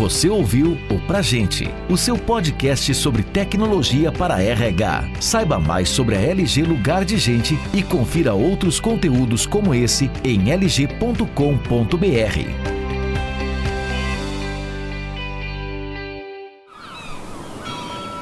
Você 0.00 0.30
ouviu 0.30 0.78
o 0.90 0.98
Pra 1.06 1.20
Gente, 1.20 1.68
o 1.90 1.96
seu 1.96 2.16
podcast 2.16 2.94
sobre 2.94 3.22
tecnologia 3.22 4.10
para 4.10 4.40
RH. 4.40 5.10
Saiba 5.20 5.58
mais 5.58 5.90
sobre 5.90 6.16
a 6.16 6.20
LG 6.20 6.62
Lugar 6.62 7.04
de 7.04 7.18
Gente 7.18 7.58
e 7.74 7.82
confira 7.82 8.32
outros 8.32 8.80
conteúdos 8.80 9.44
como 9.44 9.74
esse 9.74 10.10
em 10.24 10.50
lg.com.br. 10.50 11.20